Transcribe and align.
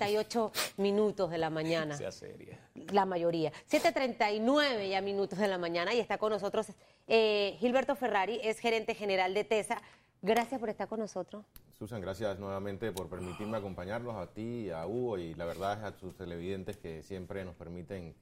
7.38 0.00 0.50
minutos 0.78 1.30
de 1.30 1.38
la 1.38 1.50
mañana. 1.50 1.96
Sea 1.96 2.12
seria. 2.12 2.58
La 2.92 3.04
mayoría. 3.04 3.52
7.39 3.70 4.88
ya 4.88 5.00
minutos 5.00 5.38
de 5.38 5.48
la 5.48 5.58
mañana 5.58 5.94
y 5.94 6.00
está 6.00 6.18
con 6.18 6.32
nosotros 6.32 6.68
eh, 7.06 7.56
Gilberto 7.58 7.96
Ferrari, 7.96 8.40
es 8.42 8.58
gerente 8.58 8.94
general 8.94 9.34
de 9.34 9.44
TESA. 9.44 9.80
Gracias 10.22 10.60
por 10.60 10.68
estar 10.68 10.86
con 10.86 11.00
nosotros. 11.00 11.44
Susan, 11.78 12.00
gracias 12.00 12.38
nuevamente 12.38 12.92
por 12.92 13.08
permitirme 13.08 13.56
acompañarlos 13.56 14.14
a 14.16 14.26
ti, 14.26 14.70
a 14.70 14.86
Hugo 14.86 15.18
y 15.18 15.34
la 15.34 15.46
verdad 15.46 15.84
a 15.84 15.98
sus 15.98 16.14
televidentes 16.14 16.76
que 16.76 17.02
siempre 17.02 17.44
nos 17.44 17.54
permiten 17.54 18.14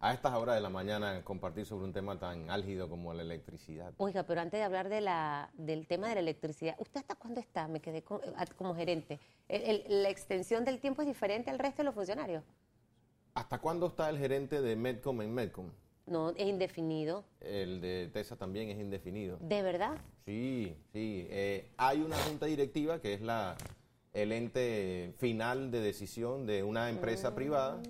a 0.00 0.12
estas 0.14 0.34
horas 0.34 0.54
de 0.54 0.60
la 0.60 0.68
mañana 0.70 1.22
compartir 1.24 1.66
sobre 1.66 1.84
un 1.84 1.92
tema 1.92 2.18
tan 2.18 2.50
álgido 2.50 2.88
como 2.88 3.12
la 3.14 3.22
electricidad. 3.22 3.92
Oiga, 3.96 4.22
pero 4.22 4.40
antes 4.40 4.58
de 4.60 4.64
hablar 4.64 4.88
de 4.88 5.00
la, 5.00 5.50
del 5.54 5.86
tema 5.88 6.08
de 6.08 6.14
la 6.14 6.20
electricidad, 6.20 6.76
¿usted 6.78 7.00
hasta 7.00 7.16
cuándo 7.16 7.40
está? 7.40 7.66
Me 7.66 7.80
quedé 7.80 8.02
con- 8.02 8.20
eh, 8.22 8.44
como 8.56 8.74
gerente. 8.76 9.18
El- 9.48 9.62
el- 9.86 10.02
¿La 10.02 10.08
extensión 10.08 10.64
del 10.64 10.78
tiempo 10.78 11.02
es 11.02 11.08
diferente 11.08 11.50
al 11.50 11.58
resto 11.58 11.78
de 11.78 11.84
los 11.84 11.94
funcionarios? 11.94 12.44
¿Hasta 13.34 13.58
cuándo 13.58 13.86
está 13.88 14.08
el 14.08 14.18
gerente 14.18 14.60
de 14.60 14.76
Medcom 14.76 15.20
en 15.22 15.34
Medcom? 15.34 15.70
No, 16.06 16.30
es 16.30 16.46
indefinido. 16.46 17.24
El 17.40 17.80
de 17.80 18.08
TESA 18.12 18.36
también 18.36 18.70
es 18.70 18.78
indefinido. 18.78 19.36
¿De 19.40 19.62
verdad? 19.62 19.98
Sí, 20.24 20.76
sí. 20.92 21.26
eh, 21.30 21.70
hay 21.76 22.00
una 22.00 22.16
junta 22.18 22.46
directiva 22.46 23.00
que 23.00 23.14
es 23.14 23.20
la, 23.20 23.56
el 24.14 24.32
ente 24.32 25.12
final 25.18 25.70
de 25.70 25.80
decisión 25.80 26.46
de 26.46 26.62
una 26.62 26.88
empresa 26.88 27.34
privada 27.34 27.80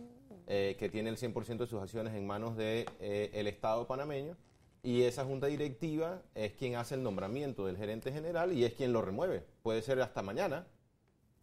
eh, 0.51 0.77
que 0.79 0.89
tiene 0.89 1.11
el 1.11 1.17
100% 1.19 1.59
de 1.59 1.67
sus 1.67 1.81
acciones 1.81 2.15
en 2.15 2.27
manos 2.27 2.57
del 2.57 2.87
de, 2.99 3.31
el 3.35 3.47
Estado 3.47 3.87
panameño. 3.87 4.37
Y 4.83 5.03
esa 5.03 5.25
junta 5.25 5.47
directiva 5.49 6.23
es 6.35 6.53
quien 6.55 6.77
hace 6.77 6.95
el 6.95 7.03
nombramiento 7.03 7.67
del 7.67 7.77
gerente 7.77 8.11
general 8.13 8.53
y 8.53 8.65
es 8.65 8.73
quien 8.75 8.93
lo 8.93 9.03
remueve. 9.03 9.45
Puede 9.63 9.83
ser 9.83 10.01
hasta 10.01 10.23
mañana, 10.23 10.67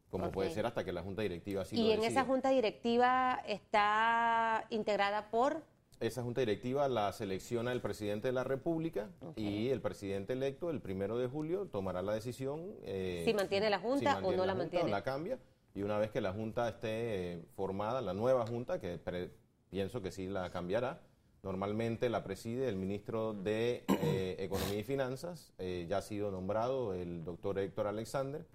como 0.10 0.28
Ok. 0.28 0.34
puede 0.34 0.50
ser 0.52 0.66
hasta 0.66 0.84
que 0.84 0.92
la 0.94 1.04
junta 1.04 1.22
directiva 1.22 1.62
así 1.62 1.76
y 1.76 1.80
lo 1.80 1.86
en 1.94 2.02
decida. 2.02 2.08
esa 2.22 2.26
junta 2.26 2.50
directiva 2.50 3.42
está 3.48 4.66
integrada 4.70 5.30
por... 5.30 5.62
Esa 6.00 6.24
junta 6.24 6.42
directiva 6.42 6.88
la 6.90 7.12
selecciona 7.14 7.72
el 7.72 7.82
presidente 7.82 8.28
de 8.30 8.34
la 8.34 8.44
República 8.44 9.10
y 9.38 9.70
el 9.70 9.80
presidente 9.82 10.34
electo 10.34 10.70
el 10.70 10.82
primero 10.82 11.18
de 11.18 11.28
julio 11.28 11.68
tomará 11.72 12.02
la 12.02 12.14
decisión. 12.14 12.74
eh, 12.84 13.22
Si 13.26 13.34
mantiene 13.34 13.70
la 13.70 13.80
junta 13.80 14.18
o 14.24 14.32
no 14.32 14.46
la 14.46 14.54
junta 14.54 14.56
mantiene. 14.56 14.86
O 14.86 14.88
la 14.90 15.04
cambia. 15.04 15.40
Y 15.76 15.84
una 15.84 15.98
vez 16.00 16.10
que 16.10 16.22
la 16.22 16.32
junta 16.32 16.70
esté 16.70 17.34
eh, 17.34 17.46
formada, 17.56 18.02
la 18.02 18.14
nueva 18.14 18.48
junta, 18.48 18.80
que 18.80 18.98
pre- 18.98 19.30
pienso 19.70 20.02
que 20.02 20.10
sí 20.10 20.28
la 20.28 20.50
cambiará, 20.50 21.02
normalmente 21.44 22.10
la 22.10 22.24
preside 22.24 22.70
el 22.70 22.78
ministro 22.78 23.34
de 23.34 23.84
eh, 24.02 24.38
Economía 24.40 24.80
y 24.80 24.84
Finanzas, 24.84 25.52
eh, 25.58 25.86
ya 25.90 25.98
ha 25.98 26.02
sido 26.02 26.32
nombrado 26.32 26.94
el 26.94 27.26
doctor 27.26 27.60
Héctor 27.60 27.88
Alexander, 27.88 28.46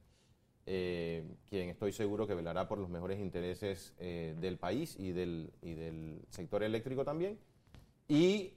eh, 0.64 1.24
quien 1.46 1.68
estoy 1.68 1.92
seguro 1.92 2.26
que 2.26 2.34
velará 2.34 2.68
por 2.68 2.78
los 2.78 2.88
mejores 2.88 3.18
intereses 3.20 3.94
del 3.98 4.56
país 4.56 4.96
y 4.98 5.12
del, 5.12 5.52
y 5.62 5.74
del 5.74 6.22
sector 6.30 6.62
eléctrico 6.62 7.04
también. 7.04 7.38
Y 8.08 8.52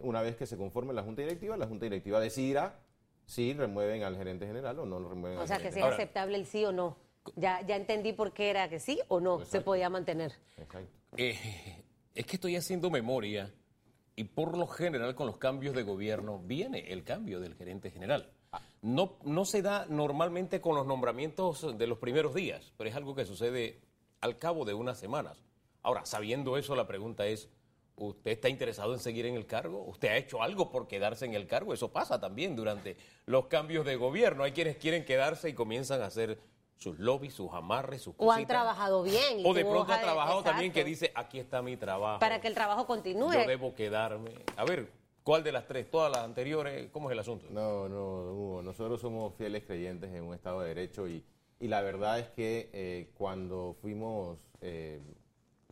una 0.00 0.22
vez 0.22 0.36
que 0.36 0.46
se 0.46 0.56
conforme 0.56 0.92
la 0.92 1.02
Junta 1.02 1.22
Directiva, 1.22 1.56
la 1.56 1.66
Junta 1.66 1.84
Directiva 1.86 2.18
decidirá 2.20 2.80
si 3.26 3.52
remueven 3.54 4.02
al 4.02 4.16
gerente 4.16 4.46
general 4.46 4.78
o 4.80 4.86
no 4.86 4.98
lo 5.00 5.08
remueven 5.08 5.38
O 5.38 5.42
al 5.42 5.48
sea, 5.48 5.58
que 5.58 5.72
sea 5.72 5.84
Ahora- 5.84 5.96
aceptable 5.96 6.36
el 6.36 6.46
sí 6.46 6.64
o 6.64 6.72
no. 6.72 6.96
Ya, 7.34 7.60
ya 7.66 7.76
entendí 7.76 8.12
por 8.12 8.32
qué 8.32 8.50
era 8.50 8.68
que 8.68 8.78
sí 8.78 9.00
o 9.08 9.20
no 9.20 9.38
se 9.38 9.44
Exacto. 9.44 9.64
podía 9.64 9.90
mantener. 9.90 10.32
Exacto. 10.56 10.90
Eh, 11.16 11.38
es 12.14 12.26
que 12.26 12.36
estoy 12.36 12.56
haciendo 12.56 12.90
memoria 12.90 13.52
y 14.14 14.24
por 14.24 14.56
lo 14.56 14.66
general 14.66 15.14
con 15.14 15.26
los 15.26 15.38
cambios 15.38 15.74
de 15.74 15.82
gobierno 15.82 16.38
viene 16.38 16.92
el 16.92 17.04
cambio 17.04 17.40
del 17.40 17.54
gerente 17.54 17.90
general. 17.90 18.32
No, 18.80 19.18
no 19.24 19.44
se 19.44 19.62
da 19.62 19.86
normalmente 19.88 20.60
con 20.60 20.74
los 20.76 20.86
nombramientos 20.86 21.76
de 21.76 21.86
los 21.86 21.98
primeros 21.98 22.34
días, 22.34 22.72
pero 22.76 22.88
es 22.88 22.96
algo 22.96 23.14
que 23.14 23.24
sucede 23.26 23.80
al 24.20 24.38
cabo 24.38 24.64
de 24.64 24.74
unas 24.74 24.98
semanas. 24.98 25.42
Ahora, 25.82 26.06
sabiendo 26.06 26.56
eso, 26.56 26.74
la 26.74 26.86
pregunta 26.86 27.26
es, 27.26 27.48
¿usted 27.96 28.30
está 28.32 28.48
interesado 28.48 28.94
en 28.94 29.00
seguir 29.00 29.26
en 29.26 29.34
el 29.34 29.46
cargo? 29.46 29.84
¿Usted 29.84 30.08
ha 30.08 30.16
hecho 30.16 30.42
algo 30.42 30.70
por 30.70 30.88
quedarse 30.88 31.26
en 31.26 31.34
el 31.34 31.46
cargo? 31.46 31.74
Eso 31.74 31.92
pasa 31.92 32.20
también 32.20 32.56
durante 32.56 32.96
los 33.26 33.46
cambios 33.46 33.84
de 33.84 33.96
gobierno. 33.96 34.44
Hay 34.44 34.52
quienes 34.52 34.76
quieren 34.76 35.04
quedarse 35.04 35.48
y 35.50 35.54
comienzan 35.54 36.00
a 36.02 36.06
hacer 36.06 36.38
sus 36.76 36.98
lobbies, 36.98 37.34
sus 37.34 37.52
amarres, 37.52 38.02
sus 38.02 38.14
O 38.18 38.30
han 38.30 38.38
cositas. 38.38 38.48
trabajado 38.48 39.02
bien. 39.02 39.40
y 39.40 39.44
O 39.46 39.54
de 39.54 39.64
pronto 39.64 39.92
ha 39.92 40.00
trabajado 40.00 40.42
también 40.42 40.72
que 40.72 40.84
dice, 40.84 41.12
aquí 41.14 41.38
está 41.38 41.62
mi 41.62 41.76
trabajo. 41.76 42.20
Para 42.20 42.40
que 42.40 42.48
el 42.48 42.54
trabajo 42.54 42.86
continúe. 42.86 43.32
Yo 43.32 43.46
debo 43.46 43.74
quedarme. 43.74 44.30
A 44.56 44.64
ver, 44.64 44.90
¿cuál 45.22 45.42
de 45.42 45.52
las 45.52 45.66
tres? 45.66 45.90
¿Todas 45.90 46.12
las 46.12 46.22
anteriores? 46.22 46.90
¿Cómo 46.92 47.10
es 47.10 47.14
el 47.14 47.18
asunto? 47.20 47.46
No, 47.50 47.88
no, 47.88 48.32
Hugo, 48.32 48.62
nosotros 48.62 49.00
somos 49.00 49.34
fieles 49.36 49.64
creyentes 49.64 50.12
en 50.12 50.24
un 50.24 50.34
Estado 50.34 50.60
de 50.60 50.68
Derecho 50.68 51.08
y, 51.08 51.24
y 51.60 51.68
la 51.68 51.80
verdad 51.80 52.18
es 52.18 52.28
que 52.28 52.68
eh, 52.72 53.10
cuando 53.16 53.74
fuimos 53.80 54.38
eh, 54.60 55.00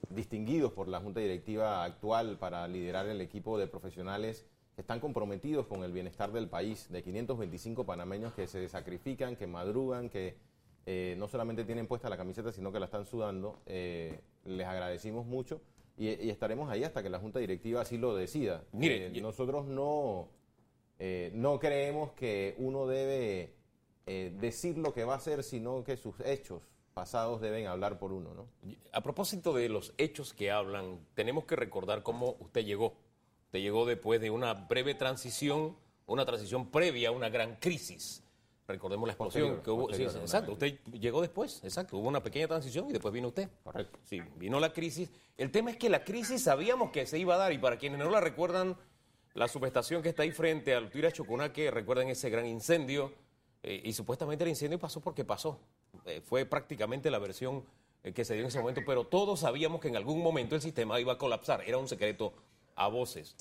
distinguidos 0.09 0.73
por 0.73 0.89
la 0.89 1.01
Junta 1.01 1.21
Directiva 1.21 1.85
actual 1.85 2.39
para 2.39 2.67
liderar 2.69 3.07
el 3.07 3.21
equipo 3.21 3.59
de 3.59 3.67
profesionales 3.67 4.47
que 4.75 4.81
están 4.81 5.01
comprometidos 5.01 5.67
con 5.67 5.85
el 5.85 5.93
bienestar 5.93 6.33
del 6.33 6.49
país, 6.49 6.91
de 6.91 7.03
525 7.03 7.85
panameños 7.87 8.33
que 8.35 8.47
se 8.47 8.69
sacrifican, 8.69 9.37
que 9.37 9.47
madrugan, 9.47 10.09
que 10.09 10.37
eh, 10.87 11.15
no 11.19 11.29
solamente 11.29 11.65
tienen 11.65 11.87
puesta 11.87 12.09
la 12.09 12.17
camiseta, 12.17 12.53
sino 12.53 12.73
que 12.73 12.79
la 12.79 12.87
están 12.87 13.07
sudando, 13.07 13.61
eh, 13.67 14.21
les 14.45 14.67
agradecimos 14.67 15.27
mucho 15.27 15.61
y, 15.97 16.09
y 16.09 16.31
estaremos 16.31 16.71
ahí 16.71 16.85
hasta 16.85 17.03
que 17.03 17.09
la 17.11 17.19
Junta 17.19 17.39
Directiva 17.39 17.81
así 17.81 17.99
lo 17.99 18.15
decida. 18.15 18.65
Mire, 18.73 19.07
Eh, 19.07 19.21
nosotros 19.21 19.67
no... 19.67 20.29
Eh, 20.99 21.31
no 21.35 21.59
creemos 21.59 22.13
que 22.13 22.55
uno 22.59 22.87
debe 22.87 23.55
decir 24.07 24.79
lo 24.79 24.93
que 24.93 25.05
va 25.05 25.15
a 25.15 25.17
hacer, 25.17 25.43
sino 25.43 25.83
que 25.83 25.97
sus 25.97 26.15
hechos 26.21 26.63
pasados 26.95 27.41
deben 27.41 27.67
hablar 27.67 27.99
por 27.99 28.13
uno, 28.13 28.35
¿no? 28.35 28.49
A 28.93 29.03
propósito 29.03 29.53
de 29.53 29.69
los 29.69 29.93
hechos 29.99 30.33
que 30.33 30.51
hablan, 30.51 31.01
tenemos 31.15 31.45
que 31.45 31.57
recordar 31.57 32.03
cómo 32.03 32.37
usted 32.39 32.65
llegó. 32.65 32.95
Usted 33.47 33.61
llegó 33.61 33.87
después 33.87 34.21
de 34.21 34.31
una 34.31 34.55
breve 34.55 34.95
transición, 34.95 35.77
una 36.07 36.25
transición 36.25 36.71
previa 36.71 37.09
a 37.09 37.13
una 37.13 37.29
gran 37.29 37.57
crisis. 37.57 38.24
Recordemos 38.67 39.07
la 39.07 39.13
explosión 39.13 39.57
Posterior, 39.57 39.63
que 39.63 39.71
hubo. 39.71 39.93
Sí, 39.93 40.03
exacto, 40.03 40.53
usted 40.53 40.79
llegó 40.93 41.21
después, 41.21 41.63
exacto. 41.65 41.99
Hubo 41.99 42.09
una 42.09 42.23
pequeña 42.23 42.49
transición 42.49 42.89
y 42.89 42.93
después 42.93 43.13
vino 43.13 43.29
usted. 43.29 43.49
Correcto. 43.63 43.99
Sí, 44.05 44.23
vino 44.37 44.59
la 44.59 44.73
crisis. 44.73 45.11
El 45.37 45.51
tema 45.51 45.71
es 45.71 45.77
que 45.77 45.91
la 45.91 46.03
crisis 46.03 46.45
sabíamos 46.45 46.91
que 46.91 47.07
se 47.07 47.19
iba 47.19 47.35
a 47.35 47.39
dar 47.39 47.53
y 47.53 47.59
para 47.59 47.77
quienes 47.77 47.99
no 47.99 48.09
la 48.09 48.21
recuerdan, 48.21 48.77
la 49.35 49.49
subestación 49.49 50.01
que 50.01 50.09
está 50.09 50.23
ahí 50.23 50.31
frente 50.31 50.75
al 50.75 50.91
Tuira 50.91 51.13
Chocunaque, 51.13 51.71
recuerdan 51.71 52.09
ese 52.09 52.31
gran 52.31 52.47
incendio 52.47 53.13
eh, 53.63 53.83
y 53.85 53.93
supuestamente 53.93 54.45
el 54.45 54.51
incendio 54.51 54.79
pasó 54.79 55.01
porque 55.01 55.25
pasó. 55.25 55.59
Eh, 56.07 56.23
fue 56.25 56.47
prácticamente 56.47 57.11
la 57.11 57.19
versión 57.19 57.65
eh, 58.03 58.13
que 58.13 58.25
se 58.25 58.35
dio 58.35 58.43
en 58.43 58.49
ese 58.49 58.61
momento, 58.61 58.83
pero 58.87 59.05
todos 59.05 59.41
sabíamos 59.41 59.81
que 59.81 59.89
en 59.89 59.97
algún 59.97 60.23
momento 60.23 60.55
el 60.55 60.63
sistema 60.63 61.01
iba 61.01 61.15
a 61.15 61.19
colapsar. 61.19 61.63
Era 61.67 61.79
un 61.79 61.89
secreto 61.89 62.33
a 62.77 62.89
voces. 62.89 63.37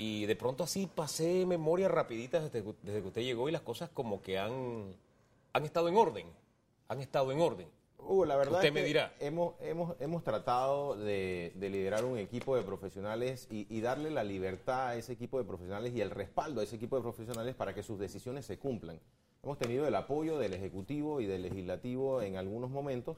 Y 0.00 0.26
de 0.26 0.36
pronto 0.36 0.62
así 0.62 0.86
pasé 0.86 1.44
memoria 1.44 1.88
rapidita 1.88 2.38
desde, 2.40 2.62
que- 2.62 2.74
desde 2.82 3.00
que 3.02 3.08
usted 3.08 3.22
llegó 3.22 3.48
y 3.48 3.52
las 3.52 3.62
cosas 3.62 3.90
como 3.90 4.22
que 4.22 4.38
han, 4.38 4.94
han 5.52 5.64
estado 5.64 5.88
en 5.88 5.96
orden. 5.96 6.26
Han 6.86 7.00
estado 7.00 7.32
en 7.32 7.40
orden. 7.40 7.66
La 8.26 8.36
verdad 8.36 8.54
Usted 8.54 8.68
es 8.68 8.74
me 8.74 8.80
que 8.82 8.86
dirá. 8.86 9.12
Hemos, 9.18 9.54
hemos, 9.60 9.96
hemos 10.00 10.22
tratado 10.22 10.94
de, 10.96 11.52
de 11.56 11.68
liderar 11.68 12.04
un 12.04 12.16
equipo 12.16 12.54
de 12.54 12.62
profesionales 12.62 13.48
y, 13.50 13.66
y 13.76 13.80
darle 13.80 14.10
la 14.10 14.22
libertad 14.22 14.90
a 14.90 14.96
ese 14.96 15.12
equipo 15.14 15.36
de 15.38 15.44
profesionales 15.44 15.92
y 15.92 16.00
el 16.00 16.10
respaldo 16.12 16.60
a 16.60 16.64
ese 16.64 16.76
equipo 16.76 16.94
de 16.96 17.02
profesionales 17.02 17.56
para 17.56 17.74
que 17.74 17.82
sus 17.82 17.98
decisiones 17.98 18.46
se 18.46 18.56
cumplan. 18.56 19.00
Hemos 19.42 19.58
tenido 19.58 19.86
el 19.86 19.94
apoyo 19.96 20.38
del 20.38 20.54
Ejecutivo 20.54 21.20
y 21.20 21.26
del 21.26 21.42
Legislativo 21.42 22.22
en 22.22 22.36
algunos 22.36 22.70
momentos 22.70 23.16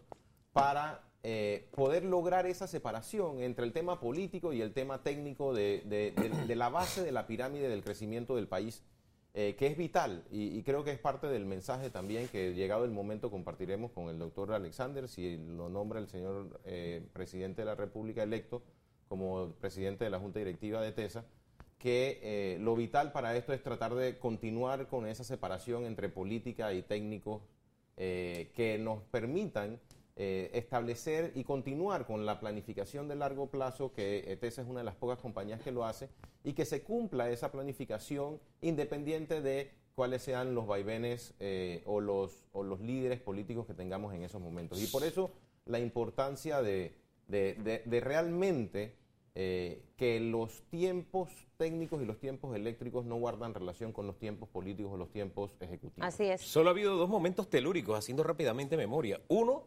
para 0.54 1.02
eh, 1.22 1.68
poder 1.74 2.04
lograr 2.04 2.46
esa 2.46 2.66
separación 2.66 3.40
entre 3.42 3.64
el 3.66 3.72
tema 3.72 4.00
político 4.00 4.52
y 4.52 4.62
el 4.62 4.72
tema 4.72 5.02
técnico 5.02 5.52
de, 5.52 5.82
de- 5.84 6.12
de- 6.12 6.46
de 6.46 6.56
la 6.56 6.68
base 6.70 7.02
de 7.02 7.12
la 7.12 7.26
pirámide 7.26 7.68
del 7.68 7.82
crecimiento 7.82 8.36
del 8.36 8.48
país, 8.48 8.82
eh, 9.34 9.54
que 9.58 9.66
es 9.68 9.76
vital 9.76 10.24
y, 10.30 10.56
y 10.58 10.62
creo 10.62 10.82
que 10.82 10.90
es 10.92 10.98
parte 10.98 11.26
del 11.28 11.44
mensaje 11.44 11.88
también 11.90 12.26
que 12.28 12.52
llegado 12.54 12.84
el 12.84 12.90
momento 12.90 13.30
compartiremos 13.30 13.92
con 13.92 14.08
el 14.08 14.18
doctor 14.18 14.52
Alexander, 14.52 15.08
si 15.08 15.36
lo 15.36 15.68
nombra 15.68 16.00
el 16.00 16.08
señor 16.08 16.60
eh, 16.64 17.06
presidente 17.12 17.62
de 17.62 17.66
la 17.66 17.74
República 17.76 18.22
electo 18.22 18.62
como 19.08 19.52
presidente 19.60 20.04
de 20.04 20.10
la 20.10 20.18
Junta 20.18 20.38
Directiva 20.38 20.80
de 20.80 20.92
TESA, 20.92 21.24
que 21.78 22.18
eh, 22.22 22.58
lo 22.60 22.74
vital 22.76 23.12
para 23.12 23.36
esto 23.36 23.52
es 23.52 23.62
tratar 23.62 23.94
de 23.94 24.18
continuar 24.18 24.86
con 24.88 25.06
esa 25.06 25.22
separación 25.24 25.84
entre 25.84 26.08
política 26.08 26.72
y 26.72 26.82
técnicos 26.82 27.42
eh, 27.96 28.50
que 28.54 28.78
nos 28.78 29.02
permitan 29.04 29.78
eh, 30.16 30.50
establecer 30.54 31.32
y 31.34 31.44
continuar 31.44 32.06
con 32.06 32.26
la 32.26 32.40
planificación 32.40 33.08
de 33.08 33.16
largo 33.16 33.46
plazo, 33.50 33.92
que 33.92 34.30
ETESA 34.32 34.62
es 34.62 34.68
una 34.68 34.80
de 34.80 34.84
las 34.84 34.96
pocas 34.96 35.18
compañías 35.18 35.60
que 35.62 35.72
lo 35.72 35.84
hace, 35.84 36.08
y 36.44 36.52
que 36.52 36.64
se 36.64 36.82
cumpla 36.82 37.30
esa 37.30 37.50
planificación 37.52 38.40
independiente 38.60 39.40
de 39.40 39.70
cuáles 39.94 40.22
sean 40.22 40.54
los 40.54 40.66
vaivenes 40.66 41.34
eh, 41.40 41.82
o, 41.86 42.00
los, 42.00 42.46
o 42.52 42.62
los 42.62 42.80
líderes 42.80 43.20
políticos 43.20 43.66
que 43.66 43.74
tengamos 43.74 44.14
en 44.14 44.22
esos 44.22 44.40
momentos. 44.40 44.80
Y 44.82 44.86
por 44.86 45.04
eso 45.04 45.30
la 45.66 45.78
importancia 45.78 46.62
de, 46.62 46.94
de- 47.28 47.54
de- 47.54 47.82
de 47.84 48.00
realmente 48.00 48.96
eh, 49.34 49.82
que 49.96 50.18
los 50.20 50.62
tiempos 50.70 51.30
técnicos 51.56 52.02
y 52.02 52.06
los 52.06 52.18
tiempos 52.18 52.56
eléctricos 52.56 53.04
no 53.04 53.16
guardan 53.16 53.54
relación 53.54 53.92
con 53.92 54.06
los 54.06 54.18
tiempos 54.18 54.48
políticos 54.48 54.92
o 54.92 54.96
los 54.96 55.10
tiempos 55.12 55.56
ejecutivos. 55.60 56.08
Así 56.08 56.24
es. 56.24 56.40
Solo 56.40 56.70
ha 56.70 56.72
habido 56.72 56.96
dos 56.96 57.08
momentos 57.08 57.48
telúricos, 57.48 57.96
haciendo 57.98 58.22
rápidamente 58.22 58.76
memoria. 58.76 59.20
Uno, 59.28 59.64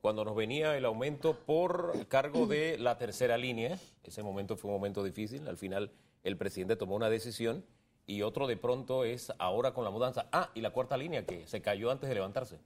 cuando 0.00 0.24
nos 0.24 0.34
venía 0.34 0.76
el 0.76 0.84
aumento 0.84 1.34
por 1.34 2.06
cargo 2.08 2.46
de 2.46 2.78
la 2.78 2.96
tercera 2.98 3.36
línea. 3.36 3.78
Ese 4.04 4.22
momento 4.22 4.56
fue 4.56 4.70
un 4.70 4.76
momento 4.76 5.04
difícil. 5.04 5.46
Al 5.48 5.56
final 5.58 5.90
el 6.24 6.36
presidente 6.36 6.76
tomó 6.76 6.96
una 6.96 7.10
decisión 7.10 7.64
y 8.06 8.22
otro 8.22 8.46
de 8.46 8.56
pronto 8.56 9.04
es 9.04 9.32
ahora 9.38 9.72
con 9.72 9.84
la 9.84 9.90
mudanza. 9.90 10.26
Ah, 10.32 10.50
y 10.54 10.60
la 10.62 10.70
cuarta 10.70 10.96
línea 10.96 11.24
que 11.26 11.46
se 11.46 11.60
cayó 11.60 11.90
antes 11.90 12.08
de 12.08 12.14
levantarse. 12.14 12.58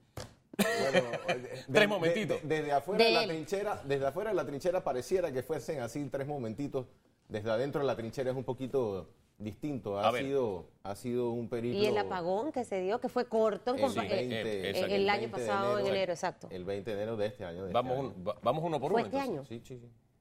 Bueno, 0.57 1.09
de- 1.27 1.63
Tres 1.73 1.89
momentitos. 1.89 2.41
de- 2.41 2.47
desde 2.57 2.71
afuera 2.71 2.97
De 3.03 3.09
de 3.09 3.11
la 3.15 3.23
él. 3.23 3.29
trinchera, 3.29 3.81
desde 3.83 4.05
afuera 4.07 4.29
de 4.29 4.35
la 4.37 4.45
trinchera 4.45 4.83
pareciera 4.83 5.31
que 5.31 5.43
fuesen 5.43 5.81
así 5.81 6.05
tres 6.09 6.25
momentitos. 6.27 6.85
Desde 7.27 7.49
adentro 7.51 7.81
de 7.81 7.87
la 7.87 7.95
trinchera 7.95 8.31
es 8.31 8.37
un 8.37 8.43
poquito 8.45 9.09
distinto. 9.37 9.99
Ha 9.99 10.07
A 10.07 10.11
ver. 10.11 10.23
sido, 10.23 10.65
ha 10.83 10.95
sido 10.95 11.31
un 11.31 11.49
periplo. 11.49 11.79
Y 11.79 11.85
el 11.85 11.97
apagón 11.97 12.51
que 12.51 12.63
se 12.63 12.81
dio, 12.81 12.99
que 12.99 13.09
fue 13.09 13.25
corto 13.27 13.71
en 13.75 13.79
el, 13.79 13.85
compa- 13.91 14.09
20, 14.09 14.41
eh, 14.41 14.69
el- 14.85 14.91
el 14.91 15.09
año 15.09 15.21
20 15.23 15.41
de 15.41 15.47
pasado, 15.47 15.79
en 15.79 15.87
enero, 15.87 16.13
exacto. 16.13 16.47
El 16.51 16.63
20 16.65 16.91
de 16.91 16.95
enero 16.97 17.17
de 17.17 17.25
este 17.27 17.45
año. 17.45 17.61
de 17.63 17.67
este 17.69 17.73
Vamos, 17.73 17.97
año. 17.99 18.13
un- 18.15 18.27
va- 18.27 18.37
vamos 18.41 18.63
uno 18.63 18.79
por 18.79 18.91
¿Fue 18.91 19.01
uno. 19.01 19.07
este 19.07 19.17
entonces. 19.31 19.51
año? 19.51 19.63
Sí, 19.65 19.79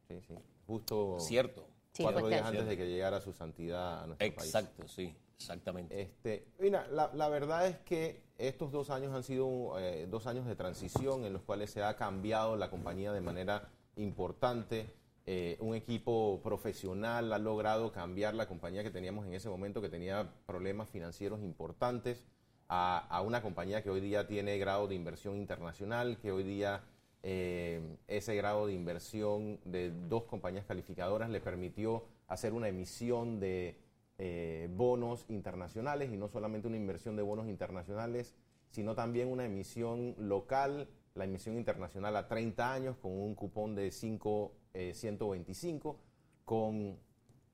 sí, 0.09 0.21
sí. 0.27 0.35
Justo 0.67 1.19
Cierto. 1.21 1.67
Cuatro 2.01 2.27
días 2.27 2.39
este 2.41 2.49
año. 2.49 2.61
antes 2.61 2.67
de 2.67 2.77
que 2.77 2.89
llegara 2.91 3.21
su 3.21 3.33
santidad 3.33 4.03
a 4.03 4.07
nuestro 4.09 4.27
país. 4.35 4.49
Exacto, 4.55 4.89
sí, 4.89 5.15
exactamente. 5.37 6.01
Este, 6.01 6.49
mira, 6.59 6.89
la, 6.89 7.11
la 7.15 7.29
verdad 7.29 7.69
es 7.69 7.77
que 7.79 8.25
estos 8.37 8.73
dos 8.73 8.91
años 8.91 9.15
han 9.15 9.23
sido 9.23 9.79
eh, 9.79 10.07
dos 10.11 10.27
años 10.27 10.45
de 10.47 10.57
transición 10.57 11.25
en 11.25 11.33
los 11.33 11.43
cuales 11.43 11.71
se 11.71 11.83
ha 11.85 11.95
cambiado 11.97 12.57
la 12.57 12.69
compañía 12.69 13.13
de 13.13 13.21
manera 13.21 13.69
importante. 13.97 14.93
Eh, 15.27 15.57
un 15.61 15.75
equipo 15.75 16.41
profesional 16.43 17.33
ha 17.33 17.39
logrado 17.39 17.93
cambiar 17.93 18.35
la 18.35 18.47
compañía 18.47 18.83
que 18.83 18.91
teníamos 18.91 19.27
en 19.27 19.35
ese 19.35 19.49
momento, 19.49 19.81
que 19.81 19.89
tenía 19.89 20.31
problemas 20.47 20.91
financieros 20.91 21.43
importantes, 21.43 22.25
a, 22.69 23.23
una 23.25 23.43
compañía 23.43 23.83
que 23.83 23.91
hoy 23.91 24.01
día 24.01 24.27
tiene 24.27 24.59
grado 24.59 24.89
de 24.89 24.95
inversión 24.95 25.37
internacional, 25.37 26.19
que 26.19 26.33
hoy 26.33 26.43
día 26.43 26.83
eh, 27.23 27.81
ese 28.09 28.35
grado 28.37 28.67
de 28.67 28.73
inversión 28.73 29.61
de 29.65 29.93
dos 30.09 30.25
compañías 30.25 30.65
calificadoras 30.65 31.31
le 31.31 31.41
permitió 31.41 32.05
hacer 32.27 32.53
una 32.53 32.69
emisión 32.69 33.39
de 33.41 33.79
eh, 34.19 34.69
bonos 34.73 35.25
internacionales 35.29 36.11
y 36.13 36.17
no 36.17 36.29
solamente 36.29 36.69
una 36.69 36.77
inversión 36.77 37.17
de 37.17 37.23
bonos 37.23 37.49
internacionales, 37.49 38.35
sino 38.71 38.95
también 38.95 39.29
una 39.29 39.45
emisión 39.45 40.15
local, 40.19 40.89
la 41.15 41.25
emisión 41.25 41.57
internacional 41.57 42.17
a 42.17 42.29
30 42.29 42.73
años 42.73 42.97
con 42.97 43.13
un 43.13 43.35
cupón 43.35 43.75
de 43.75 43.91
5, 43.91 44.53
eh, 44.75 44.93
125, 44.95 45.99
con 46.45 46.99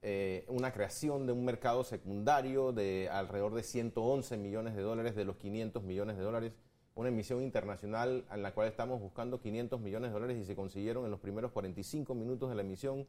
eh, 0.02 0.46
una 0.48 0.72
creación 0.72 1.26
de 1.26 1.32
un 1.32 1.44
mercado 1.44 1.84
secundario 1.84 2.72
de 2.72 3.10
alrededor 3.10 3.54
de 3.54 3.62
111 3.62 4.38
millones 4.38 4.74
de 4.74 4.80
dólares 4.80 5.14
de 5.14 5.26
los 5.26 5.36
500 5.36 5.82
millones 5.82 6.16
de 6.16 6.22
dólares, 6.22 6.52
una 6.94 7.10
emisión 7.10 7.42
internacional 7.42 8.24
en 8.32 8.42
la 8.42 8.54
cual 8.54 8.68
estamos 8.68 8.98
buscando 8.98 9.40
500 9.40 9.78
millones 9.78 10.10
de 10.10 10.14
dólares 10.14 10.38
y 10.38 10.44
se 10.44 10.56
consiguieron 10.56 11.04
en 11.04 11.10
los 11.10 11.20
primeros 11.20 11.52
45 11.52 12.14
minutos 12.14 12.48
de 12.48 12.54
la 12.54 12.62
emisión. 12.62 13.06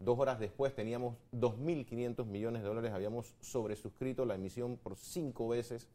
Dos 0.00 0.18
horas 0.18 0.38
después 0.38 0.74
teníamos 0.74 1.16
2.500 1.32 2.26
millones 2.26 2.62
de 2.62 2.68
dólares, 2.68 2.92
habíamos 2.92 3.34
sobresuscrito 3.40 4.26
la 4.26 4.34
emisión 4.34 4.76
por 4.76 4.96
cinco 4.96 5.48
veces. 5.48 5.88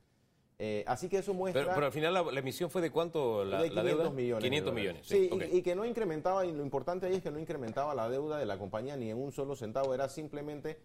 Eh, 0.61 0.83
así 0.87 1.07
que 1.07 1.19
eso 1.19 1.33
muestra... 1.33 1.61
Pero, 1.63 1.73
pero 1.73 1.85
al 1.85 1.91
final 1.93 2.13
la, 2.13 2.21
la 2.21 2.39
emisión 2.41 2.69
fue 2.69 2.81
de 2.81 2.91
cuánto 2.91 3.45
la, 3.45 3.61
de 3.61 3.69
la 3.69 3.81
500 3.81 3.85
deuda? 3.85 4.09
millones. 4.11 4.43
500 4.43 4.73
de 4.75 4.79
millones, 4.81 5.07
sí. 5.07 5.15
Sí, 5.15 5.29
ok. 5.31 5.43
y, 5.53 5.57
y 5.57 5.61
que 5.61 5.73
no 5.73 5.85
incrementaba, 5.85 6.45
y 6.45 6.51
lo 6.51 6.61
importante 6.63 7.05
ahí 7.05 7.15
es 7.15 7.23
que 7.23 7.31
no 7.31 7.39
incrementaba 7.39 7.95
la 7.95 8.09
deuda 8.09 8.37
de 8.37 8.45
la 8.45 8.57
compañía 8.57 8.97
ni 8.97 9.09
en 9.09 9.17
un 9.17 9.31
solo 9.31 9.55
centavo, 9.55 9.93
era 9.93 10.09
simplemente 10.09 10.79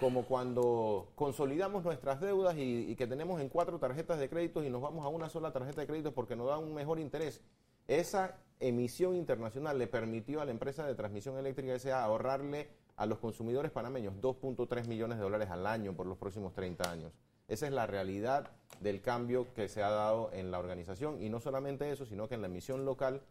como 0.00 0.24
cuando 0.24 1.12
consolidamos 1.14 1.84
nuestras 1.84 2.20
deudas 2.20 2.56
y, 2.56 2.90
y 2.90 2.96
que 2.96 3.06
tenemos 3.06 3.40
en 3.40 3.48
cuatro 3.48 3.78
tarjetas 3.78 4.18
de 4.18 4.28
crédito 4.28 4.64
y 4.64 4.70
nos 4.70 4.82
vamos 4.82 5.04
a 5.04 5.08
una 5.08 5.28
sola 5.28 5.52
tarjeta 5.52 5.80
de 5.82 5.86
crédito 5.86 6.12
porque 6.12 6.34
nos 6.34 6.48
da 6.48 6.58
un 6.58 6.74
mejor 6.74 6.98
interés. 6.98 7.40
Esa 7.86 8.36
emisión 8.60 9.14
internacional 9.16 9.78
le 9.78 9.86
permitió 9.86 10.40
a 10.40 10.44
la 10.44 10.50
empresa 10.50 10.86
de 10.86 10.94
transmisión 10.94 11.38
eléctrica 11.38 11.78
SA 11.78 12.02
ahorrarle 12.04 12.68
a 12.96 13.06
los 13.06 13.18
consumidores 13.18 13.70
panameños 13.70 14.14
2.3 14.20 14.86
millones 14.86 15.18
de 15.18 15.24
dólares 15.24 15.50
al 15.50 15.66
año 15.66 15.94
por 15.94 16.06
los 16.06 16.18
próximos 16.18 16.52
30 16.52 16.90
años. 16.90 17.12
Esa 17.50 17.66
es 17.66 17.72
la 17.72 17.86
realidad 17.86 18.48
del 18.80 19.02
cambio 19.02 19.52
que 19.54 19.68
se 19.68 19.82
ha 19.82 19.90
dado 19.90 20.30
en 20.32 20.52
la 20.52 20.60
organización. 20.60 21.20
Y 21.20 21.28
no 21.28 21.40
solamente 21.40 21.90
eso, 21.90 22.06
sino 22.06 22.28
que 22.28 22.36
en 22.36 22.42
la 22.42 22.46
emisión 22.46 22.84
local 22.84 23.22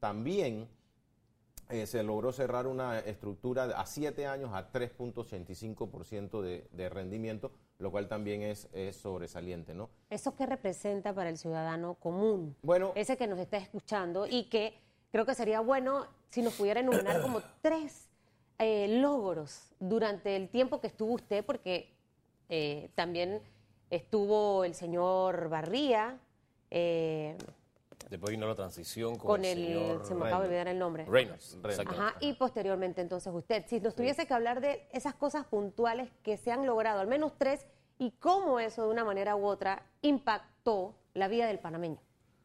también 0.00 0.68
eh, 1.68 1.86
se 1.86 2.02
logró 2.02 2.32
cerrar 2.32 2.66
una 2.66 2.98
estructura 3.00 3.64
a 3.64 3.84
siete 3.84 4.26
años 4.26 4.50
a 4.54 4.72
3.85% 4.72 6.40
de, 6.40 6.66
de 6.72 6.88
rendimiento, 6.88 7.52
lo 7.78 7.90
cual 7.90 8.08
también 8.08 8.40
es, 8.40 8.68
es 8.72 8.96
sobresaliente, 8.96 9.74
¿no? 9.74 9.90
¿Eso 10.08 10.34
qué 10.34 10.46
representa 10.46 11.12
para 11.12 11.28
el 11.28 11.36
ciudadano 11.36 11.94
común? 11.94 12.56
Bueno, 12.62 12.92
Ese 12.94 13.18
que 13.18 13.26
nos 13.26 13.38
está 13.38 13.58
escuchando 13.58 14.26
y 14.26 14.44
que 14.44 14.80
creo 15.12 15.26
que 15.26 15.34
sería 15.34 15.60
bueno 15.60 16.06
si 16.30 16.40
nos 16.40 16.54
pudiera 16.54 16.80
enumerar 16.80 17.20
como 17.20 17.42
tres 17.60 18.08
eh, 18.58 18.88
logros 19.02 19.74
durante 19.78 20.36
el 20.36 20.48
tiempo 20.48 20.80
que 20.80 20.86
estuvo 20.86 21.12
usted, 21.12 21.44
porque 21.44 21.92
eh, 22.48 22.90
también 22.94 23.42
estuvo 23.90 24.64
el 24.64 24.74
señor 24.74 25.48
Barría 25.48 26.18
eh, 26.70 27.36
Después 28.10 28.30
vino 28.30 28.46
la 28.46 28.54
transición 28.54 29.16
con, 29.16 29.26
con 29.26 29.44
el, 29.44 29.58
el, 29.58 29.66
señor 29.66 30.04
se 30.06 30.14
me 30.14 30.26
acaba 30.26 30.42
de 30.42 30.48
olvidar 30.48 30.68
el 30.68 30.78
nombre. 30.78 31.04
Reynolds. 31.04 31.58
Reynolds. 31.62 31.92
Ajá, 31.92 32.14
y 32.20 32.32
posteriormente 32.34 33.02
entonces 33.02 33.32
usted, 33.34 33.64
si 33.66 33.80
nos 33.80 33.94
tuviese 33.94 34.26
que 34.26 34.32
hablar 34.32 34.60
de 34.60 34.88
esas 34.92 35.14
cosas 35.14 35.44
puntuales 35.46 36.10
que 36.22 36.38
se 36.38 36.50
han 36.50 36.64
logrado, 36.64 37.00
al 37.00 37.06
menos 37.06 37.32
tres, 37.36 37.66
y 37.98 38.12
cómo 38.12 38.60
eso 38.60 38.84
de 38.84 38.90
una 38.90 39.04
manera 39.04 39.36
u 39.36 39.44
otra 39.44 39.84
impactó 40.00 40.94
la 41.12 41.28
vida 41.28 41.46
del 41.46 41.58
panameño. 41.58 42.00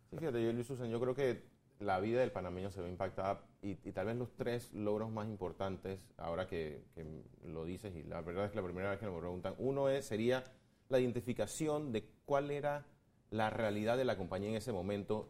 Sí, 0.09 0.17
fíjate, 0.17 0.43
yo, 0.43 0.51
Luis 0.51 0.67
Susan, 0.67 0.89
yo 0.89 0.99
creo 0.99 1.15
que 1.15 1.43
la 1.79 1.99
vida 1.99 2.19
del 2.19 2.31
panameño 2.31 2.69
se 2.69 2.81
ve 2.81 2.89
impactada 2.89 3.41
y, 3.61 3.77
y 3.87 3.91
tal 3.93 4.07
vez 4.07 4.17
los 4.17 4.35
tres 4.35 4.73
logros 4.73 5.11
más 5.11 5.27
importantes, 5.27 5.99
ahora 6.17 6.47
que, 6.47 6.83
que 6.93 7.05
lo 7.45 7.63
dices, 7.63 7.95
y 7.95 8.03
la 8.03 8.21
verdad 8.21 8.45
es 8.45 8.51
que 8.51 8.57
la 8.57 8.63
primera 8.63 8.89
vez 8.89 8.99
que 8.99 9.05
me 9.05 9.17
preguntan, 9.17 9.55
uno 9.59 9.87
es, 9.87 10.05
sería 10.05 10.43
la 10.89 10.99
identificación 10.99 11.91
de 11.91 12.09
cuál 12.25 12.51
era 12.51 12.85
la 13.29 13.49
realidad 13.49 13.97
de 13.97 14.05
la 14.05 14.17
compañía 14.17 14.49
en 14.49 14.55
ese 14.55 14.71
momento 14.71 15.29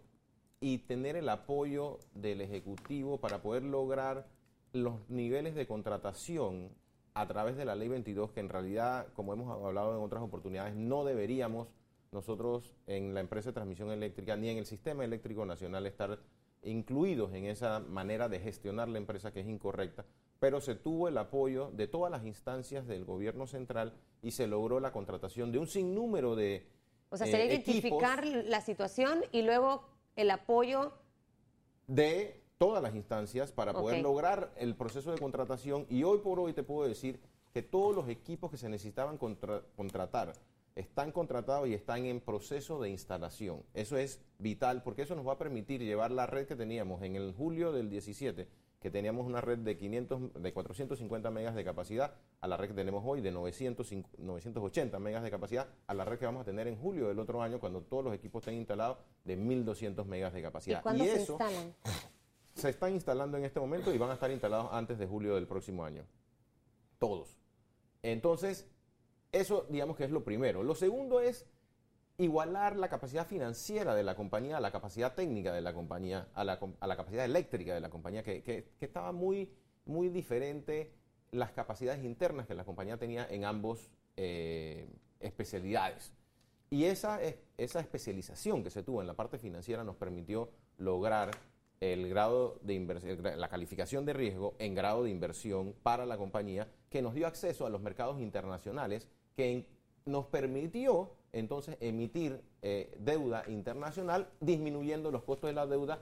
y 0.60 0.80
tener 0.80 1.16
el 1.16 1.30
apoyo 1.30 2.00
del 2.14 2.42
Ejecutivo 2.42 3.20
para 3.20 3.42
poder 3.42 3.64
lograr 3.64 4.28
los 4.72 5.10
niveles 5.10 5.56
de 5.56 5.68
contratación 5.68 6.70
a 7.14 7.28
través 7.28 7.56
de 7.56 7.66
la 7.66 7.76
Ley 7.76 7.90
22, 7.90 8.32
que 8.32 8.40
en 8.40 8.50
realidad, 8.50 9.08
como 9.14 9.34
hemos 9.34 9.52
hablado 9.52 9.96
en 9.96 10.04
otras 10.04 10.24
oportunidades, 10.24 10.76
no 10.76 11.06
deberíamos 11.06 11.68
nosotros 12.12 12.74
en 12.88 13.14
la 13.14 13.20
empresa 13.20 13.50
de 13.50 13.54
transmisión 13.54 13.92
eléctrica 13.92 14.36
ni 14.36 14.50
en 14.50 14.58
el 14.58 14.66
sistema 14.66 15.04
eléctrico 15.04 15.46
nacional 15.46 15.86
estar 15.86 16.20
incluidos 16.64 17.34
en 17.34 17.46
esa 17.46 17.80
manera 17.80 18.30
de 18.30 18.40
gestionar 18.40 18.88
la 18.88 18.98
empresa 18.98 19.32
que 19.32 19.42
es 19.42 19.48
incorrecta, 19.48 20.06
pero 20.44 20.60
se 20.60 20.76
tuvo 20.76 21.08
el 21.08 21.18
apoyo 21.18 21.72
de 21.72 21.88
todas 21.88 22.12
las 22.12 22.26
instancias 22.26 22.86
del 22.86 23.06
gobierno 23.06 23.48
central 23.48 23.94
y 24.22 24.32
se 24.32 24.46
logró 24.46 24.82
la 24.82 24.92
contratación 24.92 25.54
de 25.54 25.58
un 25.58 25.68
sinnúmero 25.68 26.36
de 26.36 26.68
O 27.12 27.16
sea, 27.16 27.28
eh, 27.28 27.32
sería 27.32 27.46
equipos 27.46 27.76
identificar 27.76 28.26
la 28.28 28.60
situación 28.60 29.22
y 29.32 29.44
luego 29.44 29.86
el 30.18 30.30
apoyo. 30.30 30.92
de 31.88 32.44
todas 32.58 32.84
las 32.84 32.94
instancias 32.94 33.54
para 33.54 33.72
poder 33.72 34.02
lograr 34.02 34.52
el 34.58 34.76
proceso 34.76 35.14
de 35.14 35.18
contratación 35.18 35.86
y 35.90 36.04
hoy 36.04 36.18
por 36.18 36.42
hoy 36.42 36.52
te 36.52 36.64
puedo 36.64 36.90
decir 36.90 37.22
que 37.54 37.62
todos 37.62 37.96
los 37.96 38.10
equipos 38.10 38.52
que 38.52 38.58
se 38.58 38.68
necesitaban 38.68 39.18
contra- 39.18 39.62
contratar 39.78 40.34
están 40.76 41.14
contratados 41.14 41.70
y 41.70 41.74
están 41.74 42.06
en 42.06 42.20
proceso 42.20 42.82
de 42.82 42.90
instalación. 42.90 43.64
Eso 43.74 43.96
es 43.96 44.20
vital 44.40 44.84
porque 44.84 45.04
eso 45.04 45.16
nos 45.16 45.26
va 45.26 45.34
a 45.34 45.38
permitir 45.38 45.80
llevar 45.82 46.12
la 46.12 46.26
red 46.26 46.48
que 46.48 46.58
teníamos 46.58 47.02
en 47.02 47.16
el 47.16 47.32
julio 47.32 47.72
del 47.72 47.90
17, 47.90 48.50
que 48.84 48.92
teníamos 48.92 49.26
una 49.26 49.40
red 49.40 49.60
de 49.60 49.78
500 49.78 50.34
de 50.44 50.54
450 50.54 51.32
megas 51.32 51.56
de 51.56 51.64
capacidad 51.64 52.16
a 52.42 52.48
la 52.50 52.58
red 52.58 52.68
que 52.68 52.74
tenemos 52.74 53.02
hoy 53.06 53.22
de 53.22 53.32
900, 53.32 53.90
980 54.18 55.00
megas 55.00 55.24
de 55.24 55.32
capacidad 55.32 55.70
a 55.88 55.94
la 55.94 56.04
red 56.04 56.20
que 56.20 56.26
vamos 56.26 56.42
a 56.42 56.44
tener 56.44 56.68
en 56.68 56.76
julio 56.76 57.08
del 57.08 57.18
otro 57.18 57.42
año 57.42 57.62
cuando 57.62 57.82
todos 57.82 58.04
los 58.04 58.14
equipos 58.14 58.42
estén 58.44 58.56
instalados 58.56 58.98
de 59.24 59.38
1200 59.38 60.06
megas 60.06 60.34
de 60.34 60.42
¿Y 60.42 60.44
capacidad. 60.44 60.82
cuándo 60.84 61.06
se 61.06 61.16
eso 61.16 61.38
instalan? 61.40 61.74
se 62.56 62.70
están 62.70 62.92
instalando 62.94 63.38
en 63.38 63.46
este 63.46 63.62
momento 63.62 63.94
y 63.94 63.98
van 63.98 64.12
a 64.12 64.16
estar 64.16 64.30
instalados 64.30 64.68
antes 64.74 65.00
de 65.00 65.08
julio 65.08 65.36
del 65.36 65.48
próximo 65.48 65.86
año. 65.86 66.04
Todos. 67.00 67.38
Entonces, 68.02 68.70
eso 69.32 69.66
digamos 69.70 69.96
que 69.96 70.04
es 70.04 70.12
lo 70.12 70.26
primero. 70.26 70.62
Lo 70.62 70.76
segundo 70.76 71.22
es 71.22 71.48
igualar 72.18 72.76
la 72.76 72.90
capacidad 72.90 73.26
financiera 73.28 73.96
de 73.96 74.04
la 74.04 74.16
compañía 74.16 74.58
a 74.58 74.62
la 74.62 74.72
capacidad 74.72 75.16
técnica 75.16 75.52
de 75.54 75.62
la 75.62 75.74
compañía, 75.74 76.28
a 76.34 76.44
la, 76.44 76.60
a 76.80 76.88
la 76.88 76.96
capacidad 76.96 77.26
eléctrica 77.26 77.74
de 77.74 77.80
la 77.82 77.90
compañía, 77.90 78.24
que, 78.24 78.44
que- 78.44 78.68
estaba 78.82 79.12
muy, 79.12 79.52
muy 79.86 80.10
diferente 80.10 80.92
las 81.32 81.52
capacidades 81.52 82.04
internas 82.04 82.46
que 82.46 82.54
la 82.54 82.64
compañía 82.66 82.98
tenía 82.98 83.26
en 83.30 83.46
ambos 83.46 83.92
eh, 84.18 84.88
especialidades. 85.20 86.14
Y 86.70 86.86
esa, 86.86 87.22
es- 87.22 87.38
esa 87.58 87.80
especialización 87.80 88.64
que 88.64 88.70
se 88.70 88.84
tuvo 88.84 89.02
en 89.02 89.08
la 89.08 89.16
parte 89.16 89.40
financiera 89.40 89.84
nos 89.84 89.96
permitió 89.96 90.50
lograr 90.78 91.32
el 91.80 92.08
grado 92.08 92.60
de 92.62 93.34
la 93.36 93.50
calificación 93.50 94.06
de 94.06 94.14
riesgo 94.14 94.56
en 94.60 94.74
grado 94.74 95.04
de 95.04 95.10
inversión 95.10 95.74
para 95.84 96.06
la 96.06 96.18
compañía, 96.18 96.68
que 96.90 97.02
nos 97.02 97.14
dio 97.14 97.28
acceso 97.28 97.66
a 97.66 97.70
los 97.70 97.82
mercados 97.82 98.22
internacionales, 98.22 99.10
que 99.36 99.66
nos 100.06 100.28
permitió 100.28 101.12
entonces 101.34 101.78
emitir 101.82 102.42
eh, 102.62 102.96
deuda 103.00 103.44
internacional, 103.48 104.30
disminuyendo 104.40 105.12
los 105.12 105.24
costos 105.24 105.50
de 105.50 105.54
la 105.54 105.68
deuda 105.68 106.00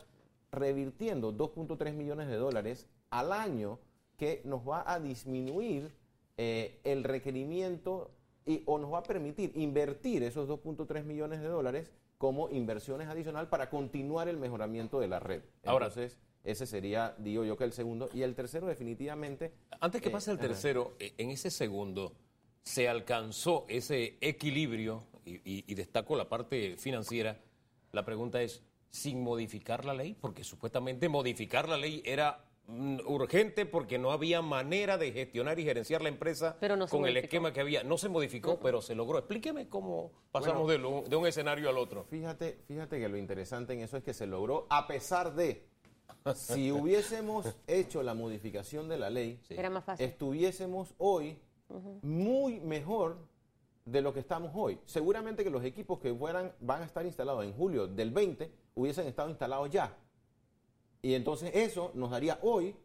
revirtiendo 0.52 1.34
2.3 1.34 1.94
millones 1.94 2.28
de 2.28 2.36
dólares 2.36 2.88
al 3.10 3.32
año 3.32 3.80
que 4.18 4.42
nos 4.44 4.68
va 4.68 4.84
a 4.92 5.00
disminuir 5.00 5.92
eh, 6.38 6.80
el 6.84 7.04
requerimiento 7.04 8.12
y, 8.46 8.64
o 8.66 8.78
nos 8.78 8.92
va 8.94 9.00
a 9.00 9.04
permitir 9.04 9.52
invertir 9.56 10.24
esos 10.24 10.48
2.3 10.50 11.04
millones 11.04 11.42
de 11.42 11.48
dólares 11.48 11.92
como 12.18 12.50
inversiones 12.50 13.08
adicional 13.08 13.48
para 13.50 13.70
continuar 13.70 14.28
el 14.28 14.38
mejoramiento 14.38 15.00
de 15.00 15.08
la 15.08 15.20
red. 15.20 15.42
Ahora- 15.66 15.88
Entonces, 15.88 16.20
ese 16.44 16.66
sería, 16.66 17.16
digo 17.20 17.44
yo, 17.46 17.56
que 17.56 17.64
el 17.64 17.72
segundo. 17.72 18.10
Y 18.14 18.24
el 18.24 18.36
tercero, 18.36 18.68
definitivamente. 18.68 19.54
Antes 19.80 20.02
que 20.02 20.10
eh, 20.10 20.12
pase 20.12 20.32
el 20.32 20.38
ajá. 20.38 20.48
tercero, 20.48 20.94
eh, 21.00 21.14
en 21.18 21.30
ese 21.30 21.52
segundo 21.52 22.14
se 22.64 22.88
alcanzó 22.90 23.66
ese 23.68 24.18
equilibrio, 24.22 25.04
y, 25.26 25.36
y- 25.36 25.64
y 25.68 25.76
destaco 25.76 26.16
la 26.16 26.28
parte 26.30 26.78
financiera, 26.78 27.40
la 27.92 28.06
pregunta 28.06 28.42
es, 28.42 28.64
¿sin 28.90 29.22
modificar 29.24 29.86
la 29.86 29.94
ley? 29.94 30.16
Porque 30.20 30.44
supuestamente 30.44 31.10
modificar 31.10 31.68
la 31.70 31.78
ley 31.78 32.02
era 32.06 32.46
mm, 32.68 33.00
urgente 33.06 33.66
porque 33.66 33.98
no 33.98 34.12
había 34.12 34.42
manera 34.42 34.98
de 34.98 35.12
gestionar 35.12 35.60
y 35.60 35.64
gerenciar 35.64 36.02
la 36.02 36.10
empresa 36.10 36.58
Pero 36.60 36.76
no 36.76 36.88
se 36.88 36.92
con 36.96 37.06
el 37.08 37.18
esquema 37.18 37.52
que 37.54 37.62
había. 37.62 37.84
No 37.84 37.98
se 37.98 38.10
modificó, 38.10 38.60
pero 38.60 38.82
se 38.82 38.96
logró. 38.96 39.18
Explíqueme 39.20 39.68
cómo 39.68 40.12
pasamos 40.32 40.70
de, 40.70 40.78
lo- 40.78 41.04
de 41.08 41.16
un 41.16 41.26
escenario 41.28 41.70
al 41.70 41.78
otro. 41.78 42.04
Fíjate, 42.06 42.60
fíjate 42.68 43.00
que 43.00 43.10
lo 43.10 43.18
interesante 43.18 43.74
en 43.74 43.80
eso 43.82 43.98
es 43.98 44.04
que 44.04 44.14
se 44.14 44.26
logró 44.28 44.68
a 44.70 44.88
pesar 44.88 45.34
de. 45.36 45.68
Si 46.36 46.72
hubiésemos 46.72 47.46
hecho 47.68 48.04
la 48.04 48.14
modificación 48.14 48.88
de 48.90 48.98
la 49.00 49.10
ley, 49.10 49.40
Era 49.50 49.70
más 49.70 49.84
fácil. 49.86 50.06
estuviésemos 50.06 50.94
hoy 50.98 51.40
muy 52.02 52.60
mejor 52.60 53.18
de 53.86 54.02
lo 54.02 54.14
que 54.14 54.20
estamos 54.20 54.52
hoy. 54.54 54.80
Seguramente 54.86 55.44
que 55.44 55.50
los 55.50 55.64
equipos 55.64 56.00
que 56.00 56.14
fueran, 56.14 56.54
van 56.60 56.82
a 56.82 56.86
estar 56.86 57.06
instalados 57.06 57.44
en 57.44 57.54
julio 57.54 57.88
del 57.88 58.12
20 58.12 58.52
hubiesen 58.76 59.08
estado 59.08 59.30
instalados 59.30 59.70
ya. 59.70 59.98
Y 61.02 61.14
entonces 61.16 61.52
eso 61.54 61.92
nos 61.96 62.12
daría 62.12 62.40
hoy 62.42 62.76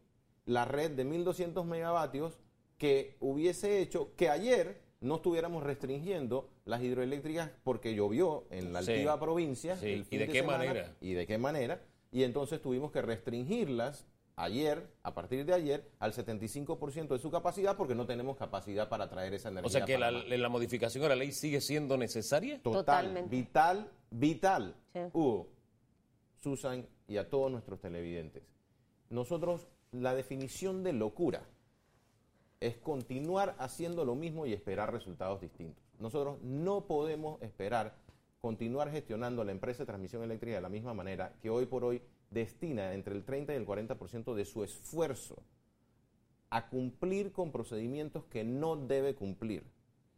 la 0.46 0.64
red 0.64 0.92
de 0.92 1.04
1200 1.04 1.64
megavatios 1.66 2.38
que 2.78 3.16
hubiese 3.20 3.80
hecho 3.80 4.14
que 4.16 4.28
ayer 4.30 4.80
no 5.00 5.16
estuviéramos 5.16 5.62
restringiendo 5.62 6.48
las 6.64 6.82
hidroeléctricas 6.82 7.50
porque 7.64 7.94
llovió 7.94 8.44
en 8.50 8.72
la 8.72 8.82
Sí. 8.82 8.92
altiva 8.92 9.20
provincia. 9.20 9.76
Sí, 9.76 9.86
el 9.92 10.00
¿y 10.00 10.04
fin 10.04 10.18
de 10.20 10.26
qué 10.28 10.40
semana, 10.40 10.58
manera? 10.64 10.96
¿Y 11.00 11.12
de 11.12 11.26
qué 11.26 11.38
manera? 11.38 11.82
Y 12.10 12.22
entonces 12.22 12.60
tuvimos 12.62 12.90
que 12.92 13.02
restringirlas 13.02 14.06
ayer, 14.36 14.86
a 15.02 15.14
partir 15.14 15.44
de 15.44 15.54
ayer, 15.54 15.90
al 15.98 16.12
75% 16.12 17.08
de 17.08 17.18
su 17.18 17.30
capacidad 17.30 17.76
porque 17.76 17.94
no 17.94 18.06
tenemos 18.06 18.36
capacidad 18.36 18.88
para 18.88 19.08
traer 19.08 19.34
esa 19.34 19.48
energía. 19.48 19.66
O 19.66 19.70
sea 19.70 19.84
que 19.84 19.98
la, 19.98 20.48
modificación 20.48 21.02
de 21.02 21.08
la 21.08 21.16
ley 21.16 21.32
sigue 21.32 21.60
siendo 21.60 21.96
necesaria. 21.96 22.60
Total, 22.62 22.80
Totalmente. 22.84 23.34
vital, 23.34 23.90
vital. 24.10 24.76
Sí. 24.92 25.00
Hugo, 25.12 25.48
Susan 26.36 26.86
y 27.08 27.16
a 27.16 27.28
todos 27.28 27.50
nuestros 27.50 27.80
televidentes. 27.80 28.42
Nosotros, 29.08 29.68
la 29.90 30.14
definición 30.14 30.82
de 30.84 30.92
locura 30.92 31.42
es 32.60 32.76
continuar 32.76 33.54
haciendo 33.58 34.04
lo 34.04 34.14
mismo 34.14 34.46
y 34.46 34.52
esperar 34.52 34.92
resultados 34.92 35.40
distintos. 35.40 35.82
Nosotros 35.98 36.38
no 36.42 36.86
podemos 36.86 37.40
esperar 37.42 37.94
continuar 38.40 38.90
gestionando 38.90 39.44
la 39.44 39.52
empresa 39.52 39.80
de 39.80 39.86
transmisión 39.86 40.22
eléctrica 40.22 40.56
de 40.56 40.62
la 40.62 40.68
misma 40.68 40.94
manera 40.94 41.34
que 41.40 41.50
hoy 41.50 41.66
por 41.66 41.84
hoy 41.84 42.02
destina 42.30 42.92
entre 42.94 43.14
el 43.14 43.24
30 43.24 43.52
y 43.52 43.56
el 43.56 43.66
40% 43.66 44.34
de 44.34 44.44
su 44.44 44.64
esfuerzo 44.64 45.36
a 46.50 46.68
cumplir 46.68 47.32
con 47.32 47.50
procedimientos 47.52 48.24
que 48.26 48.44
no 48.44 48.76
debe 48.76 49.14
cumplir, 49.14 49.64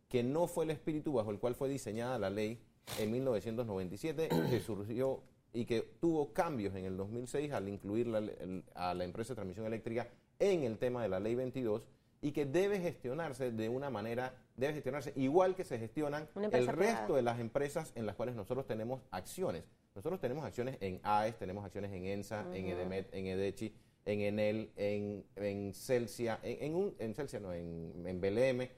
que 0.09 0.23
no 0.23 0.47
fue 0.47 0.65
el 0.65 0.71
espíritu 0.71 1.13
bajo 1.15 1.31
el 1.31 1.39
cual 1.39 1.55
fue 1.55 1.69
diseñada 1.69 2.19
la 2.19 2.31
ley 2.31 2.61
en 2.99 3.11
1997, 3.11 4.29
que 4.51 4.61
surgió 4.61 5.23
y 5.53 5.65
que 5.65 5.81
tuvo 6.01 6.33
cambios 6.33 6.75
en 6.75 6.85
el 6.85 6.97
2006 6.97 7.53
al 7.53 7.69
incluir 7.69 8.07
la- 8.07 8.19
el- 8.19 8.65
a 8.75 8.95
la 8.95 9.05
empresa 9.05 9.31
de 9.33 9.37
transmisión 9.37 9.67
eléctrica 9.67 10.09
en 10.39 10.63
el 10.63 10.79
tema 10.79 11.03
de 11.03 11.09
la 11.09 11.21
ley 11.21 11.35
22 11.35 11.87
y 12.21 12.33
que 12.33 12.45
debe 12.47 12.81
gestionarse 12.81 13.51
de 13.53 13.69
una 13.69 13.91
manera, 13.91 14.35
debe 14.57 14.75
gestionarse 14.75 15.13
igual 15.17 15.55
que 15.55 15.65
se 15.65 15.79
gestionan 15.79 16.29
el 16.59 16.67
resto 16.67 16.77
privada. 16.97 17.17
de 17.17 17.23
las 17.23 17.41
empresas 17.41 17.93
en 17.95 18.07
las 18.07 18.17
cuales 18.17 18.35
nosotros 18.35 18.67
tenemos 18.67 19.01
acciones. 19.11 19.65
Nosotros 19.99 20.21
tenemos 20.21 20.45
acciones 20.45 20.79
en 20.81 21.01
AES, 21.03 21.37
tenemos 21.39 21.65
acciones 21.65 21.91
en 21.93 22.05
ENSA, 22.05 22.47
en 22.55 22.69
EDEMET, 22.69 23.13
en 23.13 23.27
EDECHI, 23.27 23.75
en 24.05 24.21
Enel, 24.21 24.71
en, 24.77 25.25
en 25.35 25.75
Celsia, 25.75 26.39
en, 26.45 26.63
en 26.63 26.75
un, 26.77 26.95
en 27.01 27.17
Celsia 27.17 27.41
no, 27.41 27.53
en, 27.53 28.07
en 28.07 28.21
BLM, 28.21 28.69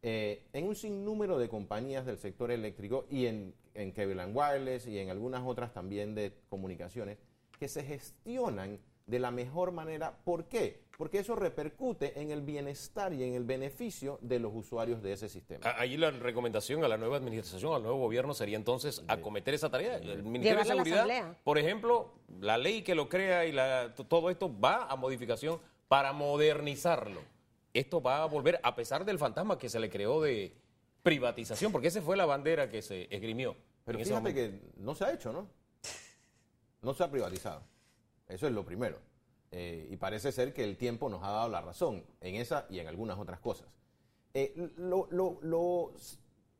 eh, 0.00 0.46
en 0.54 0.66
un 0.66 0.74
sinnúmero 0.74 1.38
de 1.38 1.50
compañías 1.50 2.06
del 2.06 2.16
sector 2.16 2.50
eléctrico 2.50 3.04
y 3.10 3.26
en, 3.26 3.52
en 3.74 3.92
Cable 3.92 4.22
and 4.22 4.34
Wireless 4.34 4.86
y 4.86 4.98
en 4.98 5.10
algunas 5.10 5.42
otras 5.44 5.74
también 5.74 6.14
de 6.14 6.32
comunicaciones 6.48 7.18
que 7.58 7.68
se 7.68 7.84
gestionan 7.84 8.80
de 9.06 9.18
la 9.18 9.30
mejor 9.30 9.72
manera. 9.72 10.16
¿Por 10.24 10.46
qué? 10.46 10.80
Porque 11.00 11.20
eso 11.20 11.34
repercute 11.34 12.20
en 12.20 12.30
el 12.30 12.42
bienestar 12.42 13.14
y 13.14 13.24
en 13.24 13.32
el 13.32 13.44
beneficio 13.44 14.18
de 14.20 14.38
los 14.38 14.52
usuarios 14.54 15.02
de 15.02 15.14
ese 15.14 15.30
sistema. 15.30 15.64
A- 15.66 15.80
Allí 15.80 15.96
la 15.96 16.10
recomendación 16.10 16.84
a 16.84 16.88
la 16.88 16.98
nueva 16.98 17.16
administración, 17.16 17.72
al 17.72 17.82
nuevo 17.82 17.96
gobierno, 17.96 18.34
sería 18.34 18.58
entonces 18.58 19.02
acometer 19.08 19.54
esa 19.54 19.70
tarea. 19.70 19.96
El 19.96 20.22
Ministerio 20.22 20.58
de 20.58 20.64
Llevarla 20.64 20.84
Seguridad, 20.84 21.38
por 21.42 21.56
ejemplo, 21.56 22.12
la 22.38 22.58
ley 22.58 22.82
que 22.82 22.94
lo 22.94 23.08
crea 23.08 23.46
y 23.46 23.52
la- 23.52 23.94
todo 23.94 24.28
esto 24.28 24.54
va 24.60 24.84
a 24.90 24.96
modificación 24.96 25.58
para 25.88 26.12
modernizarlo. 26.12 27.22
Esto 27.72 28.02
va 28.02 28.22
a 28.22 28.26
volver, 28.26 28.60
a 28.62 28.74
pesar 28.76 29.06
del 29.06 29.18
fantasma 29.18 29.56
que 29.56 29.70
se 29.70 29.80
le 29.80 29.88
creó 29.88 30.20
de 30.20 30.54
privatización, 31.02 31.72
porque 31.72 31.88
esa 31.88 32.02
fue 32.02 32.14
la 32.18 32.26
bandera 32.26 32.68
que 32.68 32.82
se 32.82 33.08
esgrimió. 33.10 33.56
Pero 33.86 33.98
fíjate 34.04 34.34
que 34.34 34.60
no 34.76 34.94
se 34.94 35.04
ha 35.06 35.12
hecho, 35.14 35.32
¿no? 35.32 35.48
No 36.82 36.92
se 36.92 37.02
ha 37.04 37.10
privatizado. 37.10 37.62
Eso 38.28 38.46
es 38.46 38.52
lo 38.52 38.66
primero. 38.66 38.98
Eh, 39.52 39.88
y 39.90 39.96
parece 39.96 40.30
ser 40.30 40.52
que 40.54 40.62
el 40.62 40.76
tiempo 40.76 41.08
nos 41.08 41.22
ha 41.24 41.30
dado 41.30 41.48
la 41.48 41.60
razón 41.60 42.04
en 42.20 42.36
esa 42.36 42.66
y 42.70 42.78
en 42.78 42.86
algunas 42.86 43.18
otras 43.18 43.40
cosas. 43.40 43.66
Eh, 44.34 44.54
lo, 44.76 45.08
lo- 45.10 45.38
lo 45.42 45.92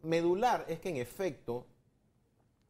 medular 0.02 0.64
es 0.68 0.80
que 0.80 0.88
en 0.88 0.96
efecto, 0.96 1.66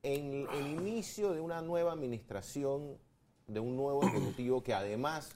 en 0.03 0.47
el 0.53 0.67
inicio 0.67 1.33
de 1.33 1.41
una 1.41 1.63
nueva 1.63 1.93
administración, 1.93 2.99
de 3.47 3.61
un 3.61 3.77
nuevo 3.77 4.03
ejecutivo 4.05 4.63
que 4.63 4.75
además 4.75 5.33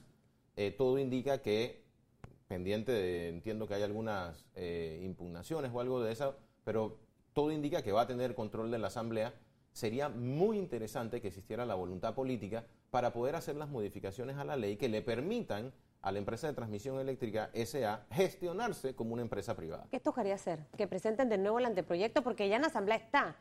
eh, 0.55 0.71
todo 0.71 0.99
indica 0.99 1.41
que, 1.41 1.83
pendiente 2.47 2.91
de, 2.91 3.29
entiendo 3.29 3.67
que 3.67 3.73
hay 3.73 3.83
algunas 3.83 4.45
impugnaciones 5.01 5.71
o 5.73 5.79
algo 5.79 6.01
de 6.01 6.11
eso, 6.13 6.35
pero 6.63 6.97
todo 7.33 7.51
indica 7.51 7.81
que 7.81 7.91
va 7.91 8.01
a 8.03 8.07
tener 8.07 8.35
control 8.35 8.69
de 8.71 8.77
la 8.77 8.87
Asamblea, 8.87 9.33
sería 9.75 10.07
muy 10.07 10.57
interesante 10.57 11.19
que 11.19 11.27
existiera 11.27 11.65
la 11.65 11.75
voluntad 11.75 12.13
política 12.15 12.63
para 12.91 13.11
poder 13.11 13.35
hacer 13.35 13.57
las 13.57 13.67
modificaciones 13.67 14.37
a 14.37 14.45
la 14.45 14.55
ley 14.55 14.77
que 14.77 14.87
le 14.87 15.01
permitan 15.01 15.73
a 16.01 16.13
la 16.13 16.19
empresa 16.19 16.47
de 16.47 16.53
transmisión 16.53 16.97
eléctrica 16.97 17.49
SA 17.53 18.05
gestionarse 18.09 18.95
como 18.95 19.11
una 19.13 19.21
empresa 19.21 19.53
privada. 19.53 19.85
¿Qué 19.91 19.99
tocaría 19.99 20.35
hacer? 20.35 20.65
Que 20.77 20.87
presenten 20.87 21.27
de 21.27 21.37
nuevo 21.37 21.59
el 21.59 21.65
anteproyecto 21.65 22.21
porque 22.23 22.47
ya 22.47 22.55
en 22.55 22.61
la 22.61 22.67
asamblea 22.69 22.95
está. 22.95 23.35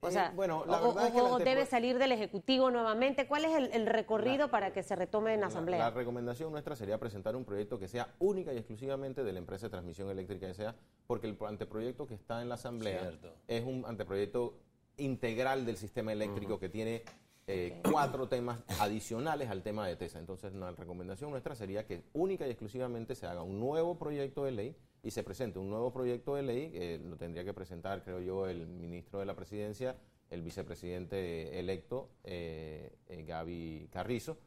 O 0.00 0.08
Eh, 0.08 0.12
sea, 0.12 0.30
bueno, 0.36 0.62
la 0.66 0.82
o, 0.82 0.88
verdad 0.92 1.06
es 1.06 1.12
que 1.14 1.20
o- 1.22 1.38
debe 1.38 1.64
salir 1.64 1.98
del 1.98 2.12
ejecutivo 2.12 2.70
nuevamente. 2.70 3.26
¿Cuál 3.26 3.46
es 3.46 3.56
el, 3.56 3.72
el 3.72 3.86
recorrido 3.86 4.46
La- 4.46 4.50
para 4.50 4.72
que 4.74 4.82
se 4.82 4.94
retome 4.94 5.32
en 5.32 5.40
La- 5.40 5.46
asamblea? 5.46 5.78
La, 5.78 5.90
recomendación 5.90 6.52
nuestra 6.52 6.76
sería 6.76 6.98
presentar 6.98 7.34
un 7.34 7.44
proyecto 7.46 7.78
que 7.78 7.88
sea 7.88 8.14
única 8.18 8.52
y 8.52 8.58
exclusivamente 8.58 9.24
de 9.24 9.32
la 9.32 9.38
empresa 9.38 9.66
de 9.66 9.70
transmisión 9.70 10.10
eléctrica 10.10 10.48
SA, 10.52 10.74
porque 11.06 11.28
el 11.28 11.38
anteproyecto 11.48 12.06
que 12.06 12.14
está 12.14 12.42
en 12.42 12.50
la 12.50 12.56
Asamblea 12.56 13.00
Cierto. 13.00 13.32
es 13.48 13.64
un 13.64 13.84
anteproyecto 13.86 14.54
integral 14.98 15.64
del 15.64 15.76
sistema 15.76 16.12
eléctrico 16.12 16.58
que 16.58 16.68
tiene 16.68 17.02
eh, 17.46 17.80
cuatro 17.90 18.28
temas 18.28 18.60
adicionales 18.78 19.48
al 19.48 19.62
tema 19.62 19.86
de 19.86 19.96
TESA. 19.96 20.18
Entonces, 20.18 20.52
la 20.52 20.72
recomendación 20.72 21.30
nuestra 21.30 21.54
sería 21.54 21.86
que 21.86 22.04
única 22.12 22.46
y 22.46 22.50
exclusivamente 22.50 23.14
se 23.14 23.26
haga 23.26 23.42
un 23.42 23.58
nuevo 23.58 23.98
proyecto 23.98 24.44
de 24.44 24.52
ley 24.52 24.76
y 25.02 25.10
se 25.10 25.22
presente 25.22 25.58
un 25.58 25.70
nuevo 25.70 25.92
proyecto 25.92 26.34
de 26.34 26.42
ley, 26.42 26.70
que 26.70 27.00
lo 27.02 27.16
tendría 27.16 27.44
que 27.44 27.54
presentar, 27.54 28.02
creo 28.02 28.20
yo, 28.20 28.46
el 28.48 28.66
ministro 28.66 29.20
de 29.20 29.26
la 29.26 29.34
Presidencia, 29.34 29.96
el 30.30 30.42
vicepresidente 30.42 31.58
electo, 31.58 32.10
eh, 32.24 32.96
eh, 33.06 33.24
Gaby 33.26 33.88
Carrizo, 33.92 34.38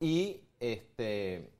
y 0.00 0.40
este, 0.60 1.50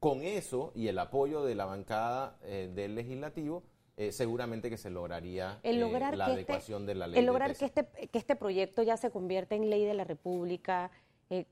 con 0.00 0.22
eso 0.22 0.72
y 0.74 0.88
el 0.88 0.98
apoyo 0.98 1.44
de 1.44 1.54
la 1.54 1.64
bancada 1.64 2.38
eh, 2.42 2.70
del 2.74 2.94
legislativo, 2.94 3.62
eh, 3.96 4.12
seguramente 4.12 4.68
que 4.70 4.76
se 4.76 4.90
lograría 4.90 5.58
el 5.62 5.82
eh, 5.82 6.00
la 6.00 6.26
que 6.26 6.32
adecuación 6.32 6.82
este, 6.82 6.92
de 6.92 6.94
la 6.94 7.06
ley. 7.06 7.18
el 7.18 7.26
lograr 7.26 7.56
que 7.56 7.64
este 7.64 7.84
que 7.84 8.18
este 8.18 8.36
proyecto 8.36 8.82
ya 8.82 8.96
se 8.96 9.10
convierta 9.10 9.54
en 9.54 9.70
ley 9.70 9.84
de 9.84 9.94
la 9.94 10.04
República 10.04 10.90
eh, 11.30 11.46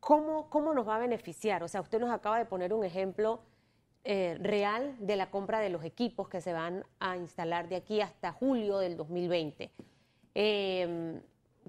¿cómo, 0.00 0.48
cómo 0.48 0.72
nos 0.74 0.88
va 0.88 0.96
a 0.96 0.98
beneficiar 0.98 1.62
o 1.62 1.68
sea 1.68 1.80
usted 1.80 2.00
nos 2.00 2.10
acaba 2.10 2.38
de 2.38 2.46
poner 2.46 2.72
un 2.72 2.84
ejemplo 2.84 3.40
real 4.04 4.96
de 4.98 5.14
la 5.14 5.30
compra 5.30 5.60
de 5.60 5.68
los 5.70 5.84
equipos 5.84 6.28
que 6.28 6.40
se 6.40 6.52
van 6.52 6.84
a 6.98 7.16
instalar 7.16 7.68
de 7.68 7.76
aquí 7.76 8.00
hasta 8.00 8.32
julio 8.32 8.78
del 8.78 8.96
2020 8.96 9.70
Eh, 10.34 11.20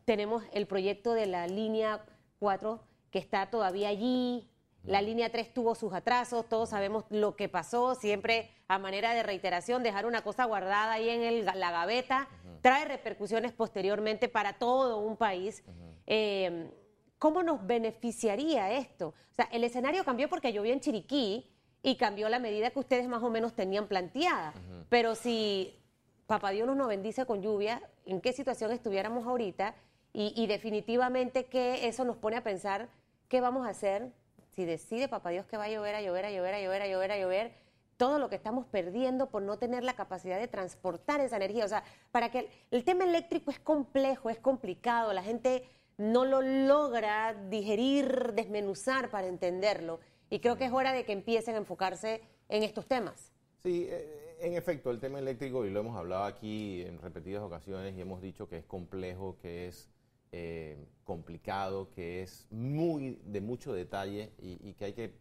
tenemos 0.05 0.43
el 0.53 0.67
proyecto 0.67 1.13
de 1.13 1.25
la 1.27 1.47
línea 1.47 2.05
4 2.39 2.79
que 3.11 3.19
está 3.19 3.49
todavía 3.49 3.89
allí. 3.89 4.49
La 4.83 5.01
línea 5.01 5.31
3 5.31 5.53
tuvo 5.53 5.75
sus 5.75 5.93
atrasos, 5.93 6.47
todos 6.49 6.69
sabemos 6.69 7.05
lo 7.09 7.35
que 7.35 7.47
pasó, 7.49 7.95
siempre 7.95 8.49
a 8.67 8.77
manera 8.79 9.13
de 9.13 9.23
reiteración, 9.23 9.81
dejar 9.83 10.05
una 10.05 10.21
cosa 10.23 10.43
guardada 10.45 10.93
ahí 10.93 11.09
en 11.09 11.21
el- 11.23 11.45
la 11.45 11.71
gaveta 11.71 12.27
trae 12.61 12.85
repercusiones 12.85 13.53
posteriormente 13.53 14.27
para 14.29 14.53
todo 14.53 14.97
un 14.99 15.15
país. 15.17 15.63
Eh, 16.05 16.69
¿cómo 17.17 17.43
nos 17.43 17.65
beneficiaría 17.65 18.71
esto? 18.73 19.09
O 19.31 19.33
sea, 19.35 19.47
el 19.51 19.63
escenario 19.63 20.03
cambió 20.03 20.27
porque 20.29 20.51
llovió 20.51 20.73
en 20.73 20.81
Chiriquí 20.81 21.49
y 21.81 21.95
cambió 21.95 22.27
la 22.29 22.39
medida 22.39 22.69
que 22.71 22.79
ustedes 22.79 23.07
más 23.07 23.23
o 23.23 23.29
menos 23.29 23.53
tenían 23.53 23.87
planteada. 23.87 24.53
Pero 24.89 25.15
si 25.15 25.79
papá 26.27 26.51
Dios 26.51 26.67
nos 26.75 26.87
bendice 26.87 27.25
con 27.25 27.41
lluvia, 27.41 27.81
¿en 28.05 28.19
qué 28.21 28.33
situación 28.33 28.71
estuviéramos 28.71 29.25
ahorita? 29.27 29.75
Y, 30.13 30.33
y 30.35 30.47
definitivamente 30.47 31.45
que 31.45 31.87
eso 31.87 32.03
nos 32.05 32.17
pone 32.17 32.35
a 32.37 32.43
pensar 32.43 32.89
qué 33.29 33.41
vamos 33.41 33.65
a 33.65 33.69
hacer 33.71 34.11
si 34.55 34.65
decide 34.65 35.07
papá 35.07 35.29
Dios 35.29 35.45
que 35.45 35.57
va 35.57 35.65
a 35.65 35.69
llover, 35.69 35.95
a 35.95 36.01
llover, 36.01 36.25
a 36.25 36.31
llover, 36.31 36.53
a 36.53 36.61
llover, 36.61 36.81
a 36.81 36.87
llover, 36.87 37.11
a 37.11 37.17
llover 37.17 37.63
todo 37.97 38.19
lo 38.19 38.29
que 38.29 38.35
estamos 38.35 38.65
perdiendo 38.65 39.29
por 39.29 39.41
no 39.41 39.57
tener 39.57 39.83
la 39.83 39.95
capacidad 39.95 40.39
de 40.39 40.47
transportar 40.47 41.21
esa 41.21 41.37
energía. 41.37 41.65
O 41.65 41.69
sea, 41.69 41.83
para 42.11 42.29
que 42.31 42.49
el, 42.71 42.83
tema 42.83 43.05
eléctrico 43.05 43.51
es 43.51 43.59
complejo, 43.59 44.29
es 44.29 44.39
complicado, 44.39 45.13
la 45.13 45.23
gente 45.23 45.63
no 45.97 46.25
lo 46.25 46.41
logra 46.41 47.33
digerir, 47.49 48.33
desmenuzar 48.33 49.09
para 49.09 49.27
entenderlo. 49.27 49.99
Y 50.29 50.39
creo 50.39 50.57
que 50.57 50.65
es 50.65 50.71
hora 50.71 50.91
de 50.91 51.05
que 51.05 51.13
empiecen 51.13 51.55
a 51.55 51.59
enfocarse 51.59 52.21
en 52.49 52.63
estos 52.63 52.87
temas. 52.87 53.31
Sí, 53.59 53.87
eh, 53.89 54.37
en 54.41 54.55
efecto, 54.55 54.91
el 54.91 54.99
tema 54.99 55.19
eléctrico, 55.19 55.65
y 55.65 55.69
lo 55.69 55.79
hemos 55.79 55.95
hablado 55.95 56.23
aquí 56.23 56.81
en 56.81 56.99
repetidas 56.99 57.43
ocasiones, 57.43 57.95
y 57.95 58.01
hemos 58.01 58.21
dicho 58.21 58.49
que 58.49 58.57
es 58.57 58.65
complejo, 58.65 59.37
que 59.37 59.67
es 59.67 59.89
eh, 60.33 60.77
complicado, 61.05 61.89
que 61.91 62.23
es 62.23 62.47
muy 62.49 63.21
de 63.23 63.39
mucho 63.39 63.73
detalle 63.73 64.33
y 64.39 64.73
que 64.73 64.85
hay 64.85 64.93
que 64.93 65.13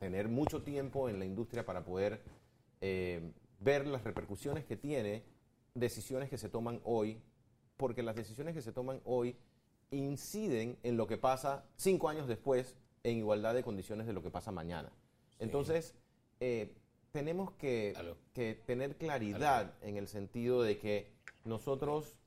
tener 0.00 0.28
mucho 0.28 0.62
tiempo 0.62 1.08
en 1.08 1.18
la 1.18 1.26
industria 1.26 1.64
para 1.64 1.84
poder 1.84 2.22
eh, 2.80 3.32
ver 3.60 3.86
las 3.86 4.02
repercusiones 4.02 4.64
que 4.64 4.76
tiene 4.76 5.22
decisiones 5.74 6.30
que 6.30 6.38
se 6.38 6.48
toman 6.48 6.80
hoy, 6.84 7.20
porque 7.76 8.02
las 8.02 8.16
decisiones 8.16 8.54
que 8.54 8.62
se 8.62 8.72
toman 8.72 9.02
hoy 9.04 9.36
inciden 9.90 10.78
en 10.82 10.96
lo 10.96 11.06
que 11.06 11.18
pasa 11.18 11.66
cinco 11.76 12.08
años 12.08 12.26
después 12.26 12.76
en 13.04 13.18
igualdad 13.18 13.54
de 13.54 13.62
condiciones 13.62 14.06
de 14.06 14.14
lo 14.14 14.22
que 14.22 14.30
pasa 14.30 14.50
mañana. 14.50 14.90
Entonces, 15.38 15.94
eh, 16.40 16.74
tenemos 17.12 17.52
que, 17.52 17.94
que, 18.32 18.54
tener 18.54 18.96
claridad 18.96 19.74
en 19.82 19.98
el 19.98 20.08
sentido 20.08 20.62
de 20.62 20.78
que 20.78 21.12
nosotros 21.44 22.19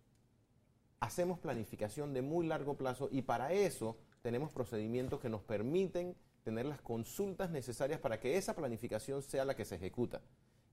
hacemos 1.03 1.37
planificación 1.37 2.13
de 2.13 2.21
muy 2.21 2.47
largo 2.47 2.77
plazo 2.77 3.09
y 3.11 3.23
para 3.23 3.51
eso 3.51 3.97
tenemos 4.21 4.53
procedimientos 4.53 5.19
que 5.19 5.27
nos 5.27 5.41
permiten 5.41 6.15
tener 6.43 6.65
las 6.65 6.79
consultas 6.79 7.49
necesarias 7.49 7.99
para 7.99 8.21
que 8.21 8.37
esa 8.37 8.55
planificación 8.55 9.21
sea 9.21 9.43
la 9.43 9.53
que 9.53 9.65
se 9.65 9.75
ejecuta. 9.75 10.21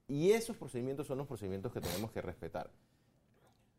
Y 0.06 0.30
esos 0.30 0.56
procedimientos 0.56 1.08
son 1.08 1.18
los 1.18 1.26
procedimientos 1.26 1.72
que 1.72 1.80
tenemos 1.80 2.12
que 2.12 2.22
respetar. 2.22 2.70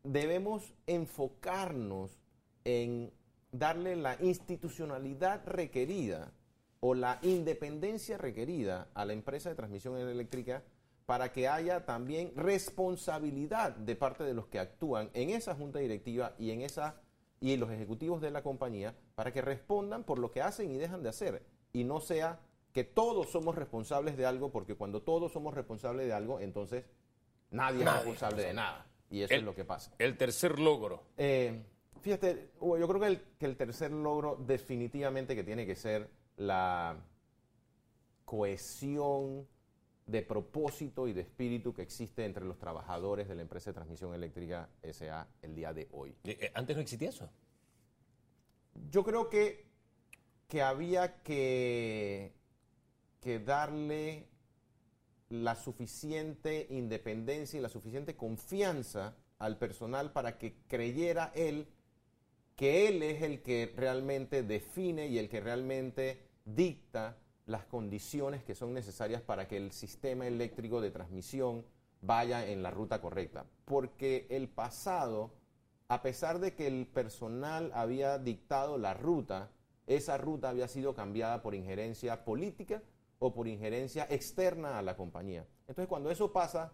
Debemos 0.04 0.74
enfocarnos 0.86 2.18
en 2.64 3.10
darle 3.50 3.96
la 3.96 4.22
institucionalidad 4.22 5.46
requerida 5.46 6.32
o 6.80 6.94
la 6.94 7.18
independencia 7.22 8.18
requerida 8.18 8.88
a 8.92 9.06
la 9.06 9.14
empresa 9.14 9.48
de 9.48 9.54
transmisión 9.54 9.96
eléctrica 9.96 10.62
para 11.06 11.32
que 11.32 11.48
haya 11.48 11.84
también 11.84 12.32
responsabilidad 12.36 13.72
de 13.76 13.96
parte 13.96 14.24
de 14.24 14.34
los 14.34 14.46
que 14.46 14.58
actúan 14.58 15.10
en 15.14 15.30
esa 15.30 15.54
junta 15.54 15.78
directiva 15.78 16.34
y 16.38 16.50
en 16.50 16.62
esa 16.62 17.00
y 17.40 17.56
los 17.56 17.70
ejecutivos 17.70 18.20
de 18.20 18.30
la 18.30 18.42
compañía 18.42 18.94
para 19.16 19.32
que 19.32 19.42
respondan 19.42 20.04
por 20.04 20.18
lo 20.18 20.30
que 20.30 20.42
hacen 20.42 20.70
y 20.70 20.78
dejan 20.78 21.02
de 21.02 21.08
hacer 21.08 21.42
y 21.72 21.84
no 21.84 22.00
sea 22.00 22.40
que 22.72 22.84
todos 22.84 23.30
somos 23.30 23.54
responsables 23.54 24.16
de 24.16 24.26
algo, 24.26 24.50
porque 24.50 24.74
cuando 24.74 25.02
todos 25.02 25.32
somos 25.32 25.54
responsables 25.54 26.06
de 26.06 26.12
algo, 26.12 26.40
entonces 26.40 26.84
nadie, 27.50 27.84
es 27.84 27.92
responsable 27.92 28.42
de 28.42 28.54
nada. 28.54 28.86
Y 29.10 29.22
eso 29.22 29.34
es 29.34 29.42
lo 29.42 29.54
que 29.54 29.64
pasa. 29.64 29.92
El 29.98 30.16
tercer 30.16 30.58
logro. 30.58 31.02
Eh, 31.18 31.62
fíjate, 32.00 32.52
yo 32.60 32.88
creo 32.88 33.00
que 33.00 33.06
el, 33.06 33.20
que 33.38 33.46
el 33.46 33.56
tercer 33.56 33.92
logro 33.92 34.36
definitivamente 34.36 35.34
que 35.34 35.44
tiene 35.44 35.66
que 35.66 35.74
ser 35.74 36.08
la 36.36 36.96
cohesión 38.24 39.46
de 40.12 40.22
propósito 40.22 41.08
y 41.08 41.12
de 41.12 41.22
espíritu 41.22 41.74
que 41.74 41.82
existe 41.82 42.24
entre 42.24 42.44
los 42.44 42.58
trabajadores 42.58 43.28
de 43.28 43.34
la 43.34 43.42
empresa 43.42 43.70
de 43.70 43.74
transmisión 43.74 44.14
eléctrica 44.14 44.68
SA 44.92 45.26
el 45.42 45.54
día 45.56 45.72
de 45.72 45.88
hoy. 45.90 46.14
Eh, 46.22 46.38
eh, 46.40 46.52
¿Antes 46.54 46.76
no 46.76 46.82
existía 46.82 47.08
eso? 47.08 47.28
Yo 48.90 49.02
creo 49.02 49.28
que 49.28 49.72
que 50.52 50.60
había 50.60 51.22
que, 51.22 52.34
que 53.22 53.38
darle 53.38 54.28
la 55.30 55.54
suficiente 55.54 56.66
independencia 56.68 57.58
y 57.58 57.62
la 57.62 57.70
suficiente 57.70 58.16
confianza 58.16 59.16
al 59.38 59.56
personal 59.56 60.12
para 60.12 60.36
que 60.36 60.58
creyera 60.68 61.32
él 61.34 61.68
que 62.54 62.86
él 62.86 63.02
es 63.02 63.22
el 63.22 63.40
que 63.40 63.72
realmente 63.74 64.42
define 64.42 65.06
y 65.06 65.18
el 65.18 65.30
que 65.30 65.40
realmente 65.40 66.20
dicta 66.44 67.16
las 67.46 67.64
condiciones 67.66 68.44
que 68.44 68.54
son 68.54 68.72
necesarias 68.72 69.22
para 69.22 69.48
que 69.48 69.56
el 69.56 69.72
sistema 69.72 70.26
eléctrico 70.26 70.80
de 70.80 70.90
transmisión 70.90 71.64
vaya 72.00 72.46
en 72.46 72.62
la 72.62 72.70
ruta 72.70 73.00
correcta. 73.00 73.46
Porque 73.64 74.26
el 74.30 74.48
pasado, 74.48 75.32
a 75.88 76.02
pesar 76.02 76.38
de 76.38 76.54
que 76.54 76.66
el 76.66 76.86
personal 76.86 77.70
había 77.74 78.18
dictado 78.18 78.78
la 78.78 78.94
ruta, 78.94 79.50
esa 79.86 80.18
ruta 80.18 80.50
había 80.50 80.68
sido 80.68 80.94
cambiada 80.94 81.42
por 81.42 81.54
injerencia 81.54 82.24
política 82.24 82.82
o 83.18 83.32
por 83.34 83.48
injerencia 83.48 84.06
externa 84.10 84.78
a 84.78 84.82
la 84.82 84.96
compañía. 84.96 85.46
Entonces, 85.62 85.88
cuando 85.88 86.10
eso 86.10 86.32
pasa, 86.32 86.72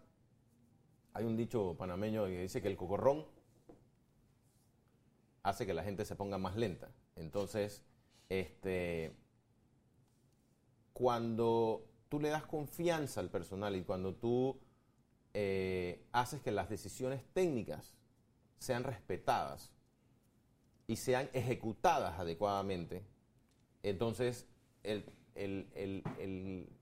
hay 1.13 1.25
un 1.25 1.37
dicho 1.37 1.77
panameño 1.79 2.27
que 2.27 2.43
dice 2.43 2.63
que 2.63 2.69
el 2.69 2.77
cocorrón 2.77 3.27
hace 5.43 5.67
que 5.67 5.75
la 5.75 5.83
gente 5.83 6.05
se 6.05 6.17
ponga 6.17 6.39
más 6.39 6.57
lenta. 6.57 6.91
Entonces, 7.17 7.85
este, 8.29 9.17
cuando 10.99 11.87
tú 12.09 12.19
le 12.19 12.29
das 12.29 12.45
confianza 12.45 13.21
al 13.21 13.31
personal 13.31 13.77
y 13.77 13.85
cuando 13.85 14.17
tú 14.17 14.59
eh, 15.33 16.05
haces 16.11 16.43
que 16.43 16.51
las 16.51 16.69
decisiones 16.69 17.23
técnicas 17.33 17.95
sean 18.59 18.83
respetadas, 18.83 19.71
y 20.89 20.97
sean 20.97 21.29
ejecutadas 21.35 22.19
adecuadamente, 22.19 23.05
entonces 23.83 24.49
el, 24.83 25.05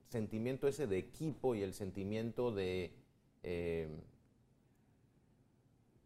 sentimiento 0.07 0.67
ese 0.67 0.87
de 0.87 0.97
equipo 0.97 1.53
y 1.53 1.61
el 1.61 1.73
sentimiento 1.73 2.51
de, 2.51 2.93
eh, 3.43 3.89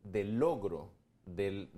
logro 0.04 0.92
del, 1.28 1.70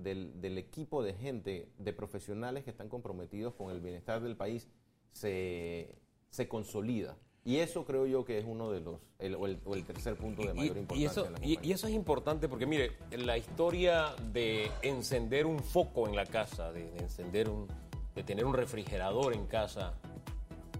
equipo 0.57 1.03
de 1.03 1.13
gente, 1.13 1.69
de 1.77 1.93
profesionales 1.93 2.63
que 2.63 2.69
están 2.69 2.87
comprometidos 2.87 3.53
con 3.53 3.69
el 3.69 3.81
bienestar 3.81 4.23
del 4.23 4.37
país, 4.37 4.69
se, 5.11 5.93
se 6.33 6.47
consolida. 6.47 7.15
Y 7.45 7.57
eso 7.57 7.85
creo 7.85 8.07
yo 8.07 8.25
que 8.25 8.39
es 8.39 8.45
uno 8.47 8.71
de 8.71 8.79
los, 8.79 8.99
el, 9.19 9.35
o, 9.35 9.45
el, 9.45 9.83
tercer 9.85 10.15
punto 10.15 10.41
de 10.41 10.53
mayor 10.53 10.77
importancia. 10.77 10.97
Y 10.97 11.05
eso, 11.05 11.59
y, 11.61 11.71
eso 11.71 11.87
es 11.87 11.93
importante 11.93 12.49
porque, 12.49 12.65
mire, 12.65 12.93
la 13.11 13.37
historia 13.37 14.15
de 14.31 14.71
encender 14.81 15.45
un 15.45 15.59
foco 15.59 16.07
en 16.07 16.15
la 16.15 16.25
casa, 16.25 16.71
de, 16.71 16.89
encender 16.97 17.49
un, 17.49 17.67
de 18.15 18.23
tener 18.23 18.45
un 18.45 18.53
refrigerador 18.53 19.33
en 19.33 19.45
casa, 19.45 19.93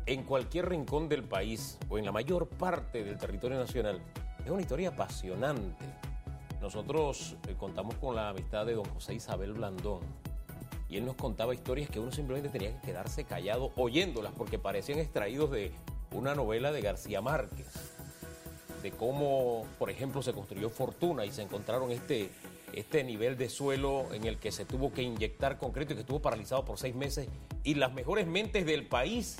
en 0.07 0.23
cualquier 0.23 0.69
rincón 0.69 1.07
del 1.07 1.23
país 1.23 1.77
o 1.87 1.99
en 1.99 2.05
la 2.05 2.11
mayor 2.11 2.47
parte 2.47 3.03
del 3.03 3.19
territorio 3.19 3.59
nacional, 3.59 4.01
es 4.43 4.49
una 4.49 4.61
historia 4.61 4.89
apasionante. 4.89 5.85
Nosotros 6.61 7.35
eh, 7.47 7.55
contamos 7.59 7.95
con 7.95 8.15
la 8.15 8.29
amistad 8.29 8.65
de 8.65 8.73
don 8.73 8.85
José 8.85 9.13
Isabel 9.13 9.53
Blandón 9.53 10.01
y 10.93 10.97
él 10.97 11.05
nos 11.05 11.15
contaba 11.15 11.55
historias 11.55 11.89
que 11.89 11.99
uno 11.99 12.11
simplemente 12.11 12.49
tenía 12.49 12.79
que 12.79 12.85
quedarse 12.85 13.23
callado 13.23 13.71
oyéndolas 13.77 14.31
porque 14.37 14.59
parecían 14.59 14.99
extraídos 14.99 15.49
de 15.49 15.71
una 16.11 16.35
novela 16.35 16.71
de 16.71 16.81
García 16.81 17.19
Márquez, 17.19 17.65
de 18.83 18.91
cómo, 18.91 19.65
por 19.79 19.89
ejemplo, 19.89 20.21
se 20.21 20.33
construyó 20.33 20.69
Fortuna 20.69 21.25
y 21.25 21.31
se 21.31 21.41
encontraron 21.41 21.89
este, 21.89 22.29
este 22.73 23.03
nivel 23.03 23.39
de 23.39 23.49
suelo 23.49 24.13
en 24.13 24.25
el 24.25 24.37
que 24.37 24.51
se 24.51 24.65
tuvo 24.65 24.93
que 24.93 25.01
inyectar 25.01 25.57
concreto 25.57 25.93
y 25.93 25.95
que 25.95 26.01
estuvo 26.01 26.21
paralizado 26.21 26.63
por 26.63 26.77
seis 26.77 26.93
meses 26.93 27.27
y 27.63 27.73
las 27.73 27.91
mejores 27.91 28.27
mentes 28.27 28.63
del 28.63 28.85
país 28.85 29.37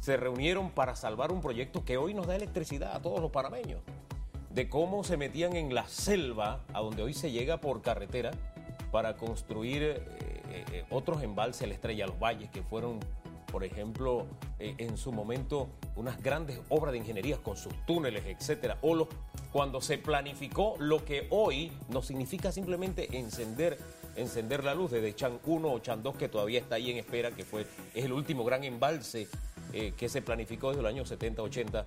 se 0.00 0.16
reunieron 0.16 0.70
para 0.70 0.96
salvar 0.96 1.30
un 1.30 1.42
proyecto 1.42 1.84
que 1.84 1.96
hoy 1.96 2.12
nos 2.12 2.26
da 2.26 2.34
electricidad 2.34 2.96
a 2.96 3.00
todos 3.00 3.20
los 3.20 3.30
parameños, 3.30 3.82
de 4.52 4.68
cómo 4.68 5.04
se 5.04 5.16
metían 5.16 5.54
en 5.54 5.76
la 5.76 5.86
selva, 5.86 6.64
a 6.72 6.80
donde 6.80 7.04
hoy 7.04 7.14
se 7.14 7.30
llega 7.30 7.60
por 7.60 7.82
carretera, 7.82 8.32
para 8.90 9.16
construir 9.16 10.02
eh, 10.50 10.64
eh, 10.72 10.84
otros 10.90 11.22
embalses, 11.22 11.68
la 11.68 11.74
Estrella 11.74 12.06
Los 12.06 12.18
Valles, 12.18 12.50
que 12.50 12.62
fueron 12.62 13.00
por 13.50 13.64
ejemplo, 13.64 14.26
eh, 14.58 14.74
en 14.78 14.96
su 14.96 15.12
momento, 15.12 15.68
unas 15.96 16.22
grandes 16.22 16.60
obras 16.68 16.92
de 16.92 16.98
ingeniería 16.98 17.36
con 17.38 17.56
sus 17.56 17.74
túneles, 17.86 18.24
etcétera, 18.26 18.78
o 18.82 19.08
cuando 19.52 19.80
se 19.80 19.98
planificó 19.98 20.76
lo 20.78 21.04
que 21.04 21.26
hoy 21.30 21.72
no 21.88 22.02
significa 22.02 22.52
simplemente 22.52 23.18
encender 23.18 23.78
encender 24.16 24.64
la 24.64 24.74
luz 24.74 24.90
desde 24.90 25.14
Chan 25.14 25.38
1 25.46 25.72
o 25.72 25.78
Chan 25.78 26.02
2 26.02 26.16
que 26.16 26.28
todavía 26.28 26.58
está 26.58 26.74
ahí 26.74 26.90
en 26.90 26.98
espera, 26.98 27.30
que 27.30 27.44
fue 27.44 27.64
es 27.94 28.04
el 28.04 28.12
último 28.12 28.44
gran 28.44 28.64
embalse 28.64 29.28
eh, 29.72 29.92
que 29.96 30.08
se 30.08 30.20
planificó 30.20 30.70
desde 30.70 30.82
los 30.82 30.90
años 30.90 31.08
70, 31.08 31.42
80. 31.42 31.86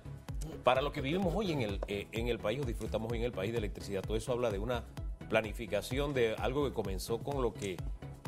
Para 0.64 0.80
lo 0.80 0.90
que 0.90 1.02
vivimos 1.02 1.34
hoy 1.36 1.52
en 1.52 1.60
el, 1.60 1.80
en 1.86 2.28
el 2.28 2.38
país 2.38 2.60
o 2.62 2.64
disfrutamos 2.64 3.12
hoy 3.12 3.18
en 3.18 3.24
el 3.24 3.32
país 3.32 3.52
de 3.52 3.58
electricidad, 3.58 4.02
todo 4.02 4.16
eso 4.16 4.32
habla 4.32 4.50
de 4.50 4.58
una 4.58 4.84
planificación 5.28 6.14
de 6.14 6.34
algo 6.36 6.66
que 6.66 6.72
comenzó 6.72 7.18
con 7.18 7.42
lo 7.42 7.52
que 7.52 7.76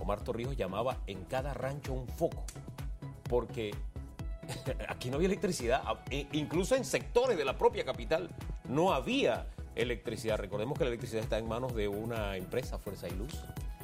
Omar 0.06 0.22
Torrijos 0.22 0.56
llamaba 0.56 0.98
en 1.08 1.24
cada 1.24 1.52
rancho 1.52 1.92
un 1.92 2.06
foco, 2.06 2.44
porque 3.28 3.74
aquí 4.88 5.10
no 5.10 5.16
había 5.16 5.26
electricidad, 5.26 5.82
e 6.10 6.28
incluso 6.30 6.76
en 6.76 6.84
sectores 6.84 7.36
de 7.36 7.44
la 7.44 7.58
propia 7.58 7.84
capital 7.84 8.30
no 8.68 8.92
había 8.92 9.48
electricidad. 9.74 10.38
Recordemos 10.38 10.78
que 10.78 10.84
la 10.84 10.90
electricidad 10.90 11.24
está 11.24 11.38
en 11.38 11.48
manos 11.48 11.74
de 11.74 11.88
una 11.88 12.36
empresa, 12.36 12.78
Fuerza 12.78 13.08
y 13.08 13.16
Luz, 13.16 13.34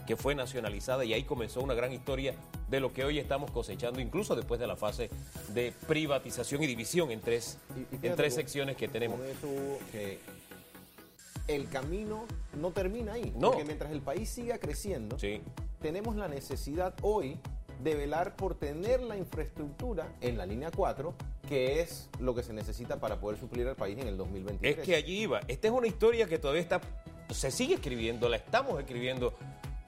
que 0.06 0.14
fue 0.14 0.36
nacionalizada 0.36 1.04
y 1.04 1.12
ahí 1.12 1.24
comenzó 1.24 1.60
una 1.60 1.74
gran 1.74 1.92
historia 1.92 2.36
de 2.70 2.78
lo 2.78 2.92
que 2.92 3.04
hoy 3.04 3.18
estamos 3.18 3.50
cosechando, 3.50 4.00
incluso 4.00 4.36
después 4.36 4.60
de 4.60 4.68
la 4.68 4.76
fase 4.76 5.10
de 5.48 5.72
privatización 5.88 6.62
y 6.62 6.68
división 6.68 7.10
en 7.10 7.20
tres, 7.20 7.58
en 8.00 8.14
tres 8.14 8.34
secciones 8.36 8.76
que 8.76 8.86
tenemos. 8.86 9.18
que 9.90 10.20
el 11.48 11.68
camino 11.68 12.26
no 12.60 12.70
termina 12.70 13.14
ahí. 13.14 13.32
No. 13.36 13.50
Porque 13.50 13.64
mientras 13.64 13.90
el 13.90 14.02
país 14.02 14.28
siga 14.28 14.58
creciendo, 14.58 15.16
tenemos 15.82 16.16
la 16.16 16.28
necesidad 16.28 16.94
hoy 17.02 17.38
de 17.82 17.96
velar 17.96 18.36
por 18.36 18.54
tener 18.54 19.02
la 19.02 19.16
infraestructura 19.16 20.12
en 20.20 20.38
la 20.38 20.46
línea 20.46 20.70
4, 20.70 21.12
que 21.48 21.80
es 21.80 22.08
lo 22.20 22.34
que 22.34 22.44
se 22.44 22.52
necesita 22.52 23.00
para 23.00 23.18
poder 23.18 23.38
suplir 23.38 23.66
al 23.66 23.74
país 23.74 23.98
en 23.98 24.06
el 24.06 24.16
2023. 24.16 24.78
Es 24.78 24.84
que 24.84 24.94
allí 24.94 25.22
iba. 25.22 25.40
Esta 25.48 25.66
es 25.66 25.74
una 25.74 25.88
historia 25.88 26.26
que 26.26 26.38
todavía 26.38 26.62
está, 26.62 26.80
se 27.30 27.50
sigue 27.50 27.74
escribiendo, 27.74 28.28
la 28.28 28.36
estamos 28.36 28.78
escribiendo 28.78 29.34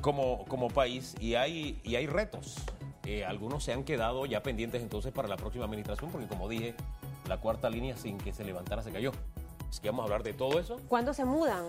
como, 0.00 0.44
como 0.46 0.68
país 0.68 1.14
y 1.20 1.36
hay, 1.36 1.80
y 1.84 1.94
hay 1.94 2.08
retos. 2.08 2.56
Eh, 3.06 3.24
algunos 3.24 3.62
se 3.62 3.72
han 3.72 3.84
quedado 3.84 4.26
ya 4.26 4.42
pendientes 4.42 4.82
entonces 4.82 5.12
para 5.12 5.28
la 5.28 5.36
próxima 5.36 5.64
administración, 5.64 6.10
porque 6.10 6.26
como 6.26 6.48
dije, 6.48 6.74
la 7.28 7.38
cuarta 7.38 7.70
línea 7.70 7.96
sin 7.96 8.18
que 8.18 8.32
se 8.32 8.44
levantara 8.44 8.82
se 8.82 8.90
cayó. 8.90 9.12
Así 9.68 9.80
que 9.80 9.90
vamos 9.90 10.02
a 10.02 10.04
hablar 10.04 10.24
de 10.24 10.32
todo 10.32 10.58
eso. 10.58 10.80
¿Cuándo 10.88 11.14
se 11.14 11.24
mudan? 11.24 11.66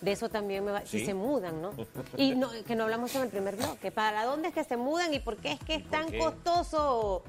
De 0.00 0.12
eso 0.12 0.28
también 0.28 0.64
me 0.64 0.72
va, 0.72 0.86
si 0.86 1.04
se 1.04 1.14
mudan, 1.14 1.60
¿no? 1.60 1.72
Y 2.16 2.34
no, 2.34 2.48
que 2.66 2.74
no 2.74 2.84
hablamos 2.84 3.14
en 3.14 3.22
el 3.22 3.28
primer 3.28 3.56
bloque. 3.56 3.90
¿Para 3.90 4.24
dónde 4.24 4.48
es 4.48 4.54
que 4.54 4.64
se 4.64 4.76
mudan 4.76 5.12
y 5.12 5.18
por 5.18 5.36
qué 5.36 5.52
es 5.52 5.60
que 5.60 5.74
es 5.74 5.88
tan 5.88 6.10
costoso 6.16 7.22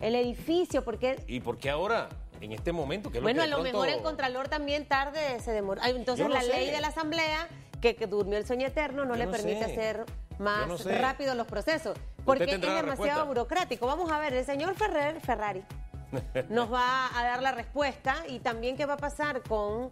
el 0.00 0.14
edificio? 0.14 0.84
¿Por 0.84 0.98
¿Y 1.26 1.40
por 1.40 1.58
qué 1.58 1.70
ahora? 1.70 2.08
En 2.40 2.52
este 2.52 2.70
momento, 2.70 3.10
que 3.10 3.18
Bueno, 3.18 3.42
a 3.42 3.48
lo 3.48 3.62
mejor 3.62 3.88
el 3.88 4.00
Contralor 4.00 4.48
también 4.48 4.86
tarde 4.86 5.40
se 5.40 5.50
demora. 5.50 5.88
Entonces 5.88 6.28
la 6.28 6.42
ley 6.42 6.70
de 6.70 6.80
la 6.80 6.88
Asamblea, 6.88 7.48
que, 7.80 7.94
durmió 8.06 8.38
el 8.38 8.46
sueño 8.46 8.68
eterno, 8.68 9.04
no 9.04 9.16
le 9.16 9.26
permite 9.26 9.64
hacer 9.64 10.04
más 10.38 10.84
rápido 10.84 11.34
los 11.34 11.46
procesos. 11.46 11.98
Porque 12.24 12.44
es 12.44 12.60
demasiado 12.60 13.26
burocrático. 13.26 13.86
Vamos 13.86 14.10
a 14.12 14.18
ver, 14.20 14.34
el 14.34 14.44
señor 14.44 14.76
Ferrer, 14.76 15.20
Ferrari 15.20 15.64
nos 16.48 16.72
va 16.72 17.08
a 17.18 17.24
dar 17.24 17.42
la 17.42 17.52
respuesta 17.52 18.16
y 18.28 18.40
también 18.40 18.76
qué 18.76 18.86
va 18.86 18.94
a 18.94 18.98
pasar 18.98 19.42
con 19.42 19.90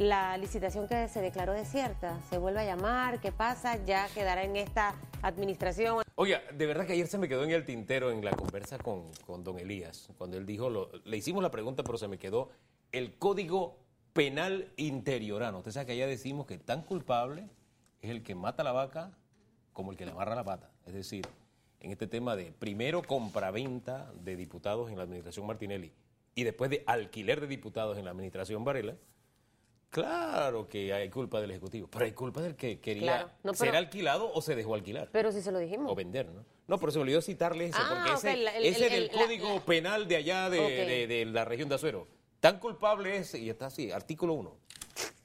la 0.00 0.38
licitación 0.38 0.88
que 0.88 1.08
se 1.08 1.20
declaró 1.20 1.52
desierta. 1.52 2.18
¿Se 2.30 2.38
vuelve 2.38 2.60
a 2.60 2.64
llamar? 2.64 3.20
¿Qué 3.20 3.32
pasa? 3.32 3.84
¿Ya 3.84 4.08
quedará 4.08 4.44
en 4.44 4.56
esta 4.56 4.94
administración? 5.20 6.02
Oiga, 6.14 6.40
de 6.54 6.66
verdad 6.66 6.86
que 6.86 6.94
ayer 6.94 7.06
se 7.06 7.18
me 7.18 7.28
quedó 7.28 7.44
en 7.44 7.50
el 7.50 7.66
tintero 7.66 8.10
en 8.10 8.24
la 8.24 8.30
conversa 8.30 8.78
con, 8.78 9.10
con 9.26 9.44
don 9.44 9.58
Elías, 9.58 10.08
cuando 10.16 10.38
él 10.38 10.46
dijo, 10.46 10.70
lo, 10.70 10.90
le 11.04 11.18
hicimos 11.18 11.42
la 11.42 11.50
pregunta, 11.50 11.82
pero 11.82 11.98
se 11.98 12.08
me 12.08 12.16
quedó 12.16 12.48
el 12.92 13.18
código 13.18 13.76
penal 14.14 14.72
interiorano. 14.78 15.58
Usted 15.58 15.72
sabe 15.72 15.86
que 15.86 15.92
allá 15.92 16.06
decimos 16.06 16.46
que 16.46 16.56
tan 16.56 16.80
culpable 16.80 17.50
es 18.00 18.08
el 18.08 18.22
que 18.22 18.34
mata 18.34 18.64
la 18.64 18.72
vaca 18.72 19.12
como 19.74 19.90
el 19.92 19.98
que 19.98 20.06
le 20.06 20.12
amarra 20.12 20.34
la 20.34 20.44
pata. 20.44 20.70
Es 20.86 20.94
decir, 20.94 21.26
en 21.78 21.90
este 21.90 22.06
tema 22.06 22.36
de 22.36 22.52
primero 22.52 23.02
compraventa 23.02 24.10
de 24.14 24.34
diputados 24.36 24.90
en 24.90 24.96
la 24.96 25.02
administración 25.02 25.46
Martinelli 25.46 25.92
y 26.34 26.44
después 26.44 26.70
de 26.70 26.84
alquiler 26.86 27.42
de 27.42 27.48
diputados 27.48 27.98
en 27.98 28.06
la 28.06 28.12
administración 28.12 28.64
Varela, 28.64 28.96
Claro 29.90 30.68
que 30.68 30.92
hay 30.92 31.10
culpa 31.10 31.40
del 31.40 31.50
Ejecutivo, 31.50 31.88
pero 31.90 32.04
hay 32.04 32.12
culpa 32.12 32.40
del 32.40 32.54
que 32.54 32.78
quería 32.78 33.34
ser 33.54 33.74
alquilado 33.74 34.32
o 34.32 34.40
se 34.40 34.54
dejó 34.54 34.76
alquilar. 34.76 35.08
Pero 35.10 35.32
si 35.32 35.42
se 35.42 35.50
lo 35.50 35.58
dijimos. 35.58 35.90
O 35.90 35.96
vender, 35.96 36.28
¿no? 36.28 36.44
No, 36.68 36.78
pero 36.78 36.92
se 36.92 36.98
me 36.98 37.02
olvidó 37.02 37.20
citarle 37.20 37.66
eso, 37.66 37.78
ah, 37.80 38.06
porque 38.06 38.30
ese, 38.30 38.68
ese 38.68 38.88
del 38.88 39.10
código 39.10 39.60
penal 39.62 40.06
de 40.06 40.16
allá 40.16 40.48
de, 40.48 41.26
la 41.26 41.44
región 41.44 41.68
de 41.68 41.74
Azuero. 41.74 42.06
Tan 42.38 42.60
culpable 42.60 43.16
es, 43.16 43.34
y 43.34 43.50
está 43.50 43.66
así, 43.66 43.90
artículo 43.90 44.34
1, 44.34 44.56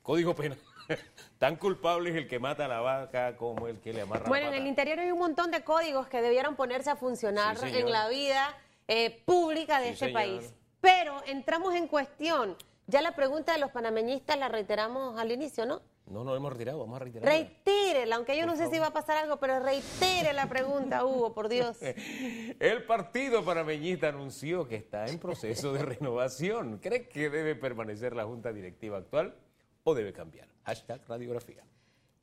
código 0.02 0.36
penal. 0.36 0.58
Tan 1.38 1.58
culpable 1.58 2.10
es 2.10 2.16
el 2.16 2.28
que 2.28 2.40
mata 2.40 2.66
a 2.66 2.68
la 2.68 2.80
vaca 2.80 3.38
como 3.38 3.68
el 3.68 3.80
que 3.80 3.94
le 3.94 4.02
amarra 4.02 4.28
Bueno, 4.28 4.50
la 4.50 4.56
en 4.56 4.64
el 4.64 4.68
interior 4.68 5.00
hay 5.00 5.12
un 5.12 5.20
montón 5.20 5.52
de 5.52 5.64
códigos 5.64 6.08
que 6.08 6.22
debieran 6.22 6.56
ponerse 6.56 6.90
a 6.90 6.96
funcionar 6.96 7.58
en 7.64 7.92
la 7.92 8.10
vida 8.10 8.58
eh, 8.88 9.22
pública 9.26 9.80
de 9.80 9.90
este 9.90 10.10
país. 10.10 10.54
Pero 10.82 11.22
entramos 11.28 11.76
en 11.76 11.88
cuestión 11.88 12.56
ya 12.88 13.02
la 13.02 13.16
pregunta 13.16 13.54
de 13.54 13.60
los 13.60 13.72
panameñistas 13.72 14.38
la 14.38 14.48
reiteramos 14.48 15.20
al 15.20 15.32
inicio, 15.32 15.66
¿no? 15.66 15.82
No, 16.08 16.24
no 16.24 16.36
hemos 16.36 16.54
retirado, 16.54 16.80
vamos 16.80 16.98
a 16.98 17.00
reiterar. 17.00 17.28
Reitírela, 17.28 18.18
aunque 18.18 18.38
yo 18.38 18.46
no 18.46 18.56
sé 18.56 18.70
si 18.70 18.78
va 18.78 18.88
a 18.88 18.94
pasar 18.94 19.18
algo, 19.18 19.38
pero 19.38 19.60
reitere 19.60 20.34
la 20.34 20.48
pregunta, 20.48 21.04
Hugo, 21.04 21.34
por 21.34 21.50
Dios. 21.50 21.78
El 22.60 22.84
partido 22.86 23.44
panameñista 23.44 24.10
anunció 24.10 24.68
que 24.68 24.76
está 24.76 25.08
en 25.08 25.18
proceso 25.18 25.74
de 25.74 25.82
renovación. 25.82 26.78
¿Cree 26.78 27.10
que 27.10 27.32
debe 27.32 27.56
permanecer 27.56 28.16
la 28.16 28.26
junta 28.26 28.54
directiva 28.54 29.00
actual 29.00 29.36
o 29.84 29.96
debe 29.96 30.14
cambiar? 30.14 30.48
Hashtag 30.64 31.02
radiografía. 31.08 31.64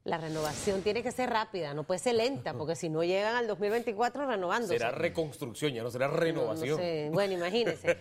La 0.05 0.18
renovación 0.18 0.83
tiene 0.83 1.03
que 1.03 1.12
ser 1.12 1.31
rápida, 1.31 1.75
no 1.75 1.85
puede 1.85 1.98
ser 1.98 2.14
lenta, 2.14 2.55
porque 2.59 2.77
si 2.77 2.88
no 2.88 3.03
llegan 3.03 3.35
al 3.35 3.48
2024 3.48 4.27
renovándose. 4.27 4.79
Será 4.79 4.92
reconstrucción, 4.92 5.72
ya 5.72 5.83
no 5.83 5.90
será 5.90 6.07
renovación. 6.07 6.81
Bueno, 7.12 7.35
imagínese. 7.35 7.96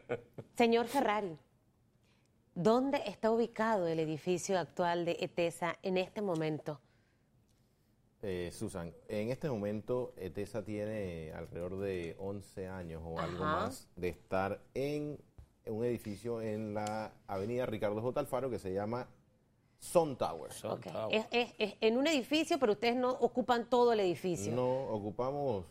Señor 0.56 0.86
Ferrari, 0.88 1.38
¿Dónde 2.54 3.02
está 3.06 3.30
ubicado 3.30 3.86
el 3.86 3.98
edificio 3.98 4.58
actual 4.58 5.06
de 5.06 5.16
ETESA 5.20 5.78
en 5.82 5.96
este 5.96 6.20
momento? 6.20 6.80
Eh, 8.20 8.50
Susan, 8.52 8.92
en 9.08 9.30
este 9.30 9.48
momento 9.48 10.12
ETESA 10.18 10.62
tiene 10.62 11.32
alrededor 11.32 11.78
de 11.78 12.14
11 12.18 12.68
años 12.68 13.02
o 13.04 13.18
algo 13.18 13.42
más 13.42 13.88
de 13.96 14.08
estar 14.10 14.60
en 14.74 15.18
un 15.66 15.84
edificio 15.84 16.42
en 16.42 16.74
la 16.74 17.14
avenida 17.26 17.64
Ricardo 17.64 18.02
J. 18.02 18.20
Alfaro 18.20 18.50
que 18.50 18.58
se 18.58 18.74
llama 18.74 19.08
Sun 19.78 20.16
Tower. 20.16 20.50
Es, 21.10 21.54
en 21.80 21.96
un 21.96 22.06
edificio, 22.06 22.58
pero 22.58 22.72
ustedes 22.72 22.96
no 22.96 23.12
ocupan 23.12 23.68
todo 23.70 23.94
el 23.94 24.00
edificio. 24.00 24.54
No, 24.54 24.88
ocupamos 24.88 25.64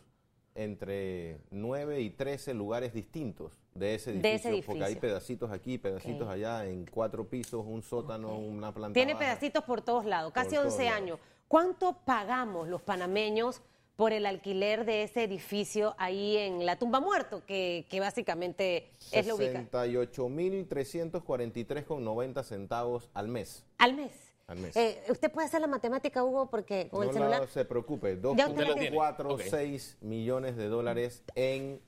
entre 0.56 1.38
9 1.50 2.00
y 2.00 2.10
13 2.10 2.54
lugares 2.54 2.92
distintos 2.92 3.61
de 3.74 3.94
ese 3.94 4.10
edificio, 4.10 4.62
porque 4.66 4.84
hay 4.84 4.96
pedacitos 4.96 5.50
aquí, 5.50 5.78
pedacitos 5.78 6.28
allá, 6.28 6.66
en 6.66 6.84
cuatro 6.86 7.26
pisos, 7.28 7.64
un 7.66 7.82
sótano, 7.82 8.38
una 8.38 8.72
planta. 8.72 8.94
Tiene 8.94 9.16
pedacitos 9.16 9.64
por 9.64 9.82
todos 9.82 10.04
lados, 10.04 10.32
casi 10.32 10.56
11 10.56 10.88
años. 10.88 11.18
¿Cuánto 11.48 11.96
pagamos 12.04 12.68
los 12.68 12.82
panameños 12.82 13.62
por 13.96 14.12
el 14.12 14.26
alquiler 14.26 14.84
de 14.84 15.02
ese 15.02 15.24
edificio 15.24 15.96
ahí 15.98 16.36
en 16.36 16.64
la 16.66 16.78
tumba 16.78 17.00
muerto, 17.00 17.42
que, 17.46 17.86
que 17.90 17.98
básicamente 18.00 18.90
es 19.10 19.26
la 19.26 19.34
ubicación? 19.34 19.70
68.343,90 19.70 22.42
centavos 22.42 23.08
al 23.14 23.28
mes. 23.28 23.64
¿Al 23.78 23.94
mes? 23.94 24.32
Eh, 24.74 25.02
usted 25.08 25.30
puede 25.30 25.46
hacer 25.46 25.60
la 25.60 25.66
matemática, 25.66 26.22
Hugo, 26.22 26.50
porque 26.50 26.88
con 26.90 27.06
el 27.06 27.12
celular. 27.12 27.40
No 27.40 27.46
se 27.46 27.64
preocupe, 27.64 28.20
2.46 28.20 29.96
millones 30.00 30.56
de 30.56 30.68
dólares 30.68 31.22
en 31.34 31.80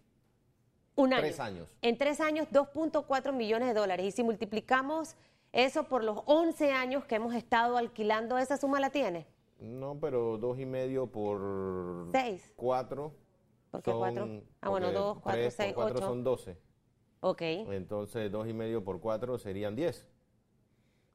Un 0.97 1.11
tres 1.11 1.41
años. 1.41 1.69
En 1.83 1.99
tres 1.99 2.21
años, 2.21 2.47
2.4 2.51 3.33
millones 3.33 3.69
de 3.69 3.75
dólares. 3.75 4.07
Y 4.07 4.11
si 4.13 4.23
multiplicamos 4.23 5.17
eso 5.53 5.85
por 5.85 6.05
los 6.05 6.21
11 6.27 6.73
años 6.73 7.05
que 7.05 7.17
hemos 7.17 7.35
estado 7.35 7.77
alquilando, 7.77 8.39
¿esa 8.39 8.57
suma 8.57 8.81
la 8.81 8.91
tiene? 8.91 9.27
No, 9.59 9.99
pero 10.01 10.37
dos 10.39 10.59
y 10.59 10.67
medio 10.67 11.07
por... 11.07 12.09
Seis. 12.13 12.53
Cuatro. 12.57 13.15
¿Por 13.71 13.83
qué 13.83 13.93
cuatro? 13.93 14.43
Ah, 14.61 14.69
bueno, 14.69 14.93
dos, 14.93 15.19
cuatro, 15.21 15.51
seis, 15.51 15.73
cuatro 15.75 15.99
son 15.99 16.23
doce. 16.23 16.57
Ok. 17.21 17.41
Entonces, 17.43 18.31
dos 18.31 18.47
y 18.47 18.53
medio 18.53 18.85
por 18.85 19.01
cuatro 19.01 19.39
serían 19.39 19.75
diez. 19.75 20.07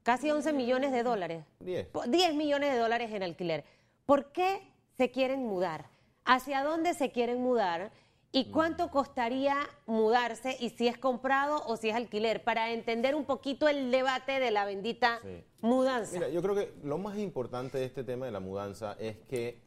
Casi 0.04 0.32
11 0.32 0.54
millones 0.54 0.92
de 0.92 1.04
dólares. 1.04 1.46
10. 1.60 1.90
10 2.08 2.36
millones 2.36 2.74
de 2.74 2.80
dólares 2.80 3.12
en 3.12 3.24
alquiler. 3.24 3.64
¿Por 4.06 4.32
qué 4.32 4.74
se 4.98 5.12
quieren 5.12 5.46
mudar? 5.46 5.90
¿Hacia 6.26 6.64
dónde 6.64 6.94
se 6.94 7.12
quieren 7.12 7.42
mudar? 7.42 7.92
¿Y 8.32 8.46
mm. 8.46 8.52
cuánto 8.52 8.92
costaría 8.92 9.58
mudarse 9.86 10.56
y 10.60 10.70
si 10.70 10.88
es 10.88 10.98
comprado 10.98 11.64
o 11.66 11.78
si 11.78 11.90
es 11.90 11.96
alquiler? 11.96 12.44
Para 12.44 12.72
entender 12.72 13.16
un 13.16 13.26
poquito 13.26 13.68
el 13.68 13.92
debate 13.92 14.40
de 14.40 14.52
la 14.52 14.66
bendita 14.66 15.20
mudanza. 15.62 16.14
Mira, 16.14 16.30
yo 16.30 16.42
creo 16.42 16.56
que 16.56 16.74
lo 16.84 16.98
más 16.98 17.18
importante 17.18 17.78
de 17.78 17.86
este 17.86 18.04
tema 18.04 18.26
de 18.26 18.32
la 18.32 18.40
mudanza 18.40 18.96
es 19.00 19.18
que 19.28 19.62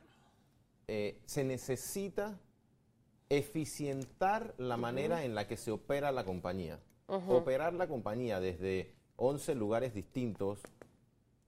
eh, 0.89 1.21
se 1.27 1.45
necesita 1.45 2.39
eficientar 3.29 4.55
la 4.59 4.77
manera 4.77 5.25
en 5.25 5.35
la 5.35 5.49
que 5.49 5.57
se 5.57 5.71
opera 5.71 6.13
la 6.13 6.25
compañía. 6.25 6.79
Operar 7.29 7.75
la 7.75 7.89
compañía 7.89 8.41
desde 8.41 8.95
11 9.17 9.55
lugares 9.55 9.93
distintos 9.93 10.61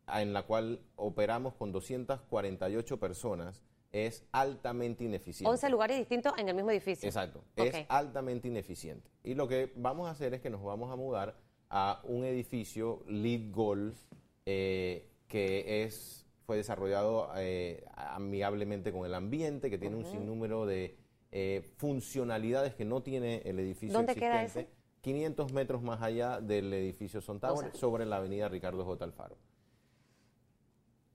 en 0.09 0.33
la 0.33 0.43
cual 0.43 0.81
operamos 0.97 1.55
con 1.55 1.73
248 1.73 3.01
personas 3.01 3.63
es 3.95 4.27
altamente 4.33 5.05
ineficiente. 5.05 5.49
11 5.49 5.71
lugares 5.71 5.97
distintos 5.97 6.33
en 6.37 6.49
el 6.49 6.55
mismo 6.57 6.73
edificio. 6.73 7.07
Exacto, 7.09 7.45
es 7.55 7.87
altamente 7.89 8.49
ineficiente. 8.49 9.09
Y 9.23 9.35
lo 9.35 9.47
que 9.47 9.73
vamos 9.77 10.09
a 10.09 10.11
hacer 10.11 10.35
es 10.35 10.41
que 10.41 10.51
nos 10.51 10.63
vamos 10.65 10.91
a 10.91 10.97
mudar 10.97 11.37
a 11.71 12.01
un 12.03 12.25
edificio 12.25 13.05
Lead 13.07 13.53
Golf 13.53 13.97
eh, 14.47 15.09
que 15.29 15.85
es 15.85 16.27
fue 16.45 16.57
desarrollado 16.57 17.31
eh, 17.37 17.85
amigablemente 17.95 18.93
con 18.93 19.07
el 19.07 19.15
ambiente, 19.15 19.71
que 19.71 19.79
tiene 19.79 19.97
un 19.97 20.05
sinnúmero 20.05 20.67
de 20.67 20.99
eh, 21.31 21.63
funcionalidades 21.79 22.75
que 22.75 22.85
no 22.85 23.03
tiene 23.03 23.43
el 23.45 23.59
edificio 23.61 23.97
¿Dónde 23.97 24.15
queda 24.15 24.43
existente. 24.43 24.71
ese? 24.73 24.85
500 25.03 25.53
metros 25.53 25.83
más 25.83 26.03
allá 26.03 26.41
del 26.41 26.73
edificio 26.73 27.21
Son 27.21 27.39
Tower, 27.39 27.55
O 27.69 27.71
sea- 27.71 27.75
sobre 27.75 28.05
la 28.07 28.17
avenida 28.17 28.49
Ricardo 28.49 28.85
J. 28.85 29.05
Alfaro. 29.05 29.39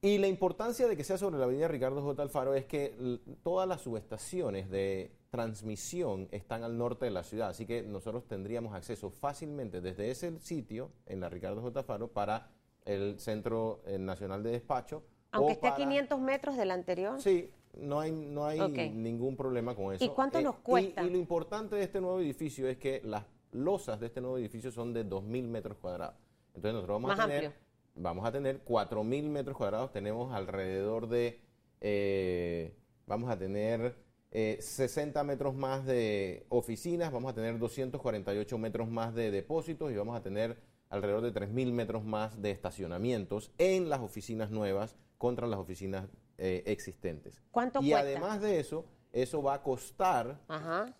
Y 0.01 0.17
la 0.17 0.27
importancia 0.27 0.87
de 0.87 0.95
que 0.95 1.03
sea 1.03 1.17
sobre 1.17 1.37
la 1.37 1.43
avenida 1.43 1.67
Ricardo 1.67 2.01
J. 2.01 2.21
Alfaro 2.21 2.53
es 2.53 2.65
que 2.65 2.95
todas 3.43 3.67
las 3.67 3.81
subestaciones 3.81 4.69
de 4.69 5.11
transmisión 5.29 6.29
están 6.31 6.63
al 6.63 6.77
norte 6.77 7.05
de 7.05 7.11
la 7.11 7.23
ciudad, 7.23 7.49
así 7.49 7.65
que 7.65 7.83
nosotros 7.83 8.25
tendríamos 8.25 8.73
acceso 8.73 9.09
fácilmente 9.09 9.81
desde 9.81 10.09
ese 10.09 10.39
sitio, 10.39 10.91
en 11.05 11.19
la 11.19 11.27
Ricardo 11.29 11.61
J. 11.61 11.81
Alfaro, 11.81 12.07
para 12.07 12.49
el 12.85 13.19
Centro 13.19 13.81
eh, 13.85 13.99
Nacional 13.99 14.41
de 14.41 14.51
Despacho. 14.51 15.03
Aunque 15.31 15.53
esté 15.53 15.67
a 15.67 15.71
para- 15.71 15.83
500 15.83 16.19
metros 16.21 16.55
del 16.55 16.71
anterior. 16.71 17.21
Sí, 17.21 17.51
no 17.77 17.99
hay, 17.99 18.11
no 18.13 18.45
hay 18.45 18.59
ningún 18.91 19.35
problema 19.35 19.75
con 19.75 19.93
eso. 19.93 20.03
¿Y 20.05 20.09
cuánto 20.09 20.39
Eh, 20.39 20.43
nos 20.43 20.55
cuesta? 20.59 21.03
Y, 21.03 21.09
lo 21.09 21.17
importante 21.17 21.75
de 21.75 21.83
este 21.83 21.99
nuevo 21.99 22.19
edificio 22.21 22.69
es 22.69 22.77
que 22.77 23.01
las 23.03 23.25
losas 23.51 23.99
de 23.99 24.07
este 24.07 24.21
nuevo 24.21 24.37
edificio 24.37 24.71
son 24.71 24.93
de 24.93 25.05
2.000 25.05 25.43
metros 25.47 25.77
cuadrados. 25.77 26.15
Entonces 26.55 26.73
nosotros 26.73 26.95
vamos 26.95 27.09
Más 27.09 27.19
a 27.19 27.23
tener, 27.27 27.45
amplio. 27.47 27.68
Vamos 27.95 28.25
a 28.25 28.31
tener 28.31 28.63
4.000 28.65 29.23
metros 29.29 29.57
cuadrados. 29.57 29.91
Tenemos 29.91 30.33
alrededor 30.33 31.07
de, 31.07 31.41
eh, 31.81 32.75
vamos 33.05 33.29
a 33.29 33.37
tener 33.37 33.95
eh, 34.31 34.57
60 34.61 35.23
metros 35.23 35.55
más 35.55 35.85
de 35.85 36.45
oficinas, 36.49 37.11
vamos 37.11 37.31
a 37.31 37.35
tener 37.35 37.57
248 37.57 38.57
metros 38.57 38.89
más 38.89 39.13
de 39.15 39.31
depósitos 39.31 39.91
y 39.91 39.95
vamos 39.95 40.15
a 40.15 40.21
tener 40.21 40.61
alrededor 40.89 41.21
de 41.21 41.33
3.000 41.33 41.71
metros 41.71 42.03
más 42.03 42.41
de 42.41 42.51
estacionamientos 42.51 43.51
en 43.57 43.89
las 43.89 44.01
oficinas 44.01 44.51
nuevas 44.51 44.95
contra 45.17 45.47
las 45.47 45.59
oficinas 45.59 46.07
eh, 46.37 46.63
existentes. 46.65 47.41
¿Cuánto 47.51 47.79
y 47.79 47.89
cuesta? 47.89 47.99
además 47.99 48.41
de 48.41 48.59
eso, 48.59 48.85
eso 49.11 49.41
va 49.43 49.55
a 49.55 49.63
costar 49.63 50.39
Ajá. 50.47 50.95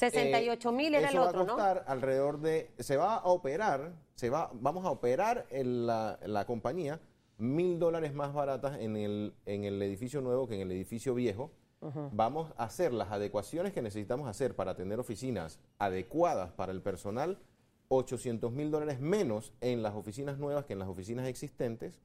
68 0.00 0.72
mil 0.72 0.94
era 0.94 1.08
eso 1.08 1.18
el 1.18 1.24
va 1.24 1.28
otro, 1.28 1.40
a 1.40 1.44
¿no? 1.44 1.54
costar 1.54 1.84
alrededor 1.86 2.40
de, 2.40 2.70
se 2.78 2.96
va 2.96 3.16
a 3.16 3.26
operar, 3.26 3.92
se 4.14 4.30
va, 4.30 4.50
vamos 4.54 4.84
a 4.84 4.90
operar 4.90 5.46
en 5.50 5.86
la, 5.86 6.18
la 6.24 6.46
compañía 6.46 7.00
mil 7.40 7.78
dólares 7.78 8.14
más 8.14 8.32
baratas 8.32 8.78
en 8.78 8.96
el, 8.96 9.34
en 9.46 9.64
el 9.64 9.80
edificio 9.82 10.20
nuevo 10.20 10.46
que 10.46 10.54
en 10.54 10.60
el 10.60 10.72
edificio 10.72 11.14
viejo. 11.14 11.50
Vamos 12.12 12.52
a 12.58 12.64
hacer 12.64 12.92
las 12.92 13.10
adecuaciones 13.10 13.72
que 13.72 13.80
necesitamos 13.80 14.28
hacer 14.28 14.54
para 14.54 14.76
tener 14.76 15.00
oficinas 15.00 15.58
adecuadas 15.78 16.52
para 16.52 16.72
el 16.72 16.82
personal, 16.82 17.38
800 17.88 18.52
mil 18.52 18.70
dólares 18.70 19.00
menos 19.00 19.54
en 19.62 19.82
las 19.82 19.94
oficinas 19.94 20.36
nuevas 20.36 20.66
que 20.66 20.74
en 20.74 20.78
las 20.78 20.88
oficinas 20.88 21.26
existentes. 21.26 21.98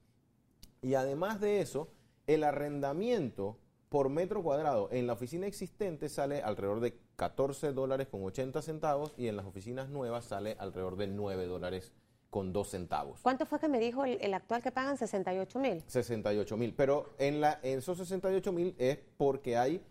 Y 0.82 0.94
además 0.94 1.42
de 1.42 1.60
eso, 1.60 1.90
el 2.26 2.46
arrendamiento 2.46 3.58
por 3.90 4.10
metro 4.10 4.44
cuadrado 4.44 4.90
en 4.92 5.08
la 5.08 5.14
oficina 5.14 5.48
existente 5.48 6.10
sale 6.10 6.42
alrededor 6.42 6.80
de 6.80 6.98
14 7.16 7.74
dólares 7.74 8.08
con 8.08 8.24
80 8.24 8.62
centavos 8.62 9.14
y 9.18 9.28
en 9.28 9.38
las 9.38 9.46
oficinas 9.46 9.90
nuevas 9.90 10.26
sale 10.26 10.56
alrededor 10.60 10.98
de 10.98 11.08
9 11.08 11.46
dólares 11.46 11.94
con 12.30 12.52
2 12.52 12.68
centavos. 12.68 13.22
¿Cuánto 13.22 13.46
fue 13.46 13.60
que 13.60 13.70
me 13.70 13.80
dijo 13.80 14.04
el, 14.04 14.18
el 14.20 14.34
actual 14.34 14.62
que 14.62 14.72
pagan? 14.72 14.98
68 14.98 15.60
mil. 15.60 15.84
68 15.88 16.58
mil. 16.58 16.74
Pero 16.74 17.14
en, 17.18 17.40
la, 17.40 17.60
en 17.64 17.80
esos 17.80 17.98
68 17.98 18.52
mil 18.52 18.76
es 18.78 19.00
porque 19.18 19.56
hay 19.56 19.82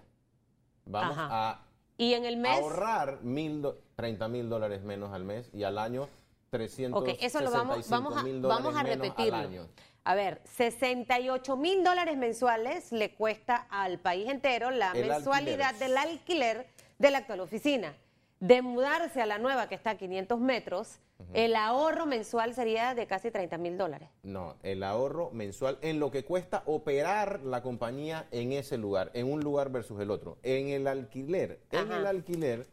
vamos 0.86 1.16
Ajá. 1.18 1.50
a 1.50 1.60
Y 1.98 2.14
en 2.14 2.24
el 2.24 2.36
mes, 2.36 2.58
ahorrar 2.60 3.20
mil 3.22 3.62
do- 3.62 3.78
30 3.96 4.28
mil 4.28 4.48
dólares 4.48 4.82
menos 4.82 5.12
al 5.12 5.24
mes 5.24 5.50
y 5.52 5.64
al 5.64 5.78
año 5.78 6.08
300 6.50 7.02
ok, 7.02 7.08
eso 7.20 7.40
lo 7.40 7.50
vamos, 7.50 7.88
vamos, 7.88 8.16
a, 8.16 8.22
vamos 8.48 8.76
a 8.76 8.82
repetirlo. 8.82 9.66
A 10.04 10.14
ver, 10.14 10.40
68 10.44 11.56
mil 11.56 11.82
dólares 11.82 12.16
mensuales 12.16 12.92
le 12.92 13.12
cuesta 13.14 13.66
al 13.70 13.98
país 13.98 14.28
entero 14.30 14.70
la 14.70 14.92
El 14.92 15.08
mensualidad 15.08 15.70
alquiler. 15.70 15.88
del 15.88 15.98
alquiler 15.98 16.66
de 16.98 17.10
la 17.10 17.18
actual 17.18 17.40
oficina. 17.40 17.92
De 18.40 18.60
mudarse 18.60 19.22
a 19.22 19.26
la 19.26 19.38
nueva 19.38 19.68
que 19.68 19.74
está 19.74 19.90
a 19.90 19.96
500 19.96 20.38
metros, 20.38 21.00
el 21.32 21.56
ahorro 21.56 22.04
mensual 22.04 22.54
sería 22.54 22.94
de 22.94 23.06
casi 23.06 23.30
30 23.30 23.56
mil 23.56 23.78
dólares. 23.78 24.10
No, 24.22 24.56
el 24.62 24.82
ahorro 24.82 25.30
mensual 25.30 25.78
en 25.80 25.98
lo 25.98 26.10
que 26.10 26.24
cuesta 26.24 26.62
operar 26.66 27.40
la 27.42 27.62
compañía 27.62 28.26
en 28.32 28.52
ese 28.52 28.76
lugar, 28.76 29.10
en 29.14 29.32
un 29.32 29.40
lugar 29.40 29.70
versus 29.70 30.00
el 30.00 30.10
otro. 30.10 30.38
En 30.42 30.68
el 30.68 30.86
alquiler, 30.86 31.60
en 31.70 31.90
el 31.90 32.06
alquiler, 32.06 32.66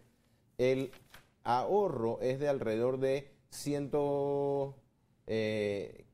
el 0.58 0.92
ahorro 1.44 2.20
es 2.22 2.40
de 2.40 2.50
alrededor 2.50 3.00
de 3.00 3.32
ciento, 3.50 4.76
eh, 5.28 6.06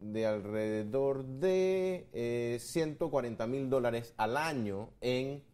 de 0.00 0.26
alrededor 0.26 1.24
de 1.24 2.08
eh, 2.14 2.58
140 2.58 3.46
mil 3.46 3.68
dólares 3.68 4.14
al 4.16 4.38
año 4.38 4.88
en 5.02 5.44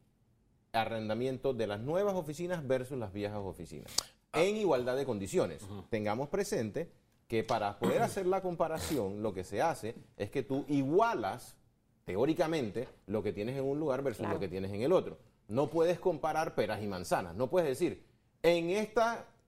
arrendamiento 0.72 1.52
de 1.52 1.66
las 1.66 1.80
nuevas 1.80 2.14
oficinas 2.14 2.66
versus 2.66 2.98
las 2.98 3.12
viejas 3.12 3.40
oficinas. 3.42 3.90
En 4.33 4.56
igualdad 4.56 4.96
de 4.96 5.04
condiciones. 5.04 5.66
Tengamos 5.88 6.28
presente 6.28 6.90
que 7.26 7.42
para 7.44 7.78
poder 7.78 8.02
hacer 8.02 8.26
la 8.26 8.42
comparación, 8.42 9.22
lo 9.22 9.33
que 9.35 9.44
se 9.44 9.62
hace 9.62 9.94
es 10.16 10.30
que 10.30 10.42
tú 10.42 10.64
igualas, 10.68 11.56
teóricamente, 12.04 12.88
lo 13.06 13.22
que 13.22 13.33
tienes 13.33 13.56
en 13.56 13.64
un 13.64 13.78
lugar 13.78 14.02
versus 14.02 14.20
Claro. 14.20 14.35
lo 14.35 14.40
que 14.40 14.48
tienes 14.48 14.72
en 14.72 14.83
el 14.83 14.92
otro. 14.92 15.18
No 15.48 15.68
puedes 15.68 15.98
comparar 15.98 16.54
peras 16.54 16.83
y 16.83 16.87
manzanas. 16.87 17.35
No 17.35 17.48
puedes 17.50 17.68
decir, 17.68 18.04
en 18.42 18.70
este 18.70 19.00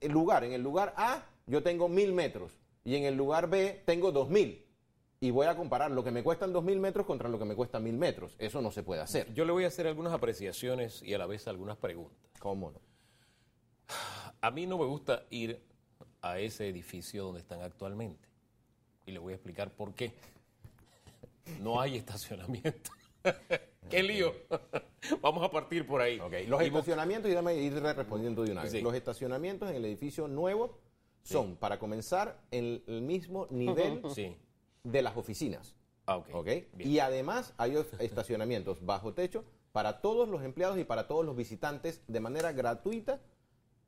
lugar, 0.09 0.43
en 0.43 0.53
el 0.53 0.61
lugar 0.61 0.93
A, 0.97 1.23
yo 1.47 1.63
tengo 1.63 1.87
mil 1.89 2.13
metros 2.13 2.51
y 2.83 2.95
en 2.95 3.03
el 3.03 3.15
lugar 3.15 3.49
B 3.49 3.81
tengo 3.85 4.11
dos 4.11 4.29
mil. 4.29 4.62
Y 5.23 5.31
voy 5.31 5.47
a 5.47 5.55
comparar 5.55 5.89
lo 5.89 6.03
que 6.03 6.11
me 6.11 6.21
cuestan 6.21 6.51
dos 6.51 6.65
mil 6.65 6.81
metros 6.81 7.05
contra 7.05 7.29
lo 7.29 7.39
que 7.39 7.45
me 7.45 7.55
cuesta 7.55 7.79
mil 7.79 7.95
metros. 7.95 8.35
Eso 8.39 8.61
no 8.61 8.71
se 8.71 8.83
puede 8.83 8.99
hacer. 8.99 9.33
Yo 9.33 9.45
le 9.45 9.53
voy 9.53 9.63
a 9.63 9.67
hacer 9.67 9.87
algunas 9.87 10.11
apreciaciones 10.11 11.01
y 11.01 11.13
a 11.13 11.17
la 11.17 11.25
vez 11.25 11.47
algunas 11.47 11.77
preguntas. 11.77 12.19
¿Cómo 12.39 12.71
no? 12.71 12.81
A 14.41 14.51
mí 14.51 14.67
no 14.67 14.77
me 14.77 14.83
gusta 14.83 15.23
ir 15.29 15.63
a 16.21 16.39
ese 16.39 16.67
edificio 16.67 17.23
donde 17.23 17.39
están 17.39 17.61
actualmente. 17.61 18.27
Y 19.05 19.13
le 19.13 19.19
voy 19.19 19.31
a 19.31 19.37
explicar 19.37 19.71
por 19.71 19.93
qué. 19.93 20.11
No 21.61 21.79
hay 21.79 21.95
estacionamiento. 21.99 22.91
¡Qué 23.89 24.03
lío! 24.03 24.33
Vamos 25.21 25.41
a 25.41 25.49
partir 25.49 25.87
por 25.87 26.01
ahí. 26.01 26.17
Los 26.49 26.61
Y 26.63 26.65
estacionamientos, 26.65 27.31
y 27.31 27.33
dame 27.33 27.55
ir 27.55 27.81
respondiendo 27.81 28.43
de 28.43 28.51
una 28.51 28.63
vez. 28.63 28.73
Sí. 28.73 28.81
Los 28.81 28.93
estacionamientos 28.93 29.69
en 29.69 29.77
el 29.77 29.85
edificio 29.85 30.27
nuevo 30.27 30.81
son, 31.21 31.55
para 31.55 31.79
comenzar, 31.79 32.41
el, 32.51 32.83
el 32.87 33.01
mismo 33.03 33.47
nivel 33.51 34.01
Sí. 34.13 34.35
De 34.83 35.01
las 35.01 35.15
oficinas. 35.17 35.75
Ah, 36.05 36.17
ok. 36.17 36.29
¿ok? 36.33 36.45
Bien. 36.73 36.89
Y 36.91 36.99
además 36.99 37.53
hay 37.57 37.75
estacionamientos 37.99 38.85
bajo 38.85 39.13
techo 39.13 39.43
para 39.71 40.01
todos 40.01 40.27
los 40.29 40.43
empleados 40.43 40.77
y 40.77 40.83
para 40.83 41.07
todos 41.07 41.25
los 41.25 41.35
visitantes 41.35 42.01
de 42.07 42.19
manera 42.19 42.51
gratuita 42.51 43.19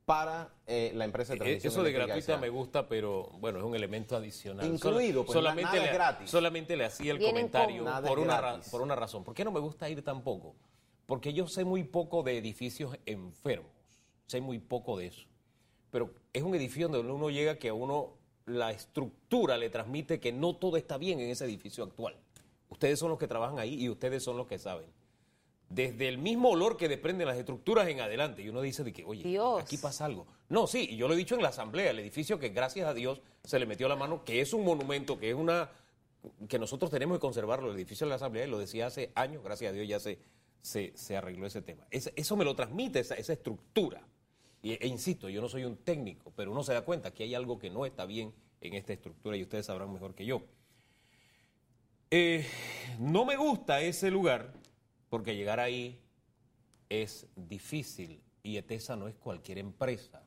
para 0.06 0.50
eh, 0.66 0.92
la 0.94 1.04
empresa 1.04 1.32
de 1.32 1.36
Eh, 1.36 1.38
transmisión 1.40 1.72
Eso 1.72 1.82
de 1.82 1.92
gratuita 1.92 2.36
me 2.38 2.48
gusta, 2.48 2.88
pero 2.88 3.28
bueno, 3.40 3.58
es 3.58 3.64
un 3.64 3.74
elemento 3.74 4.16
adicional. 4.16 4.64
Incluido, 4.66 5.24
pues, 5.24 5.34
solamente, 5.34 5.64
nada 5.72 5.82
le, 5.82 5.88
es 5.88 5.94
gratis. 5.94 6.30
solamente 6.30 6.76
le 6.76 6.84
hacía 6.84 7.12
el 7.12 7.18
Vienen 7.18 7.48
comentario 7.50 7.84
por 8.06 8.18
una, 8.20 8.40
ra- 8.40 8.60
por 8.70 8.82
una 8.82 8.94
razón. 8.94 9.24
¿Por 9.24 9.34
qué 9.34 9.44
no 9.44 9.50
me 9.50 9.60
gusta 9.60 9.88
ir 9.90 10.02
tampoco? 10.04 10.54
Porque 11.06 11.32
yo 11.32 11.46
sé 11.48 11.64
muy 11.64 11.84
poco 11.84 12.22
de 12.22 12.38
edificios 12.38 12.96
enfermos. 13.04 13.70
Sé 14.26 14.40
muy 14.40 14.58
poco 14.58 14.96
de 14.96 15.06
eso. 15.08 15.26
Pero 15.90 16.14
es 16.32 16.42
un 16.42 16.54
edificio 16.54 16.88
donde 16.88 17.12
uno 17.12 17.28
llega 17.30 17.58
que 17.58 17.68
a 17.68 17.74
uno 17.74 18.15
la 18.46 18.70
estructura 18.70 19.58
le 19.58 19.70
transmite 19.70 20.20
que 20.20 20.32
no 20.32 20.56
todo 20.56 20.76
está 20.76 20.98
bien 20.98 21.20
en 21.20 21.30
ese 21.30 21.44
edificio 21.44 21.84
actual. 21.84 22.16
Ustedes 22.68 22.98
son 22.98 23.10
los 23.10 23.18
que 23.18 23.28
trabajan 23.28 23.58
ahí 23.58 23.74
y 23.74 23.88
ustedes 23.88 24.22
son 24.22 24.36
los 24.36 24.46
que 24.46 24.58
saben. 24.58 24.86
Desde 25.68 26.06
el 26.06 26.18
mismo 26.18 26.50
olor 26.50 26.76
que 26.76 26.88
desprenden 26.88 27.26
las 27.26 27.36
estructuras 27.36 27.88
en 27.88 28.00
adelante. 28.00 28.42
Y 28.42 28.48
uno 28.48 28.60
dice 28.60 28.84
de 28.84 28.92
que, 28.92 29.04
oye, 29.04 29.24
Dios. 29.24 29.60
aquí 29.60 29.76
pasa 29.76 30.04
algo. 30.04 30.26
No, 30.48 30.68
sí, 30.68 30.86
y 30.90 30.96
yo 30.96 31.08
lo 31.08 31.14
he 31.14 31.16
dicho 31.16 31.34
en 31.34 31.42
la 31.42 31.48
asamblea, 31.48 31.90
el 31.90 31.98
edificio 31.98 32.38
que 32.38 32.50
gracias 32.50 32.86
a 32.86 32.94
Dios 32.94 33.20
se 33.42 33.58
le 33.58 33.66
metió 33.66 33.88
la 33.88 33.96
mano, 33.96 34.24
que 34.24 34.40
es 34.40 34.52
un 34.52 34.64
monumento, 34.64 35.18
que 35.18 35.30
es 35.30 35.36
una 35.36 35.70
que 36.48 36.58
nosotros 36.58 36.90
tenemos 36.90 37.18
que 37.18 37.20
conservarlo, 37.20 37.70
el 37.70 37.76
edificio 37.76 38.06
de 38.06 38.10
la 38.10 38.16
asamblea, 38.16 38.46
y 38.46 38.50
lo 38.50 38.58
decía 38.58 38.86
hace 38.86 39.10
años, 39.14 39.42
gracias 39.42 39.70
a 39.70 39.72
Dios 39.72 39.88
ya 39.88 40.00
se, 40.00 40.18
se, 40.60 40.92
se 40.96 41.16
arregló 41.16 41.46
ese 41.46 41.62
tema. 41.62 41.86
Eso 41.90 42.36
me 42.36 42.44
lo 42.44 42.54
transmite, 42.54 43.00
esa, 43.00 43.14
esa 43.14 43.32
estructura. 43.32 44.02
E 44.72 44.86
insisto, 44.86 45.28
yo 45.28 45.40
no 45.40 45.48
soy 45.48 45.64
un 45.64 45.76
técnico, 45.76 46.32
pero 46.34 46.50
uno 46.50 46.62
se 46.62 46.72
da 46.72 46.82
cuenta 46.82 47.12
que 47.12 47.22
hay 47.22 47.34
algo 47.34 47.58
que 47.58 47.70
no 47.70 47.86
está 47.86 48.04
bien 48.06 48.34
en 48.60 48.74
esta 48.74 48.92
estructura 48.92 49.36
y 49.36 49.42
ustedes 49.42 49.66
sabrán 49.66 49.92
mejor 49.92 50.14
que 50.14 50.26
yo. 50.26 50.42
Eh, 52.10 52.46
no 52.98 53.24
me 53.24 53.36
gusta 53.36 53.80
ese 53.80 54.10
lugar 54.10 54.52
porque 55.08 55.36
llegar 55.36 55.60
ahí 55.60 56.00
es 56.88 57.26
difícil 57.34 58.22
y 58.42 58.56
ETESA 58.56 58.96
no 58.96 59.08
es 59.08 59.14
cualquier 59.16 59.58
empresa. 59.58 60.22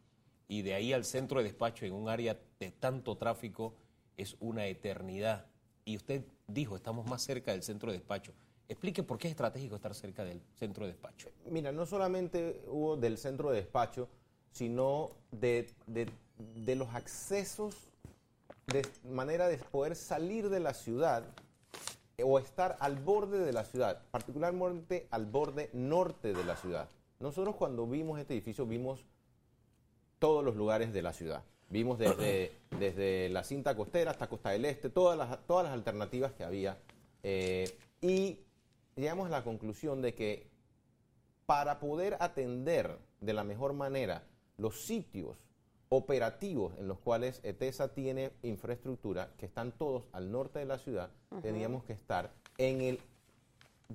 y 0.51 0.63
de 0.63 0.73
ahí 0.73 0.93
al 0.93 1.05
centro 1.05 1.39
de 1.39 1.43
despacho 1.43 1.85
en 1.85 1.93
un 1.93 2.09
área 2.09 2.35
de 2.59 2.71
tanto 2.71 3.15
tráfico 3.17 3.75
es 4.17 4.35
una 4.39 4.65
eternidad. 4.65 5.45
Y 5.85 5.95
usted 5.95 6.25
dijo, 6.47 6.75
estamos 6.75 7.05
más 7.05 7.21
cerca 7.21 7.51
del 7.51 7.61
centro 7.61 7.91
de 7.91 7.99
despacho. 7.99 8.33
Explique 8.67 9.03
por 9.03 9.17
qué 9.17 9.27
es 9.27 9.31
estratégico 9.31 9.75
estar 9.75 9.93
cerca 9.93 10.23
del 10.25 10.41
centro 10.55 10.85
de 10.85 10.91
despacho. 10.91 11.29
Mira, 11.49 11.71
no 11.71 11.85
solamente 11.85 12.61
hubo 12.67 12.97
del 12.97 13.17
centro 13.17 13.51
de 13.51 13.57
despacho, 13.57 14.09
sino 14.51 15.11
de, 15.31 15.69
de- 15.87 16.09
de 16.55 16.75
los 16.75 16.93
accesos, 16.95 17.75
de 18.67 18.85
manera 19.03 19.47
de 19.47 19.57
poder 19.57 19.95
salir 19.95 20.49
de 20.49 20.59
la 20.59 20.73
ciudad 20.73 21.23
eh, 22.17 22.23
o 22.23 22.39
estar 22.39 22.77
al 22.79 22.95
borde 22.97 23.39
de 23.39 23.51
la 23.51 23.65
ciudad, 23.65 24.01
particularmente 24.11 25.07
al 25.11 25.25
borde 25.25 25.69
norte 25.73 26.33
de 26.33 26.43
la 26.45 26.55
ciudad. 26.55 26.87
Nosotros 27.19 27.55
cuando 27.55 27.85
vimos 27.87 28.19
este 28.19 28.33
edificio 28.33 28.65
vimos 28.65 29.03
todos 30.19 30.43
los 30.43 30.55
lugares 30.55 30.93
de 30.93 31.01
la 31.01 31.13
ciudad. 31.13 31.43
Vimos 31.69 31.99
desde, 31.99 32.51
desde 32.79 33.29
la 33.29 33.43
cinta 33.43 33.75
costera 33.75 34.11
hasta 34.11 34.27
Costa 34.27 34.51
del 34.51 34.65
Este, 34.65 34.89
todas 34.89 35.17
las, 35.17 35.45
todas 35.45 35.65
las 35.65 35.73
alternativas 35.73 36.31
que 36.33 36.43
había. 36.43 36.77
eh, 37.23 37.77
y 38.01 38.39
llegamos 38.95 39.27
a 39.27 39.29
la 39.29 39.43
conclusión 39.43 40.01
de 40.01 40.13
que 40.13 40.47
para 41.45 41.79
poder 41.79 42.15
atender 42.21 42.97
de 43.19 43.33
la 43.33 43.43
mejor 43.43 43.73
manera 43.73 44.23
los 44.59 44.81
sitios 44.81 45.37
operativos 45.89 46.77
en 46.77 46.87
los 46.87 46.99
cuales 46.99 47.39
ETESA 47.43 47.93
tiene 47.93 48.31
infraestructura, 48.43 49.33
que 49.37 49.47
están 49.47 49.71
todos 49.71 50.03
al 50.11 50.31
norte 50.31 50.59
de 50.59 50.65
la 50.65 50.77
ciudad, 50.77 51.09
teníamos 51.41 51.83
que 51.83 51.93
estar 51.93 52.31
en 52.57 52.81
el 52.81 52.99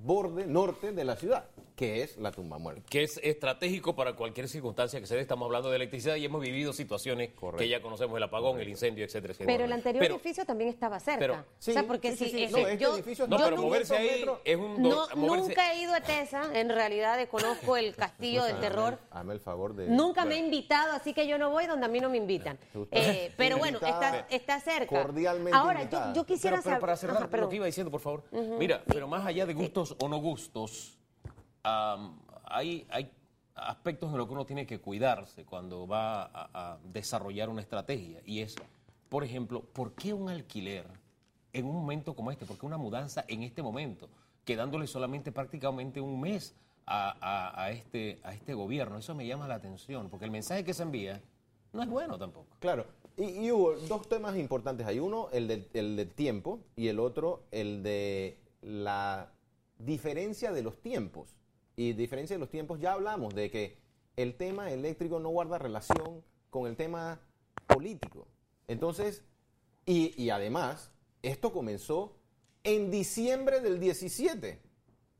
borde 0.05 0.45
norte 0.45 0.91
de 0.91 1.05
la 1.05 1.15
ciudad, 1.15 1.45
que 1.75 2.03
es 2.03 2.17
la 2.17 2.31
tumba 2.31 2.57
muerta. 2.57 2.83
Que 2.89 3.03
es 3.03 3.17
estratégico 3.23 3.95
para 3.95 4.13
cualquier 4.13 4.47
circunstancia 4.49 4.99
que 4.99 5.07
se 5.07 5.15
dé. 5.15 5.21
Estamos 5.21 5.45
hablando 5.45 5.69
de 5.69 5.77
electricidad 5.77 6.15
y 6.17 6.25
hemos 6.25 6.41
vivido 6.41 6.73
situaciones 6.73 7.31
Correcto. 7.31 7.57
que 7.59 7.69
ya 7.69 7.81
conocemos, 7.81 8.15
el 8.17 8.23
apagón, 8.23 8.59
el 8.59 8.67
incendio, 8.67 9.05
etcétera, 9.05 9.31
etcétera. 9.33 9.53
Pero 9.53 9.65
el 9.65 9.71
anterior 9.71 10.01
Pero- 10.03 10.15
edificio 10.15 10.45
también 10.45 10.69
estaba 10.69 10.99
cerca. 10.99 11.19
pero- 11.19 11.33
o 11.35 11.43
sea, 11.57 11.83
porque 11.87 12.15
sí, 12.15 12.25
sí, 12.25 12.47
si 12.47 12.51
No, 12.51 12.57
este 12.59 12.77
yo, 12.77 12.95
edificio 12.95 13.25
No, 13.27 13.37
pero 13.37 13.57
moverse 13.57 13.95
ahí 13.95 14.21
metros- 14.21 14.39
es 14.43 14.57
un... 14.57 14.81
no, 14.83 15.07
moverse- 15.09 15.47
nunca 15.47 15.73
he 15.73 15.81
ido 15.81 15.93
a 15.93 16.01
Tesa, 16.01 16.49
en 16.59 16.69
realidad 16.69 17.17
desconozco 17.17 17.77
el 17.77 17.95
castillo 17.95 18.43
del 18.43 18.59
terror. 18.59 18.99
Hazme 19.11 19.33
el 19.33 19.39
favor 19.39 19.75
de... 19.75 19.87
Nunca 19.87 20.25
me 20.25 20.35
he 20.35 20.39
invitado, 20.39 20.91
así 20.93 21.13
que 21.13 21.25
yo 21.27 21.37
no 21.37 21.49
voy 21.51 21.65
donde 21.67 21.85
a 21.85 21.89
mí 21.89 21.99
no 22.01 22.09
me 22.09 22.17
invitan. 22.17 22.59
Eh, 22.91 23.31
pero 23.37 23.57
bueno, 23.57 23.77
está, 23.81 24.25
está 24.29 24.59
cerca. 24.59 25.01
cordialmente 25.03 25.57
Ahora, 25.57 25.89
yo, 25.89 26.13
yo 26.13 26.25
quisiera 26.25 26.57
pero, 26.57 26.63
pero 26.63 26.63
saber... 26.63 26.79
para 26.81 26.95
cerrar 26.97 27.17
Ajá, 27.23 27.37
lo 27.37 27.49
que 27.49 27.55
iba 27.57 27.65
diciendo, 27.65 27.91
por 27.91 28.01
favor. 28.01 28.23
Mira, 28.59 28.83
pero 28.85 29.07
más 29.07 29.25
allá 29.25 29.45
de 29.45 29.53
gustos 29.53 29.84
o 29.99 30.07
no 30.07 30.17
gustos, 30.17 30.97
hay, 31.63 32.85
hay 32.89 33.11
aspectos 33.55 34.11
en 34.11 34.17
los 34.17 34.27
que 34.27 34.33
uno 34.33 34.45
tiene 34.45 34.65
que 34.65 34.79
cuidarse 34.79 35.45
cuando 35.45 35.87
va 35.87 36.29
a, 36.33 36.77
desarrollar 36.83 37.49
una 37.49 37.61
estrategia. 37.61 38.21
Y 38.25 38.41
es, 38.41 38.55
por 39.09 39.23
ejemplo, 39.23 39.61
¿por 39.61 39.93
qué 39.93 40.13
un 40.13 40.29
alquiler 40.29 40.85
en 41.53 41.65
un 41.65 41.75
momento 41.75 42.15
como 42.15 42.31
este? 42.31 42.45
¿Por 42.45 42.57
qué 42.57 42.65
una 42.65 42.77
mudanza 42.77 43.25
en 43.27 43.43
este 43.43 43.61
momento? 43.61 44.09
Quedándole 44.43 44.87
solamente 44.87 45.31
prácticamente 45.31 45.99
un 46.01 46.19
mes 46.19 46.55
a 46.87 47.69
este, 47.71 48.19
a 48.23 48.33
este 48.33 48.53
gobierno. 48.53 48.97
Eso 48.97 49.15
me 49.15 49.25
llama 49.25 49.47
la 49.47 49.55
atención, 49.55 50.09
porque 50.09 50.25
el 50.25 50.31
mensaje 50.31 50.63
que 50.63 50.73
se 50.73 50.83
envía 50.83 51.19
no 51.73 51.81
es 51.81 51.89
bueno 51.89 52.17
tampoco. 52.19 52.55
Claro, 52.59 52.85
y, 53.17 53.45
y 53.45 53.51
hubo 53.51 53.73
dos 53.87 54.07
temas 54.07 54.35
importantes. 54.37 54.85
Hay 54.85 54.99
uno, 54.99 55.29
el 55.31 55.47
del, 55.47 55.67
el 55.73 55.95
del 55.95 56.11
tiempo, 56.11 56.59
y 56.75 56.87
el 56.87 56.99
otro, 56.99 57.43
el 57.51 57.83
de 57.83 58.37
la 58.61 59.31
diferencia 59.77 60.51
de 60.51 60.63
los 60.63 60.81
tiempos. 60.81 61.35
Y 61.75 61.93
diferencia 61.93 62.35
de 62.35 62.39
los 62.39 62.49
tiempos, 62.49 62.79
ya 62.79 62.93
hablamos 62.93 63.35
de 63.35 63.51
que 63.51 63.77
el 64.15 64.35
tema 64.35 64.71
eléctrico 64.71 65.19
no 65.19 65.29
guarda 65.29 65.57
relación 65.57 66.23
con 66.49 66.67
el 66.67 66.75
tema 66.75 67.19
político. 67.67 68.27
Entonces, 68.67 69.23
y, 69.85 70.21
y 70.21 70.29
además, 70.29 70.91
esto 71.21 71.51
comenzó 71.51 72.15
en 72.63 72.91
diciembre 72.91 73.59
del 73.59 73.79
17. 73.79 74.61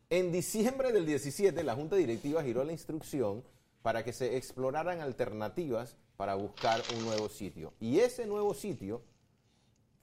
En 0.09 0.31
diciembre 0.31 0.91
del 0.91 1.05
17, 1.05 1.63
la 1.63 1.75
Junta 1.75 1.95
Directiva 1.95 2.43
giró 2.43 2.63
la 2.63 2.71
instrucción 2.71 3.43
para 3.81 4.03
que 4.03 4.13
se 4.13 4.37
exploraran 4.37 5.01
alternativas 5.01 5.97
para 6.17 6.35
buscar 6.35 6.81
un 6.95 7.05
nuevo 7.05 7.29
sitio. 7.29 7.73
Y 7.79 7.99
ese 7.99 8.25
nuevo 8.25 8.53
sitio 8.53 9.03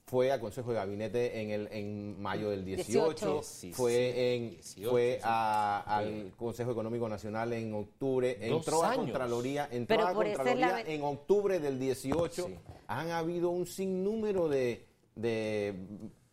fue 0.05 0.31
a 0.31 0.39
Consejo 0.39 0.69
de 0.71 0.75
Gabinete 0.75 1.41
en, 1.41 1.49
el, 1.49 1.67
en 1.71 2.21
mayo 2.21 2.49
del 2.49 2.65
18, 2.65 3.33
18. 3.35 3.75
fue, 3.75 4.35
en, 4.35 4.49
18, 4.51 4.89
fue 4.89 5.19
a- 5.23 5.79
al 5.97 6.33
Consejo 6.35 6.71
Económico 6.71 7.07
Nacional 7.07 7.53
en 7.53 7.73
octubre, 7.73 8.37
entró 8.41 8.83
a. 8.83 8.95
Contraloría, 8.95 9.67
entró 9.71 9.95
Pero 9.97 10.07
a 10.09 10.13
Contraloría 10.13 10.67
la- 10.67 10.81
en 10.81 11.03
octubre 11.03 11.59
del 11.59 11.79
18. 11.79 12.47
Sí. 12.47 12.55
Han 12.87 13.11
habido 13.11 13.49
un 13.49 13.65
sinnúmero 13.65 14.49
de, 14.49 14.85
de 15.15 15.73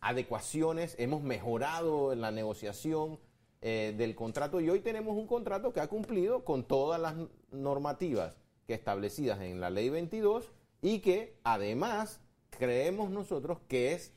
adecuaciones, 0.01 0.95
hemos 0.99 1.21
mejorado 1.23 2.11
en 2.13 2.21
la 2.21 2.31
negociación 2.31 3.19
eh, 3.61 3.93
del 3.97 4.15
contrato 4.15 4.59
y 4.59 4.69
hoy 4.69 4.79
tenemos 4.81 5.15
un 5.15 5.27
contrato 5.27 5.71
que 5.71 5.79
ha 5.79 5.87
cumplido 5.87 6.43
con 6.43 6.63
todas 6.63 6.99
las 6.99 7.15
normativas 7.51 8.35
que 8.67 8.73
establecidas 8.73 9.39
en 9.41 9.59
la 9.61 9.69
ley 9.69 9.89
22 9.89 10.51
y 10.81 10.99
que 10.99 11.37
además 11.43 12.19
creemos 12.61 13.09
nosotros 13.09 13.59
que 13.67 13.93
es 13.93 14.11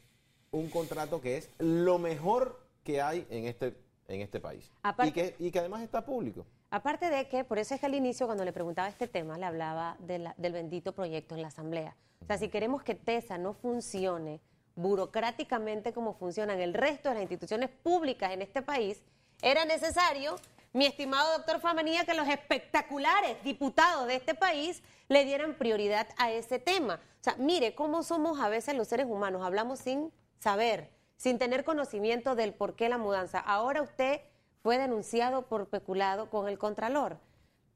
un 0.50 0.68
contrato 0.68 1.20
que 1.20 1.36
es 1.38 1.50
lo 1.58 1.98
mejor 1.98 2.60
que 2.84 3.00
hay 3.00 3.26
en 3.30 3.46
este, 3.46 3.74
en 4.08 4.20
este 4.20 4.40
país 4.40 4.70
Aparte- 4.82 5.08
y, 5.08 5.12
que, 5.12 5.36
y 5.38 5.50
que 5.50 5.58
además 5.58 5.82
está 5.82 6.04
público. 6.04 6.44
Aparte 6.70 7.08
de 7.08 7.28
que, 7.28 7.44
por 7.44 7.58
eso 7.58 7.74
es 7.74 7.80
que 7.80 7.86
al 7.86 7.94
inicio, 7.94 8.26
cuando 8.26 8.44
le 8.44 8.52
preguntaba 8.52 8.88
este 8.88 9.06
tema, 9.06 9.38
le 9.38 9.46
hablaba 9.46 9.96
de 10.00 10.18
la- 10.18 10.34
del 10.36 10.52
bendito 10.52 10.92
proyecto 10.92 11.34
en 11.34 11.42
la 11.42 11.48
Asamblea. 11.48 11.96
O 12.20 12.26
sea, 12.26 12.36
si 12.38 12.48
queremos 12.48 12.82
que 12.82 12.94
TESA 12.94 13.38
no 13.38 13.52
funcione 13.54 14.40
burocráticamente 14.74 15.92
como 15.92 16.14
funcionan 16.14 16.60
el 16.60 16.74
resto 16.74 17.08
de 17.08 17.14
las 17.14 17.22
instituciones 17.22 17.70
públicas 17.70 18.32
en 18.32 18.42
este 18.42 18.60
país, 18.60 19.02
era 19.40 19.64
necesario, 19.64 20.36
mi 20.72 20.86
estimado 20.86 21.32
doctor 21.38 21.60
Famanía, 21.60 22.04
que 22.04 22.14
los 22.14 22.28
espectaculares 22.28 23.42
diputados 23.44 24.06
de 24.08 24.16
este 24.16 24.34
país 24.34 24.82
le 25.08 25.24
dieran 25.24 25.54
prioridad 25.54 26.08
a 26.16 26.32
ese 26.32 26.58
tema. 26.58 27.00
O 27.24 27.30
sea, 27.30 27.36
mire 27.38 27.74
cómo 27.74 28.02
somos 28.02 28.38
a 28.38 28.50
veces 28.50 28.74
los 28.74 28.86
seres 28.86 29.06
humanos, 29.06 29.42
hablamos 29.42 29.78
sin 29.78 30.12
saber, 30.40 30.90
sin 31.16 31.38
tener 31.38 31.64
conocimiento 31.64 32.34
del 32.34 32.52
por 32.52 32.76
qué 32.76 32.90
la 32.90 32.98
mudanza. 32.98 33.38
Ahora 33.38 33.80
usted 33.80 34.20
fue 34.62 34.76
denunciado 34.76 35.46
por 35.46 35.70
peculado 35.70 36.28
con 36.28 36.48
el 36.50 36.58
Contralor. 36.58 37.16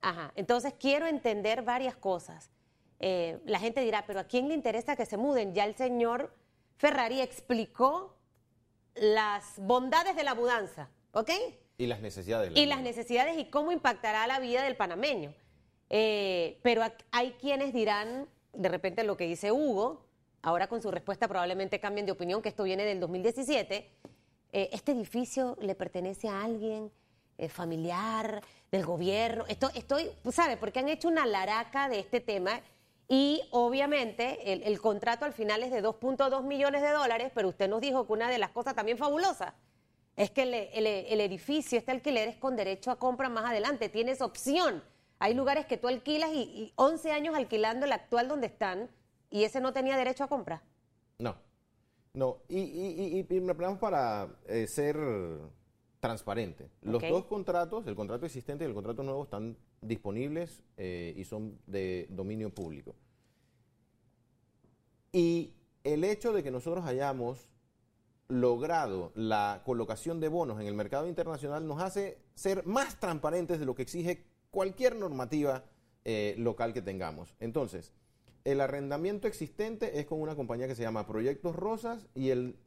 Ajá, 0.02 0.32
entonces 0.36 0.74
quiero 0.78 1.06
entender 1.06 1.62
varias 1.62 1.96
cosas. 1.96 2.50
Eh, 3.00 3.40
la 3.46 3.58
gente 3.58 3.80
dirá, 3.80 4.04
pero 4.06 4.20
¿a 4.20 4.24
quién 4.24 4.48
le 4.48 4.54
interesa 4.54 4.96
que 4.96 5.06
se 5.06 5.16
muden? 5.16 5.54
Ya 5.54 5.64
el 5.64 5.74
señor 5.76 6.30
Ferrari 6.76 7.22
explicó 7.22 8.14
las 8.96 9.54
bondades 9.56 10.14
de 10.14 10.24
la 10.24 10.34
mudanza, 10.34 10.90
¿ok? 11.12 11.30
Y 11.78 11.86
las 11.86 12.00
necesidades. 12.00 12.50
de 12.50 12.54
la 12.54 12.60
Y 12.60 12.66
las 12.66 12.80
necesidades 12.82 13.38
y 13.38 13.46
cómo 13.46 13.72
impactará 13.72 14.26
la 14.26 14.40
vida 14.40 14.62
del 14.62 14.76
panameño. 14.76 15.32
Eh, 15.88 16.60
pero 16.62 16.82
ha- 16.82 16.92
hay 17.12 17.30
quienes 17.40 17.72
dirán, 17.72 18.28
de 18.52 18.68
repente 18.68 19.04
lo 19.04 19.16
que 19.16 19.26
dice 19.26 19.52
Hugo, 19.52 20.04
ahora 20.42 20.66
con 20.68 20.82
su 20.82 20.90
respuesta 20.90 21.28
probablemente 21.28 21.80
cambien 21.80 22.06
de 22.06 22.12
opinión, 22.12 22.42
que 22.42 22.48
esto 22.48 22.64
viene 22.64 22.84
del 22.84 23.00
2017, 23.00 23.90
eh, 24.52 24.70
este 24.72 24.92
edificio 24.92 25.56
le 25.60 25.74
pertenece 25.74 26.28
a 26.28 26.42
alguien 26.42 26.90
eh, 27.36 27.48
familiar, 27.48 28.42
del 28.70 28.84
gobierno. 28.84 29.44
Esto, 29.48 29.70
estoy, 29.74 30.10
¿sabe? 30.32 30.56
Porque 30.56 30.80
han 30.80 30.88
hecho 30.88 31.08
una 31.08 31.24
laraca 31.24 31.88
de 31.88 32.00
este 32.00 32.20
tema 32.20 32.60
y 33.08 33.40
obviamente 33.52 34.52
el, 34.68 34.80
contrato 34.80 35.24
al 35.24 35.32
final 35.32 35.62
es 35.62 35.70
de 35.70 35.82
2.2 35.82 36.42
millones 36.42 36.82
de 36.82 36.90
dólares, 36.90 37.30
pero 37.34 37.48
usted 37.48 37.68
nos 37.68 37.80
dijo 37.80 38.06
que 38.06 38.12
una 38.12 38.28
de 38.28 38.38
las 38.38 38.50
cosas 38.50 38.74
también 38.74 38.98
fabulosas 38.98 39.54
es 40.16 40.30
que 40.30 40.42
el- 40.42 40.86
el 41.06 41.20
edificio, 41.20 41.78
este 41.78 41.92
alquiler 41.92 42.28
es 42.28 42.36
con 42.36 42.56
derecho 42.56 42.90
a 42.90 42.98
compra 42.98 43.28
más 43.28 43.44
adelante, 43.46 43.88
tienes 43.88 44.20
opción. 44.20 44.82
Hay 45.18 45.34
lugares 45.34 45.66
que 45.66 45.76
tú 45.76 45.88
alquilas 45.88 46.30
y, 46.32 46.42
y 46.42 46.72
11 46.76 47.12
años 47.12 47.34
alquilando 47.34 47.86
el 47.86 47.92
actual 47.92 48.28
donde 48.28 48.46
están 48.46 48.88
y 49.30 49.44
ese 49.44 49.60
no 49.60 49.72
tenía 49.72 49.96
derecho 49.96 50.24
a 50.24 50.28
compra. 50.28 50.62
No, 51.18 51.36
no. 52.14 52.38
Y, 52.48 52.58
y, 52.58 53.26
y, 53.28 53.36
y 53.36 53.40
me 53.40 53.52
hablamos 53.52 53.78
para 53.78 54.28
eh, 54.46 54.66
ser 54.66 54.96
transparente. 56.00 56.70
Los 56.82 57.02
dos 57.02 57.24
contratos, 57.26 57.86
el 57.86 57.96
contrato 57.96 58.26
existente 58.26 58.64
y 58.64 58.68
el 58.68 58.74
contrato 58.74 59.02
nuevo, 59.02 59.24
están 59.24 59.56
disponibles 59.80 60.62
eh, 60.76 61.14
y 61.16 61.24
son 61.24 61.58
de 61.66 62.06
dominio 62.10 62.54
público. 62.54 62.94
Y 65.12 65.54
el 65.84 66.04
hecho 66.04 66.32
de 66.32 66.42
que 66.42 66.50
nosotros 66.50 66.84
hayamos 66.84 67.48
logrado 68.28 69.10
la 69.14 69.62
colocación 69.64 70.20
de 70.20 70.28
bonos 70.28 70.60
en 70.60 70.66
el 70.66 70.74
mercado 70.74 71.08
internacional 71.08 71.66
nos 71.66 71.80
hace 71.80 72.18
ser 72.34 72.66
más 72.66 73.00
transparentes 73.00 73.58
de 73.58 73.64
lo 73.64 73.74
que 73.74 73.82
exige 73.82 74.26
cualquier 74.58 74.96
normativa 74.96 75.62
eh, 76.04 76.34
local 76.36 76.72
que 76.72 76.82
tengamos. 76.82 77.32
Entonces, 77.38 77.92
el 78.42 78.60
arrendamiento 78.60 79.28
existente 79.28 80.00
es 80.00 80.06
con 80.06 80.20
una 80.20 80.34
compañía 80.34 80.66
que 80.66 80.74
se 80.74 80.82
llama 80.82 81.06
Proyectos 81.06 81.54
Rosas 81.54 82.08
y 82.16 82.30
el 82.30 82.58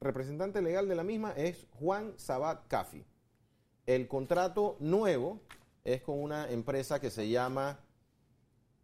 representante 0.00 0.60
legal 0.60 0.88
de 0.88 0.96
la 0.96 1.04
misma 1.04 1.30
es 1.36 1.68
Juan 1.70 2.14
Sabat 2.16 2.66
Cafi. 2.66 3.04
El 3.86 4.08
contrato 4.08 4.76
nuevo 4.80 5.40
es 5.84 6.02
con 6.02 6.20
una 6.20 6.50
empresa 6.50 7.00
que 7.00 7.10
se 7.10 7.28
llama 7.28 7.78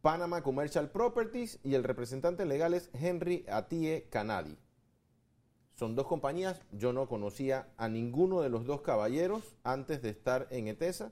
Panama 0.00 0.44
Commercial 0.44 0.88
Properties 0.88 1.58
y 1.64 1.74
el 1.74 1.82
representante 1.82 2.46
legal 2.46 2.74
es 2.74 2.90
Henry 2.92 3.44
Atie 3.48 4.06
Canadi. 4.08 4.56
Son 5.74 5.96
dos 5.96 6.06
compañías, 6.06 6.62
yo 6.70 6.92
no 6.92 7.08
conocía 7.08 7.72
a 7.76 7.88
ninguno 7.88 8.40
de 8.40 8.50
los 8.50 8.66
dos 8.66 8.82
caballeros 8.82 9.56
antes 9.64 10.00
de 10.00 10.10
estar 10.10 10.46
en 10.52 10.68
ETESA. 10.68 11.10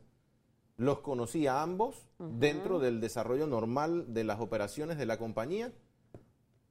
Los 0.81 1.01
conocí 1.01 1.47
a 1.47 1.61
ambos 1.61 2.09
dentro 2.19 2.79
del 2.79 3.01
desarrollo 3.03 3.47
normal 3.47 4.15
de 4.15 4.25
las 4.25 4.41
operaciones 4.41 4.97
de 4.97 5.05
la 5.05 5.19
compañía. 5.19 5.73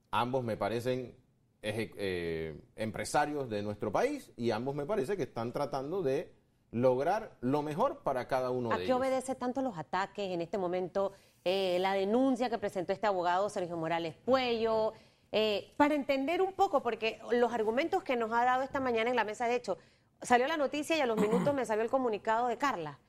Ambos 0.10 0.43
me 0.43 0.57
parecen 0.57 1.16
eh, 1.62 2.60
empresarios 2.76 3.49
de 3.49 3.62
nuestro 3.62 3.91
país 3.91 4.32
y 4.36 4.49
ambos 4.49 4.74
me 4.74 4.88
parece 4.88 5.16
que 5.16 5.24
están 5.24 5.53
tratando 5.53 6.01
de 6.01 6.34
lograr 6.72 7.38
lo 7.41 7.62
mejor 7.62 7.99
para 7.99 8.28
cada 8.28 8.49
uno 8.49 8.72
¿A 8.72 8.78
de 8.78 8.80
qué 8.80 8.86
ellos. 8.86 8.97
obedece 8.97 9.36
tanto 9.36 9.62
los 9.62 9.78
ataques 9.78 10.32
en 10.32 10.41
este 10.41 10.57
momento? 10.57 11.14
eh, 11.45 11.78
la 11.80 11.93
denuncia 11.93 12.49
que 12.49 12.57
presentó 12.57 12.93
este 12.93 13.07
abogado 13.07 13.47
Sergio 13.49 13.78
Morales 13.78 14.16
Puello, 14.26 14.93
eh, 15.32 15.72
para 15.78 15.95
entender 15.95 16.41
un 16.41 16.53
poco, 16.53 16.82
porque 16.82 17.20
los 17.32 17.53
argumentos 17.53 18.03
que 18.03 18.16
nos 18.16 18.32
ha 18.32 18.43
dado 18.43 18.64
esta 18.64 18.80
mañana 18.80 19.10
en 19.10 19.16
la 19.16 19.24
mesa, 19.24 19.47
de 19.47 19.55
hecho, 19.55 19.78
salió 20.22 20.47
la 20.47 20.57
noticia 20.57 20.97
y 20.97 21.01
a 21.01 21.05
los 21.05 21.20
minutos 21.20 21.53
me 21.53 21.66
salió 21.66 21.84
el 21.84 21.89
comunicado 21.89 22.47
de 22.47 22.57
Carla, 22.57 22.99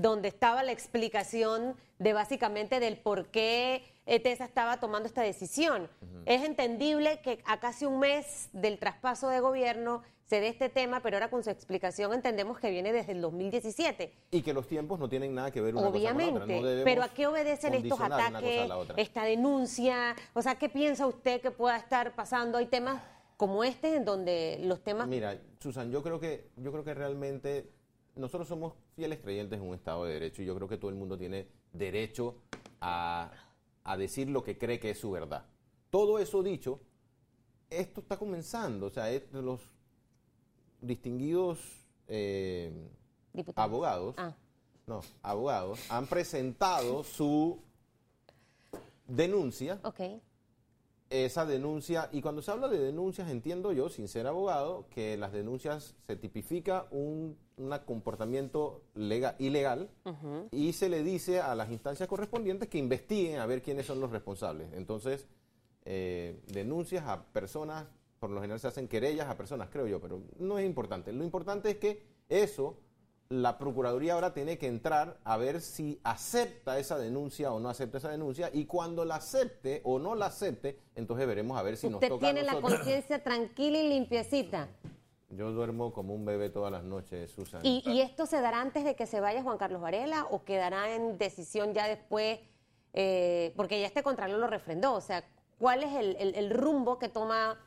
donde 0.00 0.28
estaba 0.28 0.62
la 0.62 0.72
explicación 0.72 1.74
de 1.98 2.12
básicamente 2.12 2.80
del 2.80 2.96
por 2.96 3.26
qué 3.26 3.84
ETESA 4.06 4.44
estaba 4.44 4.80
tomando 4.80 5.06
esta 5.06 5.22
decisión. 5.22 5.88
Es 6.26 6.42
entendible 6.44 7.20
que 7.20 7.40
a 7.44 7.60
casi 7.60 7.84
un 7.84 7.98
mes 7.98 8.48
del 8.52 8.78
traspaso 8.78 9.28
de 9.28 9.40
gobierno 9.40 10.02
se 10.24 10.40
dé 10.40 10.48
este 10.48 10.68
tema, 10.68 11.00
pero 11.00 11.16
ahora 11.16 11.30
con 11.30 11.42
su 11.42 11.48
explicación 11.48 12.12
entendemos 12.12 12.58
que 12.58 12.70
viene 12.70 12.92
desde 12.92 13.12
el 13.12 13.20
2017. 13.22 14.12
Y 14.30 14.42
que 14.42 14.52
los 14.52 14.66
tiempos 14.66 14.98
no 14.98 15.08
tienen 15.08 15.34
nada 15.34 15.50
que 15.50 15.62
ver 15.62 15.74
una 15.74 15.86
cosa 15.86 15.92
con 15.92 16.02
la 16.02 16.10
Obviamente, 16.10 16.58
otra. 16.58 16.74
no 16.74 16.84
pero 16.84 17.02
¿a 17.02 17.08
qué 17.08 17.26
obedecen 17.26 17.74
estos 17.74 18.00
ataques, 18.00 18.70
esta 18.96 19.24
denuncia? 19.24 20.14
O 20.34 20.42
sea, 20.42 20.56
¿qué 20.56 20.68
piensa 20.68 21.06
usted 21.06 21.40
que 21.40 21.50
pueda 21.50 21.78
estar 21.78 22.14
pasando? 22.14 22.58
Hay 22.58 22.66
temas 22.66 23.02
como 23.38 23.64
este 23.64 23.96
en 23.96 24.04
donde 24.04 24.58
los 24.64 24.82
temas... 24.82 25.08
Mira, 25.08 25.38
Susan, 25.60 25.90
yo 25.90 26.02
creo 26.02 26.20
que 26.20 26.50
yo 26.56 26.72
creo 26.72 26.84
que 26.84 26.92
realmente 26.92 27.70
nosotros 28.18 28.48
somos 28.48 28.74
fieles 28.94 29.18
creyentes 29.20 29.58
en 29.58 29.66
un 29.66 29.74
Estado 29.74 30.04
de 30.04 30.14
Derecho 30.14 30.42
y 30.42 30.44
yo 30.46 30.54
creo 30.54 30.68
que 30.68 30.76
todo 30.76 30.90
el 30.90 30.96
mundo 30.96 31.16
tiene 31.16 31.46
derecho 31.72 32.36
a, 32.80 33.30
a 33.84 33.96
decir 33.96 34.28
lo 34.28 34.42
que 34.42 34.58
cree 34.58 34.78
que 34.80 34.90
es 34.90 34.98
su 34.98 35.10
verdad. 35.10 35.46
Todo 35.90 36.18
eso 36.18 36.42
dicho, 36.42 36.80
esto 37.70 38.00
está 38.00 38.16
comenzando, 38.16 38.86
o 38.86 38.90
sea, 38.90 39.10
es- 39.10 39.30
los 39.32 39.60
distinguidos 40.80 41.58
eh, 42.08 42.72
abogados, 43.56 44.14
Ah. 44.18 44.34
no, 44.86 45.00
abogados, 45.22 45.78
han 45.90 46.06
presentado 46.06 47.04
su 47.04 47.60
denuncia 49.06 49.80
Ok, 49.84 50.00
esa 51.10 51.46
denuncia, 51.46 52.08
y 52.12 52.20
cuando 52.20 52.42
se 52.42 52.50
habla 52.50 52.68
de 52.68 52.78
denuncias, 52.78 53.30
entiendo 53.30 53.72
yo, 53.72 53.88
sin 53.88 54.08
ser 54.08 54.26
abogado, 54.26 54.86
que 54.90 55.16
las 55.16 55.32
denuncias 55.32 55.94
se 56.06 56.16
tipifica 56.16 56.86
un 56.90 57.36
una 57.56 57.84
comportamiento 57.84 58.82
lega- 58.94 59.34
ilegal 59.40 59.90
y 60.52 60.72
se 60.74 60.88
le 60.88 61.02
dice 61.02 61.40
a 61.40 61.56
las 61.56 61.70
instancias 61.72 62.08
correspondientes 62.08 62.68
que 62.68 62.78
investiguen 62.78 63.40
a 63.40 63.46
ver 63.46 63.62
quiénes 63.62 63.84
son 63.84 63.98
los 64.00 64.12
responsables. 64.12 64.68
Entonces, 64.74 65.26
eh, 65.84 66.38
denuncias 66.46 67.04
a 67.08 67.24
personas, 67.24 67.86
por 68.20 68.30
lo 68.30 68.40
general 68.40 68.60
se 68.60 68.68
hacen 68.68 68.86
querellas 68.86 69.28
a 69.28 69.36
personas, 69.36 69.70
creo 69.72 69.88
yo, 69.88 70.00
pero 70.00 70.20
no 70.38 70.56
es 70.58 70.66
importante. 70.66 71.12
Lo 71.12 71.24
importante 71.24 71.70
es 71.70 71.76
que 71.78 72.00
eso, 72.28 72.76
la 73.30 73.58
Procuraduría 73.58 74.14
ahora 74.14 74.32
tiene 74.32 74.56
que 74.56 74.66
entrar 74.68 75.18
a 75.24 75.36
ver 75.36 75.60
si 75.60 76.00
acepta 76.02 76.78
esa 76.78 76.96
denuncia 76.96 77.52
o 77.52 77.60
no 77.60 77.68
acepta 77.68 77.98
esa 77.98 78.10
denuncia 78.10 78.50
y 78.54 78.64
cuando 78.64 79.04
la 79.04 79.16
acepte 79.16 79.82
o 79.84 79.98
no 79.98 80.14
la 80.14 80.26
acepte, 80.26 80.78
entonces 80.94 81.26
veremos 81.26 81.58
a 81.58 81.62
ver 81.62 81.76
si 81.76 81.88
nos 81.88 81.96
usted 81.96 82.08
toca 82.08 82.26
a 82.26 82.32
tiene 82.32 82.46
la 82.46 82.58
conciencia 82.58 83.22
tranquila 83.22 83.78
y 83.78 83.88
limpiecita. 83.90 84.68
Yo 85.28 85.52
duermo 85.52 85.92
como 85.92 86.14
un 86.14 86.24
bebé 86.24 86.48
todas 86.48 86.72
las 86.72 86.84
noches, 86.84 87.30
Susan. 87.30 87.60
¿Y, 87.66 87.82
y 87.84 88.00
esto 88.00 88.24
se 88.24 88.40
dará 88.40 88.62
antes 88.62 88.82
de 88.84 88.96
que 88.96 89.04
se 89.06 89.20
vaya 89.20 89.42
Juan 89.42 89.58
Carlos 89.58 89.82
Varela 89.82 90.26
o 90.30 90.42
quedará 90.44 90.94
en 90.94 91.18
decisión 91.18 91.74
ya 91.74 91.86
después? 91.86 92.40
eh, 92.94 93.52
porque 93.56 93.78
ya 93.78 93.86
este 93.86 94.02
contralor 94.02 94.40
lo 94.40 94.46
refrendó. 94.46 94.94
O 94.94 95.02
sea, 95.02 95.22
¿cuál 95.58 95.84
es 95.84 95.94
el, 95.94 96.16
el- 96.18 96.34
el 96.34 96.50
rumbo 96.50 96.98
que 96.98 97.10
toma 97.10 97.60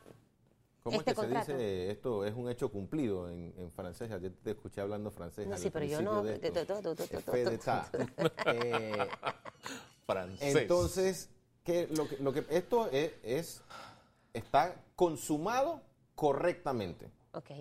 ¿Cómo 0.82 0.98
este 0.98 1.10
es 1.12 1.16
que 1.16 1.20
contrato? 1.22 1.46
se 1.46 1.52
dice 1.52 1.90
esto 1.90 2.24
es 2.24 2.34
un 2.34 2.48
hecho 2.50 2.70
cumplido 2.70 3.28
en, 3.30 3.54
en 3.56 3.70
francés? 3.70 4.10
Ayer 4.10 4.32
te 4.42 4.50
escuché 4.50 4.80
hablando 4.80 5.10
francés. 5.10 5.46
No, 5.46 5.54
al 5.54 5.60
sí, 5.60 5.70
pero 5.70 5.84
yo 5.86 6.02
no. 6.02 6.22
Francés. 10.06 10.56
entonces, 10.56 11.30
que 11.64 11.86
lo 11.88 12.08
que, 12.08 12.16
lo 12.18 12.32
que 12.32 12.44
esto 12.50 12.88
es, 12.90 13.12
es- 13.22 13.62
está 14.34 14.82
consumado 14.96 15.80
correctamente. 16.14 17.10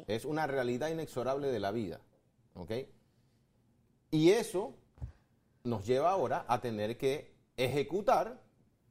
Es 0.08 0.26
una 0.26 0.48
realidad 0.48 0.90
inexorable 0.90 1.48
de 1.52 1.60
la 1.60 1.72
vida. 1.72 2.02
¿Ok? 2.56 2.72
Y 4.10 4.32
eso 4.32 4.74
nos 5.64 5.86
lleva 5.86 6.12
ahora 6.12 6.44
a 6.48 6.60
tener 6.60 6.98
que 6.98 7.32
ejecutar 7.56 8.42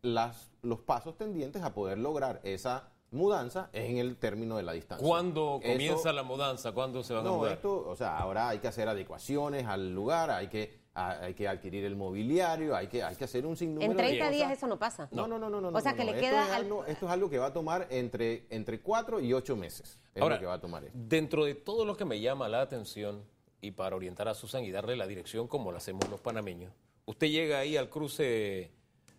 las, 0.02 0.50
los 0.62 0.80
pasos 0.80 1.18
tendientes 1.18 1.62
a 1.62 1.74
poder 1.74 1.98
lograr 1.98 2.40
esa 2.44 2.89
mudanza 3.12 3.70
en 3.72 3.98
el 3.98 4.16
término 4.16 4.56
de 4.56 4.62
la 4.62 4.72
distancia. 4.72 5.06
¿Cuándo 5.06 5.58
Eso- 5.62 5.72
comienza 5.72 6.12
la 6.12 6.22
mudanza? 6.22 6.72
¿Cuándo 6.72 7.02
se 7.02 7.12
van 7.14 7.26
a 7.26 7.28
no, 7.30 7.36
mudar? 7.38 7.52
esto, 7.54 7.88
o 7.88 7.96
sea, 7.96 8.16
ahora 8.18 8.48
hay 8.48 8.58
que 8.58 8.68
hacer 8.68 8.88
adecuaciones 8.88 9.66
al 9.66 9.92
lugar, 9.94 10.30
hay 10.30 10.48
que, 10.48 10.78
a- 10.94 11.10
hay 11.24 11.34
que 11.34 11.48
adquirir 11.48 11.84
el 11.84 11.96
mobiliario, 11.96 12.74
hay 12.76 12.86
que, 12.86 13.02
hay 13.02 13.16
que 13.16 13.24
hacer 13.24 13.46
un 13.46 13.56
sinnúmero 13.56 13.90
En 13.90 13.96
de 13.96 14.02
30 14.04 14.30
días 14.30 14.42
cosas. 14.44 14.58
eso 14.58 14.66
no 14.66 14.78
pasa. 14.78 15.08
No, 15.12 15.26
no, 15.26 15.38
no, 15.38 15.50
no, 15.50 15.60
no. 15.60 15.68
O 15.76 15.80
sea, 15.80 15.92
no, 15.92 15.98
que 15.98 16.04
no. 16.04 16.10
le 16.12 16.18
Esto 16.18 16.30
queda 16.30 16.44
es 16.44 16.50
al- 16.50 16.64
algo- 16.64 16.84
esto 16.86 17.06
es 17.06 17.12
algo 17.12 17.30
que 17.30 17.38
va 17.38 17.46
a 17.46 17.52
tomar 17.52 17.86
entre, 17.90 18.46
entre 18.50 18.80
4 18.80 19.20
y 19.20 19.32
8 19.32 19.56
meses. 19.56 19.98
Es 20.14 20.22
Ahora, 20.22 20.36
lo 20.36 20.40
que 20.40 20.46
va 20.46 20.54
a 20.54 20.60
tomar 20.60 20.84
esto. 20.84 20.98
dentro 21.00 21.44
de 21.44 21.54
todo 21.54 21.84
lo 21.84 21.96
que 21.96 22.04
me 22.04 22.20
llama 22.20 22.48
la 22.48 22.60
atención 22.60 23.24
y 23.60 23.72
para 23.72 23.94
orientar 23.96 24.28
a 24.28 24.34
Susan 24.34 24.64
y 24.64 24.70
darle 24.70 24.96
la 24.96 25.06
dirección 25.06 25.46
como 25.48 25.70
lo 25.72 25.78
hacemos 25.78 26.08
los 26.08 26.20
panameños, 26.20 26.72
usted 27.06 27.28
llega 27.28 27.58
ahí 27.58 27.76
al 27.76 27.88
cruce 27.88 28.70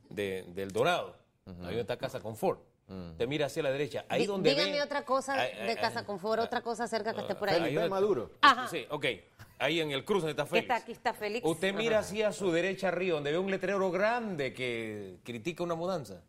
de- 0.10 0.46
del 0.54 0.72
Dorado, 0.72 1.16
ahí 1.46 1.54
donde 1.56 1.82
está 1.82 1.98
Casa 1.98 2.20
Confort. 2.20 2.60
Te 3.18 3.28
mira 3.28 3.46
hacia 3.46 3.64
la 3.64 3.72
derecha, 3.72 4.06
ahí 4.10 4.26
donde 4.26 4.50
Dígame 4.52 4.72
ve- 4.74 4.82
otra 4.82 5.06
cosa 5.06 5.36
de 5.36 5.76
Casa 5.80 6.06
Confort, 6.06 6.42
otra 6.42 6.62
cosa 6.62 6.88
cerca 6.88 7.14
que 7.14 7.22
esté 7.22 7.36
por 7.36 7.50
ahí 7.50 7.56
ahí. 7.56 7.62
Felipe 7.64 7.90
Maduro. 7.90 8.32
Ajá. 8.42 8.68
Sí, 8.68 8.86
ok. 8.90 9.06
Ahí 9.60 9.80
en 9.80 9.92
el 9.92 10.04
cruce 10.04 10.22
donde 10.28 10.32
está 10.32 10.46
Félix. 10.46 10.64
Está, 10.64 10.76
aquí 10.76 10.92
está 10.92 11.14
Félix. 11.14 11.46
Usted 11.46 11.74
mira 11.74 12.00
Ajá. 12.00 12.08
así 12.08 12.22
a 12.24 12.32
su 12.34 12.52
derecha 12.52 12.88
arriba, 12.88 13.16
donde 13.16 13.32
ve 13.32 13.38
un 13.38 13.52
letrero 13.52 13.92
grande 13.92 14.54
que 14.54 15.20
critica 15.24 15.64
una 15.64 15.76
mudanza. 15.76 16.24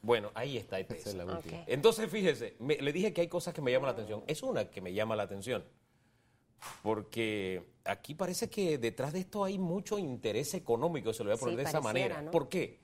Bueno, 0.00 0.30
ahí 0.34 0.56
está 0.58 0.78
Esa 0.78 0.94
es 1.10 1.14
la. 1.14 1.40
Entonces, 1.66 2.10
fíjese, 2.10 2.54
me- 2.60 2.76
le 2.76 2.92
dije 2.92 3.12
que 3.12 3.20
hay 3.22 3.28
cosas 3.28 3.52
que 3.54 3.60
me 3.60 3.72
llaman 3.72 3.86
la 3.88 3.92
atención. 3.92 4.22
Es 4.26 4.42
una 4.42 4.70
que 4.70 4.80
me 4.80 4.92
llama 4.92 5.16
la 5.16 5.24
atención. 5.24 5.64
Porque 6.82 7.64
aquí 7.84 8.14
parece 8.14 8.48
que 8.48 8.78
detrás 8.78 9.12
de 9.12 9.20
esto 9.20 9.44
hay 9.44 9.58
mucho 9.58 9.98
interés 9.98 10.54
económico, 10.54 11.12
se 11.12 11.24
lo 11.24 11.30
voy 11.30 11.36
a 11.36 11.40
poner 11.40 11.54
Sí, 11.58 11.62
de 11.64 11.68
esa 11.68 11.80
manera. 11.80 12.22
¿no? 12.22 12.30
¿Por 12.30 12.48
qué? 12.48 12.80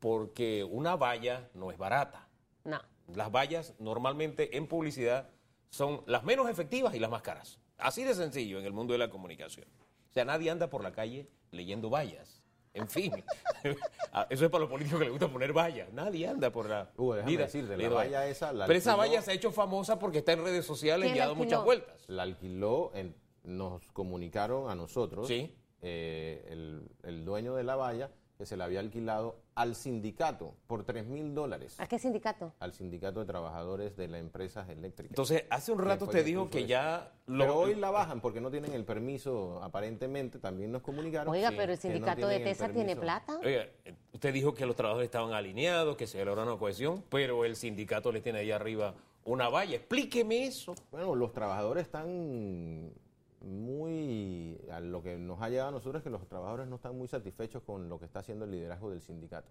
Porque 0.00 0.64
una 0.64 0.96
valla 0.96 1.48
no 1.54 1.70
es 1.70 1.78
barata. 1.78 2.28
No. 2.64 2.80
Las 3.14 3.30
vallas 3.32 3.74
normalmente 3.78 4.56
en 4.56 4.66
publicidad 4.66 5.30
son 5.70 6.02
las 6.06 6.24
menos 6.24 6.48
efectivas 6.48 6.94
y 6.94 6.98
las 6.98 7.10
más 7.10 7.22
caras. 7.22 7.58
Así 7.78 8.04
de 8.04 8.14
sencillo 8.14 8.58
en 8.58 8.64
el 8.66 8.72
mundo 8.72 8.92
de 8.92 8.98
la 8.98 9.10
comunicación. 9.10 9.66
O 10.10 10.12
sea, 10.12 10.24
nadie 10.24 10.50
anda 10.50 10.68
por 10.68 10.82
la 10.82 10.92
calle 10.92 11.28
leyendo 11.50 11.90
vallas. 11.90 12.42
En 12.74 12.86
fin, 12.88 13.12
Ah, 14.12 14.26
eso 14.30 14.44
es 14.44 14.50
para 14.50 14.60
los 14.62 14.70
políticos 14.70 14.98
que 14.98 15.04
les 15.04 15.12
gusta 15.12 15.28
poner 15.28 15.52
vallas. 15.52 15.92
Nadie 15.92 16.26
anda 16.28 16.50
por 16.50 16.68
la 16.68 16.84
déjame 16.96 17.22
vida 17.24 17.44
decirte, 17.44 17.76
la 17.76 17.88
valla 17.88 18.26
esa 18.26 18.52
la 18.52 18.66
Pero 18.66 18.78
esa 18.78 18.94
valla 18.96 19.20
se 19.20 19.30
ha 19.32 19.34
hecho 19.34 19.50
famosa 19.52 19.98
porque 19.98 20.18
está 20.18 20.32
en 20.32 20.44
redes 20.44 20.64
sociales 20.64 21.06
¿Quién 21.06 21.16
y 21.16 21.20
ha 21.20 21.24
dado 21.24 21.34
muchas 21.34 21.62
vueltas. 21.64 22.04
La 22.08 22.22
alquiló, 22.22 22.90
en- 22.94 23.14
nos 23.42 23.90
comunicaron 23.92 24.70
a 24.70 24.74
nosotros, 24.74 25.26
Sí. 25.28 25.54
eh, 25.82 26.46
el, 26.50 26.88
el 27.02 27.24
dueño 27.24 27.54
de 27.54 27.64
la 27.64 27.76
valla, 27.76 28.10
que 28.36 28.46
se 28.46 28.56
la 28.56 28.64
había 28.64 28.80
alquilado 28.80 29.40
al 29.58 29.74
sindicato 29.74 30.54
por 30.68 30.84
3 30.84 31.04
mil 31.06 31.34
dólares. 31.34 31.74
¿A 31.80 31.88
qué 31.88 31.98
sindicato? 31.98 32.52
Al 32.60 32.72
sindicato 32.72 33.18
de 33.18 33.26
trabajadores 33.26 33.96
de 33.96 34.06
las 34.06 34.20
empresas 34.20 34.68
eléctricas. 34.68 35.10
Entonces, 35.10 35.46
hace 35.50 35.72
un 35.72 35.78
¿Quién 35.78 35.88
rato 35.88 36.08
que 36.08 36.22
dijo 36.22 36.48
que 36.48 36.58
eso? 36.60 36.68
ya... 36.68 37.12
lo- 37.26 37.44
Pero 37.44 37.58
hoy 37.58 37.74
la 37.74 37.90
bajan 37.90 38.20
porque 38.20 38.40
no 38.40 38.52
tienen 38.52 38.72
el 38.72 38.84
permiso, 38.84 39.60
aparentemente, 39.60 40.38
también 40.38 40.70
nos 40.70 40.82
comunicaron. 40.82 41.32
Oiga, 41.34 41.48
Sí, 41.50 41.56
pero 41.56 41.72
el 41.72 41.78
no 41.78 41.82
sindicato 41.82 42.28
de 42.28 42.38
TESA 42.38 42.68
tiene 42.68 42.94
plata. 42.94 43.36
Oiga, 43.44 43.66
eh, 43.84 43.94
usted 44.12 44.32
dijo 44.32 44.54
que 44.54 44.64
los 44.64 44.76
trabajadores 44.76 45.06
estaban 45.08 45.32
alineados, 45.32 45.96
que 45.96 46.06
se 46.06 46.24
logra 46.24 46.44
una 46.44 46.56
cohesión, 46.56 47.02
pero 47.08 47.44
el 47.44 47.56
sindicato 47.56 48.12
les 48.12 48.22
tiene 48.22 48.38
ahí 48.38 48.52
arriba 48.52 48.94
una 49.24 49.48
valla. 49.48 49.74
Explíqueme 49.74 50.46
eso. 50.46 50.76
Bueno, 50.92 51.16
los 51.16 51.32
trabajadores 51.32 51.82
están 51.82 52.92
muy... 53.40 54.60
A 54.70 54.80
lo 54.80 55.02
que 55.02 55.16
nos 55.16 55.40
ha 55.40 55.48
llegado 55.48 55.68
a 55.68 55.72
nosotros 55.72 56.00
es 56.00 56.04
que 56.04 56.10
los 56.10 56.26
trabajadores 56.28 56.68
no 56.68 56.76
están 56.76 56.96
muy 56.96 57.08
satisfechos 57.08 57.62
con 57.62 57.88
lo 57.88 57.98
que 57.98 58.04
está 58.04 58.20
haciendo 58.20 58.44
el 58.44 58.50
liderazgo 58.50 58.90
del 58.90 59.00
sindicato. 59.00 59.50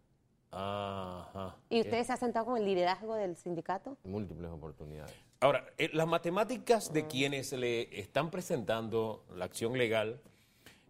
Ajá. 0.51 1.57
¿Y 1.69 1.81
usted 1.81 2.03
se 2.05 2.13
ha 2.13 2.17
sentado 2.17 2.45
con 2.45 2.57
el 2.57 2.65
liderazgo 2.65 3.15
del 3.15 3.35
sindicato? 3.35 3.97
Múltiples 4.03 4.49
oportunidades. 4.49 5.13
Ahora, 5.39 5.65
eh, 5.77 5.89
las 5.93 6.07
matemáticas 6.07 6.91
de 6.91 7.05
quienes 7.05 7.51
le 7.53 7.99
están 7.99 8.31
presentando 8.31 9.25
la 9.35 9.45
acción 9.45 9.77
legal 9.77 10.21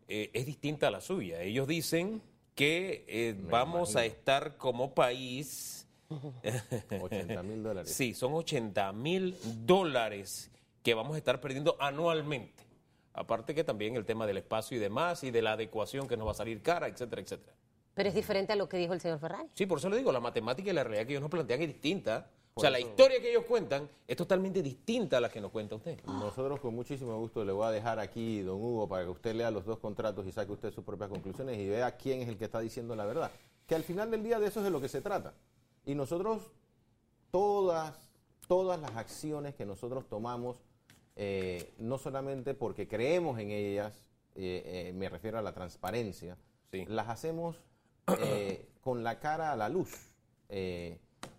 eh, 0.08 0.30
es 0.34 0.46
distinta 0.46 0.88
a 0.88 0.92
la 0.92 1.02
suya. 1.02 1.42
Ellos 1.42 1.68
dicen 1.68 2.22
que 2.56 3.04
eh, 3.08 3.36
vamos 3.50 3.96
a 3.96 4.06
estar 4.06 4.58
como 4.58 4.94
país. 4.94 5.88
80 7.02 7.44
mil 7.44 7.64
dólares. 7.64 7.92
Sí, 7.94 8.14
son 8.14 8.34
80 8.34 8.94
mil 8.94 9.36
dólares 9.66 10.50
que 10.82 10.94
vamos 10.94 11.16
a 11.16 11.18
estar 11.18 11.42
perdiendo 11.42 11.76
anualmente. 11.80 12.67
Aparte 13.18 13.56
que 13.56 13.64
también 13.64 13.96
el 13.96 14.06
tema 14.06 14.28
del 14.28 14.38
espacio 14.38 14.78
y 14.78 14.80
demás 14.80 15.24
y 15.24 15.32
de 15.32 15.42
la 15.42 15.54
adecuación 15.54 16.08
que 16.08 16.16
nos 16.16 16.28
va 16.28 16.32
a 16.32 16.36
salir 16.36 16.62
cara, 16.62 16.88
etcétera, 16.88 17.20
etcétera. 17.20 17.52
Pero 17.96 18.10
es 18.10 18.16
diferente 18.16 18.54
a 18.54 18.56
lo 18.56 18.70
que 18.70 18.78
dijo 18.78 18.94
el 18.94 19.02
señor 19.02 19.18
Ferrari. 19.18 19.50
Sí, 19.56 19.66
por 19.66 19.80
eso 19.80 19.90
le 19.90 19.98
digo, 19.98 20.12
la 20.12 20.20
matemática 20.20 20.70
y 20.70 20.74
la 20.74 20.84
realidad 20.84 21.08
que 21.08 21.14
ellos 21.14 21.24
nos 21.24 21.32
plantean 21.32 21.64
es 21.64 21.68
distinta. 21.70 22.30
o 22.54 22.62
sea, 22.62 22.70
la 22.70 22.80
historia 22.80 23.20
que 23.20 23.32
ellos 23.32 23.46
cuentan 23.46 23.90
es 24.08 24.16
totalmente 24.16 24.62
distinta 24.62 25.18
a 25.18 25.22
la 25.22 25.30
que 25.30 25.42
nos 25.42 25.50
cuenta 25.50 25.74
usted. 25.74 26.00
Nosotros 26.06 26.60
con 26.60 26.76
muchísimo 26.76 27.18
gusto 27.18 27.44
le 27.44 27.52
voy 27.52 27.66
a 27.66 27.72
dejar 27.72 27.98
aquí, 28.00 28.42
don 28.42 28.62
Hugo, 28.62 28.88
para 28.88 29.04
que 29.04 29.10
usted 29.10 29.34
lea 29.34 29.50
los 29.50 29.66
dos 29.66 29.80
contratos 29.80 30.28
y 30.28 30.32
saque 30.32 30.52
usted 30.52 30.72
sus 30.72 30.84
propias 30.84 31.10
conclusiones 31.10 31.58
y 31.58 31.68
vea 31.68 31.98
quién 31.98 32.22
es 32.22 32.30
el 32.30 32.38
que 32.38 32.46
está 32.46 32.60
diciendo 32.60 32.96
la 32.96 33.06
verdad. 33.06 33.32
Que 33.66 33.74
al 33.74 33.84
final 33.84 34.12
del 34.12 34.22
día 34.22 34.40
de 34.40 34.46
eso 34.46 34.60
es 34.60 34.66
de 34.66 34.70
lo 34.70 34.80
que 34.80 34.90
se 34.90 35.02
trata. 35.02 35.34
Y 35.88 35.96
nosotros, 35.96 36.44
todas, 37.32 37.98
todas 38.48 38.80
las 38.80 38.96
acciones 38.96 39.56
que 39.56 39.66
nosotros 39.66 40.08
tomamos, 40.08 40.58
eh, 41.20 41.74
no 41.80 41.98
solamente 41.98 42.54
porque 42.54 42.88
creemos 42.88 43.40
en 43.40 43.50
ellas, 43.50 44.04
eh, 44.36 44.90
eh, 44.90 44.94
me 44.94 45.10
refiero 45.10 45.40
a 45.40 45.42
la 45.42 45.52
transparencia, 45.52 46.38
Sí. 46.72 46.86
las 46.88 47.10
hacemos 47.10 47.60
con 48.82 49.04
la 49.04 49.20
cara 49.20 49.52
a 49.52 49.56
la 49.56 49.68
luz. 49.68 50.14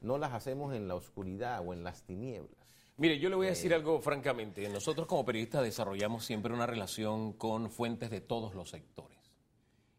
No 0.00 0.18
las 0.18 0.32
hacemos 0.32 0.74
en 0.74 0.88
la 0.88 0.96
oscuridad 0.96 1.62
o 1.66 1.72
en 1.72 1.84
las 1.84 2.02
tinieblas. 2.02 2.50
Mire, 2.96 3.20
yo 3.20 3.28
le 3.28 3.36
voy 3.36 3.46
a 3.46 3.50
decir 3.50 3.72
algo 3.72 4.00
francamente. 4.00 4.68
Nosotros 4.68 5.06
como 5.06 5.24
periodistas 5.24 5.62
desarrollamos 5.62 6.24
siempre 6.24 6.52
una 6.52 6.66
relación 6.66 7.32
con 7.32 7.70
fuentes 7.70 8.10
de 8.10 8.20
todos 8.20 8.54
los 8.54 8.70
sectores. 8.70 9.16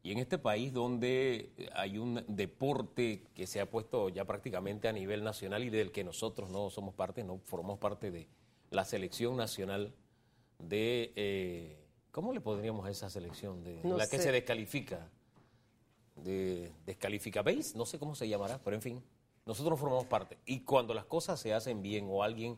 Y 0.04 0.12
en 0.12 0.18
este 0.18 0.38
país 0.38 0.74
donde 0.74 1.52
hay 1.74 1.98
un 1.98 2.24
deporte 2.28 3.24
que 3.34 3.48
se 3.48 3.62
ha 3.62 3.70
puesto 3.70 4.10
ya 4.10 4.26
prácticamente 4.26 4.88
a 4.90 4.92
nivel 4.94 5.24
nacional 5.24 5.64
y 5.64 5.70
del 5.70 5.92
que 5.92 6.04
nosotros 6.04 6.50
no 6.50 6.70
somos 6.70 6.94
parte, 6.94 7.24
no 7.24 7.40
formamos 7.46 7.80
parte 7.80 8.12
de 8.12 8.28
la 8.70 8.86
selección 8.86 9.38
nacional 9.38 9.94
de... 10.60 11.14
eh, 11.16 11.76
¿Cómo 12.12 12.34
le 12.34 12.42
pondríamos 12.42 12.86
a 12.86 12.90
esa 12.90 13.10
selección? 13.10 13.64
De 13.64 13.82
No 13.84 13.96
la 13.96 14.08
que 14.08 14.18
se 14.20 14.32
descalifica. 14.32 15.10
De 16.16 16.72
descalifica 16.86 17.44
base, 17.44 17.78
no 17.78 17.86
sé 17.86 17.98
cómo 18.00 18.16
se 18.16 18.28
llamará, 18.28 18.60
pero 18.64 18.76
en 18.76 18.82
fin, 18.82 19.04
nosotros 19.46 19.72
no 19.72 19.78
formamos 19.78 20.06
parte. 20.06 20.38
Y 20.46 20.62
cuando 20.62 20.94
las 20.94 21.06
cosas 21.06 21.40
se 21.40 21.54
hacen 21.54 21.82
bien 21.82 22.08
o 22.10 22.24
alguien 22.24 22.58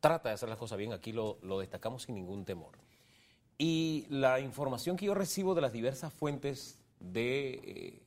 trata 0.00 0.28
de 0.30 0.36
hacer 0.36 0.48
las 0.48 0.56
cosas 0.56 0.78
bien, 0.78 0.92
aquí 0.92 1.12
lo, 1.12 1.38
lo 1.42 1.58
destacamos 1.58 2.04
sin 2.04 2.14
ningún 2.14 2.44
temor. 2.44 2.78
Y 3.58 4.06
la 4.08 4.40
información 4.40 4.96
que 4.96 5.06
yo 5.06 5.14
recibo 5.14 5.54
de 5.54 5.62
las 5.62 5.72
diversas 5.72 6.12
fuentes 6.12 6.82
de, 7.00 7.60
eh, 7.64 8.02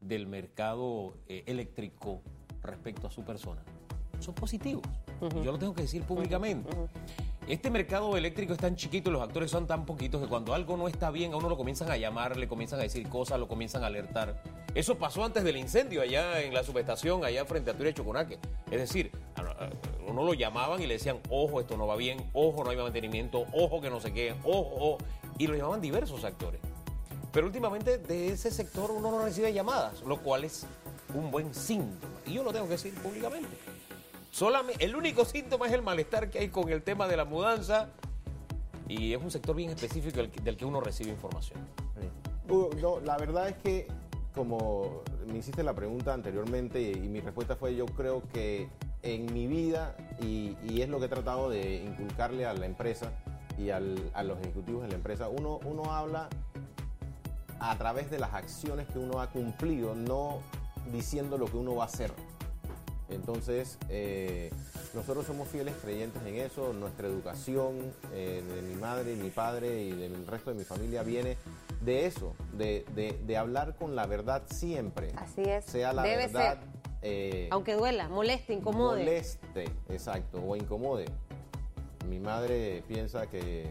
del 0.00 0.26
mercado 0.26 1.14
eh, 1.26 1.42
eléctrico 1.46 2.22
respecto 2.62 3.08
a 3.08 3.10
su 3.10 3.24
persona 3.24 3.62
son 4.20 4.34
positivos. 4.34 4.82
Yo 5.42 5.52
lo 5.52 5.58
tengo 5.58 5.74
que 5.74 5.82
decir 5.82 6.02
públicamente. 6.02 6.70
Este 7.48 7.68
mercado 7.70 8.16
eléctrico 8.16 8.52
es 8.52 8.58
tan 8.58 8.76
chiquito, 8.76 9.10
los 9.10 9.20
actores 9.22 9.50
son 9.50 9.66
tan 9.66 9.84
poquitos 9.84 10.22
que 10.22 10.28
cuando 10.28 10.54
algo 10.54 10.76
no 10.76 10.86
está 10.86 11.10
bien, 11.10 11.32
a 11.32 11.36
uno 11.36 11.48
lo 11.48 11.56
comienzan 11.56 11.90
a 11.90 11.96
llamar, 11.96 12.36
le 12.36 12.46
comienzan 12.46 12.78
a 12.78 12.82
decir 12.84 13.08
cosas, 13.08 13.40
lo 13.40 13.48
comienzan 13.48 13.82
a 13.82 13.88
alertar. 13.88 14.40
Eso 14.74 14.98
pasó 14.98 15.24
antes 15.24 15.42
del 15.42 15.56
incendio 15.56 16.00
allá 16.00 16.40
en 16.42 16.54
la 16.54 16.62
subestación, 16.62 17.24
allá 17.24 17.44
frente 17.44 17.72
a 17.72 17.76
Turia 17.76 17.92
Choconaque. 17.92 18.38
Es 18.70 18.78
decir, 18.78 19.10
uno 20.06 20.22
lo 20.22 20.34
llamaban 20.34 20.80
y 20.80 20.86
le 20.86 20.94
decían, 20.94 21.18
ojo, 21.28 21.60
esto 21.60 21.76
no 21.76 21.88
va 21.88 21.96
bien, 21.96 22.30
ojo, 22.34 22.62
no 22.62 22.70
hay 22.70 22.76
mantenimiento, 22.76 23.44
ojo, 23.52 23.80
que 23.80 23.90
no 23.90 24.00
sé 24.00 24.12
qué, 24.12 24.34
ojo, 24.44 24.76
ojo. 24.76 24.98
Y 25.38 25.46
lo 25.48 25.56
llamaban 25.56 25.80
diversos 25.80 26.22
actores. 26.24 26.60
Pero 27.32 27.46
últimamente 27.46 27.98
de 27.98 28.28
ese 28.28 28.50
sector 28.50 28.90
uno 28.90 29.10
no 29.10 29.24
recibe 29.24 29.52
llamadas, 29.52 30.02
lo 30.02 30.18
cual 30.18 30.44
es 30.44 30.66
un 31.14 31.30
buen 31.30 31.52
síntoma. 31.52 32.14
Y 32.26 32.34
yo 32.34 32.44
lo 32.44 32.52
tengo 32.52 32.66
que 32.66 32.72
decir 32.72 32.94
públicamente. 32.94 33.48
Solamente, 34.30 34.84
el 34.84 34.94
único 34.94 35.24
síntoma 35.24 35.66
es 35.66 35.72
el 35.72 35.82
malestar 35.82 36.30
que 36.30 36.38
hay 36.38 36.48
con 36.48 36.68
el 36.68 36.82
tema 36.82 37.08
de 37.08 37.16
la 37.16 37.24
mudanza 37.24 37.88
y 38.88 39.12
es 39.12 39.22
un 39.22 39.30
sector 39.30 39.54
bien 39.56 39.70
específico 39.70 40.18
del, 40.18 40.56
que- 40.56 40.64
uno 40.64 40.80
recibe 40.80 41.10
información. 41.10 41.58
No, 42.80 43.00
la 43.00 43.16
verdad 43.16 43.48
es 43.48 43.56
que, 43.58 43.86
como 44.34 45.02
me 45.30 45.38
hiciste 45.38 45.62
la 45.62 45.74
pregunta 45.74 46.12
anteriormente 46.14 46.80
y, 46.80 46.90
y 46.92 47.08
mi 47.08 47.20
respuesta 47.20 47.56
fue, 47.56 47.74
yo 47.76 47.86
creo 47.86 48.22
que 48.32 48.68
en 49.02 49.32
mi 49.32 49.46
vida, 49.46 49.96
y, 50.20 50.56
y 50.68 50.82
es 50.82 50.88
lo 50.88 50.98
que 50.98 51.06
he 51.06 51.08
tratado 51.08 51.48
de 51.48 51.76
inculcarle 51.84 52.46
a 52.46 52.52
la 52.54 52.66
empresa 52.66 53.12
y 53.58 53.70
al- 53.70 54.10
a 54.14 54.22
los 54.22 54.38
ejecutivos 54.40 54.82
de 54.82 54.88
la 54.88 54.94
empresa, 54.94 55.28
uno, 55.28 55.58
uno 55.64 55.92
habla 55.92 56.28
a 57.60 57.76
través 57.78 58.10
de 58.10 58.18
las 58.18 58.32
acciones 58.34 58.86
que 58.88 58.98
uno 58.98 59.20
ha 59.20 59.28
cumplido, 59.30 59.94
no 59.94 60.38
diciendo 60.92 61.36
lo 61.38 61.46
que 61.46 61.56
uno 61.56 61.74
va 61.76 61.84
a 61.84 61.86
hacer. 61.86 62.10
Entonces, 63.10 63.78
eh, 63.88 64.50
nosotros 64.94 65.26
somos 65.26 65.48
fieles 65.48 65.74
creyentes 65.82 66.22
en 66.26 66.36
eso. 66.36 66.72
Nuestra 66.72 67.08
educación 67.08 67.76
eh, 68.12 68.42
de 68.54 68.62
mi 68.62 68.74
madre 68.74 69.12
y 69.12 69.16
mi 69.16 69.30
padre 69.30 69.82
y 69.82 69.90
del 69.92 70.26
resto 70.26 70.50
de 70.50 70.56
mi 70.56 70.64
familia 70.64 71.02
viene 71.02 71.36
de 71.80 72.06
eso, 72.06 72.34
de, 72.52 72.84
de- 72.94 73.18
de 73.26 73.36
hablar 73.36 73.74
con 73.76 73.96
la 73.96 74.06
verdad 74.06 74.42
siempre. 74.50 75.12
Así 75.16 75.42
es. 75.42 75.64
Sea 75.64 75.92
la 75.92 76.02
Debe 76.02 76.26
verdad. 76.28 76.58
ser. 76.60 76.68
eh, 77.02 77.48
Aunque 77.50 77.74
duela, 77.74 78.08
moleste, 78.08 78.52
incomode. 78.52 78.98
Moleste, 79.00 79.64
exacto, 79.88 80.42
o 80.46 80.56
incomode. 80.56 81.06
Mi 82.08 82.18
madre 82.20 82.82
piensa 82.88 83.26
que 83.28 83.70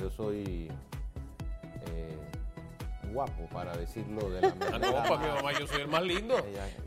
yo 0.00 0.10
soy 0.10 0.70
guapo, 3.14 3.46
para 3.52 3.74
decirlo 3.76 4.28
de 4.30 4.40
la 4.42 4.48
Ah, 4.60 4.70
manera 4.72 4.90
no, 4.90 5.02
para 5.08 5.16
mi 5.18 5.26
más- 5.26 5.34
mamá 5.36 5.52
yo 5.58 5.66
soy 5.66 5.80
el 5.82 5.88
más 5.88 6.02
lindo. 6.02 6.36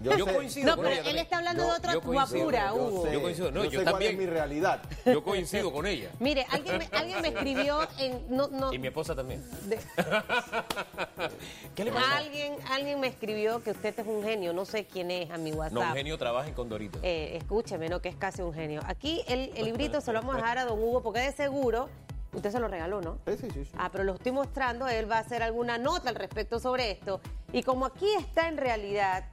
Yo, 0.03 0.17
yo 0.17 0.25
sé- 0.25 0.33
coincido 0.35 0.67
No, 0.75 0.75
pero 0.81 0.89
él 0.89 0.95
también. 0.97 1.17
está 1.17 1.37
hablando 1.37 1.63
Yo- 1.63 1.69
de 1.71 1.77
otra 1.77 1.93
yo 1.93 2.01
coincido, 2.01 2.39
guapura, 2.43 2.67
yo 2.67 2.75
Hugo. 2.75 3.05
sé, 3.05 3.13
Yo 3.13 3.21
coincido, 3.21 3.51
no, 3.51 3.63
yo 3.63 3.69
yo 3.71 3.79
sé 3.79 3.83
cuál 3.83 3.93
también. 3.93 4.11
es 4.11 4.17
mi 4.19 4.25
realidad. 4.27 4.81
Yo 5.05 5.23
coincido 5.23 5.71
con 5.71 5.85
ella. 5.87 6.09
Mire, 6.19 6.45
alguien 6.51 6.77
me, 6.77 6.89
alguien 6.91 7.21
me 7.21 7.27
escribió 7.29 7.87
en... 7.97 8.25
No, 8.29 8.47
no, 8.49 8.73
Y 8.73 8.77
mi 8.79 8.87
esposa 8.87 9.15
también. 9.15 9.43
de- 9.67 9.79
¿Qué 11.75 11.83
le 11.85 11.91
pasa? 11.91 12.17
alguien, 12.17 12.55
alguien 12.71 12.99
me 12.99 13.07
escribió 13.07 13.61
que 13.63 13.71
usted 13.71 13.97
es 13.99 14.07
un 14.07 14.23
genio, 14.23 14.53
no 14.53 14.65
sé 14.65 14.85
quién 14.85 15.11
es 15.11 15.29
a 15.31 15.37
mi 15.37 15.51
WhatsApp. 15.51 15.73
No, 15.73 15.81
un 15.81 15.93
genio 15.93 16.17
trabaja 16.17 16.47
en 16.47 16.53
Condorito. 16.53 16.99
Eh, 17.03 17.37
escúcheme, 17.37 17.89
¿no? 17.89 18.01
Que 18.01 18.09
es 18.09 18.15
casi 18.15 18.41
un 18.41 18.53
genio. 18.53 18.81
Aquí 18.85 19.23
el, 19.27 19.51
el 19.55 19.65
librito 19.77 20.01
se 20.01 20.11
lo 20.13 20.19
vamos 20.19 20.35
a 20.35 20.37
dejar 20.39 20.57
a 20.59 20.65
don 20.65 20.79
Hugo 20.79 21.01
porque 21.03 21.19
de 21.19 21.31
seguro, 21.31 21.89
usted 22.37 22.51
se 22.51 22.59
lo 22.59 22.67
regaló, 22.67 23.01
¿no? 23.01 23.17
Sí, 23.27 23.37
sí, 23.37 23.49
sí. 23.51 23.71
Ah, 23.77 23.89
pero 23.91 24.03
lo 24.03 24.13
estoy 24.13 24.31
mostrando, 24.31 24.87
él 24.87 25.09
va 25.09 25.17
a 25.17 25.19
hacer 25.19 25.43
alguna 25.43 25.77
nota 25.77 26.09
al 26.09 26.15
respecto 26.15 26.59
sobre 26.59 26.91
esto. 26.91 27.21
Y 27.51 27.63
como 27.63 27.85
aquí 27.85 28.07
está 28.17 28.47
en 28.47 28.57
realidad 28.57 29.25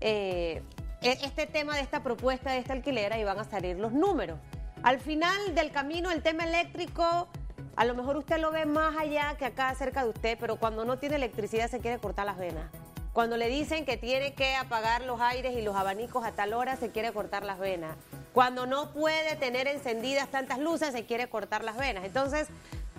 eh, 0.00 0.62
e- 1.02 1.18
este 1.22 1.46
tema 1.46 1.76
de 1.76 1.82
esta 1.82 2.02
propuesta 2.02 2.52
de 2.52 2.58
esta 2.58 2.72
alquilera, 2.72 3.18
y 3.18 3.24
van 3.24 3.38
a 3.38 3.44
salir 3.44 3.76
los 3.78 3.92
números. 3.92 4.38
Al 4.82 4.98
final 4.98 5.54
del 5.54 5.70
camino, 5.70 6.10
el 6.10 6.22
tema 6.22 6.44
eléctrico, 6.44 7.28
a 7.76 7.84
lo 7.84 7.94
mejor 7.94 8.16
usted 8.16 8.38
lo 8.38 8.50
ve 8.50 8.66
más 8.66 8.96
allá 8.96 9.36
que 9.38 9.44
acá 9.44 9.74
cerca 9.74 10.02
de 10.02 10.10
usted, 10.10 10.36
pero 10.40 10.56
cuando 10.56 10.84
no 10.84 10.98
tiene 10.98 11.16
electricidad 11.16 11.68
se 11.70 11.80
quiere 11.80 11.98
cortar 11.98 12.26
las 12.26 12.38
venas. 12.38 12.70
Cuando 13.12 13.36
le 13.36 13.48
dicen 13.48 13.84
que 13.84 13.96
tiene 13.98 14.32
que 14.32 14.54
apagar 14.54 15.02
los 15.04 15.20
aires 15.20 15.54
y 15.56 15.62
los 15.62 15.76
abanicos 15.76 16.24
a 16.24 16.32
tal 16.32 16.54
hora, 16.54 16.76
se 16.76 16.90
quiere 16.90 17.12
cortar 17.12 17.44
las 17.44 17.58
venas. 17.58 17.94
Cuando 18.32 18.64
no 18.66 18.90
puede 18.92 19.36
tener 19.36 19.66
encendidas 19.68 20.28
tantas 20.30 20.58
luces, 20.58 20.92
se 20.92 21.04
quiere 21.04 21.28
cortar 21.28 21.62
las 21.62 21.76
venas. 21.76 22.04
Entonces, 22.04 22.48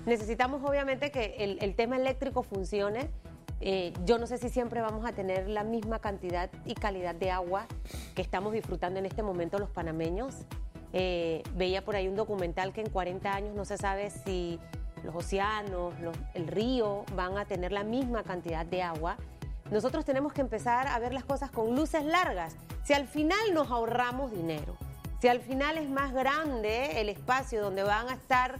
necesitamos 0.05 0.61
obviamente 0.63 1.09
que 1.11 1.35
el, 1.39 1.57
el 1.61 1.75
tema 1.75 1.95
eléctrico 1.95 2.43
funcione. 2.43 3.09
Eh, 3.59 3.93
yo 4.05 4.19
no 4.19 4.27
sé 4.27 4.37
si 4.37 4.49
siempre 4.49 4.81
vamos 4.81 5.03
a 5.05 5.13
tener 5.13 5.47
la 5.49 5.63
misma 5.63 5.97
cantidad 5.99 6.49
y 6.65 6.75
calidad 6.75 7.15
de 7.15 7.31
agua 7.31 7.65
que 8.13 8.21
estamos 8.21 8.53
disfrutando 8.53 8.99
en 8.99 9.07
este 9.07 9.23
momento 9.23 9.57
los 9.57 9.69
panameños. 9.71 10.35
Eh, 10.91 11.41
veía 11.55 11.83
por 11.83 11.95
ahí 11.95 12.07
un 12.07 12.15
documental 12.15 12.71
que 12.71 12.81
en 12.81 12.89
40 12.89 13.33
años 13.33 13.55
no 13.55 13.65
se 13.65 13.77
sabe 13.77 14.11
si 14.11 14.59
los 15.03 15.15
océanos, 15.15 15.99
los- 16.01 16.15
el 16.35 16.45
río 16.47 17.03
van 17.15 17.37
a 17.37 17.45
tener 17.45 17.71
la 17.71 17.83
misma 17.83 18.21
cantidad 18.23 18.63
de 18.65 18.83
agua. 18.83 19.17
Nosotros 19.71 20.05
tenemos 20.05 20.33
que 20.33 20.41
empezar 20.41 20.87
a 20.87 20.99
ver 20.99 21.13
las 21.13 21.23
cosas 21.25 21.49
con 21.51 21.75
luces 21.75 22.03
largas. 22.05 22.55
Si 22.83 22.93
al 22.93 23.07
final 23.07 23.53
nos 23.53 23.71
ahorramos 23.71 24.31
dinero, 24.31 24.75
si 25.21 25.27
al 25.29 25.39
final 25.39 25.77
es 25.77 25.89
más 25.89 26.13
grande 26.13 26.99
el 27.01 27.09
espacio 27.09 27.61
donde 27.61 27.83
van 27.83 28.09
a 28.09 28.13
estar 28.13 28.59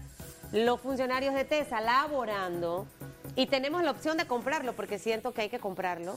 los 0.51 0.79
funcionarios 0.79 1.33
de 1.35 1.43
TESA 1.45 1.81
laborando 1.81 2.87
y 3.35 3.47
tenemos 3.47 3.83
la 3.83 3.91
opción 3.91 4.17
de 4.17 4.25
comprarlo, 4.27 4.73
porque 4.73 4.97
siento 4.99 5.33
que 5.33 5.41
hay 5.41 5.49
que 5.49 5.59
comprarlo, 5.59 6.15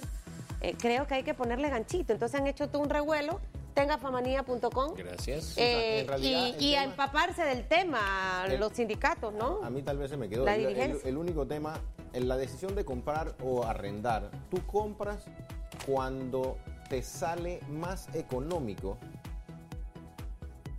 eh, 0.60 0.74
creo 0.78 1.06
que 1.06 1.14
hay 1.14 1.22
que 1.22 1.34
ponerle 1.34 1.68
ganchito. 1.68 2.12
Entonces 2.12 2.38
han 2.40 2.46
hecho 2.46 2.68
todo 2.68 2.82
un 2.82 2.90
revuelo, 2.90 3.40
tengafamanía.com. 3.74 4.94
Gracias. 4.94 5.54
Eh, 5.56 6.00
En 6.00 6.08
realidad, 6.08 6.46
y, 6.58 6.74
a 6.74 6.84
empaparse 6.84 7.42
del 7.44 7.66
tema, 7.66 8.44
El- 8.48 8.60
los 8.60 8.72
sindicatos, 8.72 9.34
¿no? 9.34 9.60
A 9.64 9.70
mí 9.70 9.82
tal 9.82 9.98
vez 9.98 10.10
se 10.10 10.16
me 10.16 10.28
quedó. 10.28 10.44
La 10.44 10.54
El- 10.54 11.00
el 11.04 11.16
único 11.16 11.46
tema, 11.46 11.78
en 12.16 12.28
la 12.28 12.38
decisión 12.38 12.74
de 12.74 12.86
comprar 12.86 13.34
o 13.44 13.64
arrendar, 13.64 14.30
tú 14.50 14.64
compras 14.66 15.26
cuando 15.84 16.56
te 16.88 17.02
sale 17.02 17.60
más 17.68 18.08
económico 18.14 18.96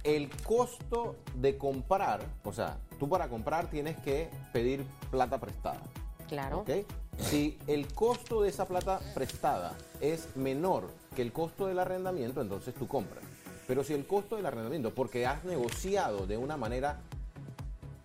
el 0.04 0.30
costo 0.44 1.16
de 1.36 1.56
comprar. 1.56 2.22
O 2.44 2.52
sea, 2.52 2.80
tú 2.98 3.08
para 3.08 3.30
comprar 3.30 3.70
tienes 3.70 3.98
que 3.98 4.32
pedir 4.52 4.84
plata 5.12 5.40
prestada. 5.40 5.82
Claro. 6.28 6.62
¿ok? 6.62 6.72
Si 7.20 7.60
el 7.68 7.94
costo 7.94 8.42
de 8.42 8.50
esa 8.50 8.66
plata 8.66 9.00
prestada 9.14 9.76
es 10.02 10.36
menor 10.36 10.90
que 11.16 11.22
el 11.22 11.32
costo 11.32 11.68
del 11.68 11.78
arrendamiento, 11.78 12.42
entonces 12.42 12.74
tú 12.74 12.88
compras. 12.88 13.24
Pero 13.68 13.84
si 13.84 13.94
el 13.94 14.08
costo 14.08 14.38
del 14.38 14.46
arrendamiento, 14.48 14.96
porque 14.96 15.28
has 15.28 15.44
negociado 15.44 16.26
de 16.26 16.38
una 16.38 16.58
manera 16.58 17.02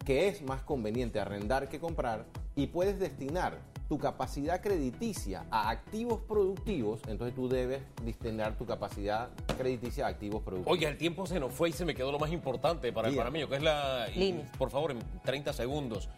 que 0.05 0.29
es 0.29 0.43
más 0.43 0.63
conveniente 0.63 1.21
arrendar 1.21 1.69
que 1.69 1.79
comprar 1.79 2.27
y 2.55 2.67
puedes 2.67 2.99
destinar 2.99 3.59
tu 3.89 3.99
capacidad 3.99 4.63
crediticia 4.63 5.45
a 5.51 5.69
activos 5.69 6.21
productivos, 6.27 7.03
entonces 7.09 7.35
tú 7.35 7.49
debes 7.49 7.83
destinar 8.03 8.57
tu 8.57 8.65
capacidad 8.65 9.29
crediticia 9.59 10.07
a 10.07 10.09
activos 10.09 10.43
productivos. 10.43 10.79
Oye, 10.79 10.89
el 10.89 10.97
tiempo 10.97 11.27
se 11.27 11.39
nos 11.39 11.53
fue 11.53 11.69
y 11.69 11.73
se 11.73 11.85
me 11.85 11.95
quedó 11.95 12.11
lo 12.11 12.19
más 12.19 12.33
importante 12.33 12.91
para 12.93 13.09
el 13.09 13.17
panameño, 13.17 13.49
que 13.49 13.57
es 13.57 13.63
la... 13.63 14.07
y, 14.15 14.33
por 14.57 14.71
favor, 14.71 14.93
en 14.93 15.01
30 15.25 15.53
segundos. 15.53 16.09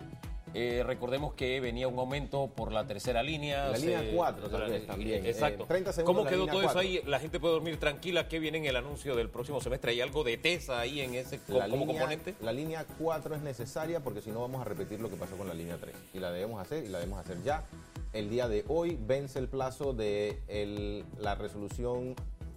Eh, 0.55 0.83
recordemos 0.87 1.35
que 1.35 1.61
venía 1.61 1.89
un 1.89 1.99
aumento 1.99 2.47
por 2.55 2.71
la 2.73 2.87
tercera 2.87 3.23
línea. 3.23 3.69
La 3.71 3.79
línea 3.79 4.01
se- 4.01 4.11
cuatro, 4.15 4.49
tal 4.49 4.71
vez, 4.71 4.87
también. 4.87 5.27
Exacto. 5.27 5.65
Eh, 5.65 5.67
30 5.69 5.93
segundos 5.93 6.17
¿Cómo 6.25 6.31
quedó 6.31 6.47
todo 6.47 6.63
eso 6.63 6.79
ahí? 6.79 7.01
La 7.07 7.19
gente 7.19 7.41
puede 7.41 7.55
dormir 7.55 7.79
tranquila. 7.79 8.29
¿Qué 8.29 8.39
viene 8.39 8.59
en 8.59 8.67
el 8.67 8.77
anuncio 8.77 9.17
del 9.17 9.29
próximo 9.29 9.61
semestre? 9.61 9.91
¿Hay 9.91 10.01
algo 10.01 10.23
de 10.23 10.37
TESA 10.37 10.79
ahí 10.81 11.01
en 11.01 11.15
ese 11.15 11.39
co- 11.41 11.55
La 11.59 11.65
como 11.69 11.85
línea, 11.85 12.01
componente? 12.03 12.35
la 12.41 12.53
línea 12.53 12.87
4 12.99 13.35
es 13.35 13.43
necesaria 13.43 14.01
porque 14.01 14.21
si 14.21 14.31
no 14.31 14.41
vamos 14.41 14.61
a 14.61 14.65
repetir 14.65 15.01
lo 15.01 15.11
que 15.11 15.17
pasó 15.17 15.37
con 15.37 15.49
la 15.49 15.55
línea 15.55 15.77
3. 15.81 15.95
Y 16.15 16.21
la 16.21 16.31
debemos 16.31 16.61
hacer 16.61 16.85
y 16.85 16.89
la 16.89 16.99
debemos 17.01 17.19
hacer 17.19 17.43
ya. 17.43 17.65
El 18.13 18.31
día 18.31 18.47
de 18.47 18.65
hoy 18.69 18.97
vence 19.01 19.41
el 19.41 19.49
plazo 19.49 19.93
de 19.93 20.39
el- 20.47 21.05
la 21.19 21.35
resolución 21.35 22.15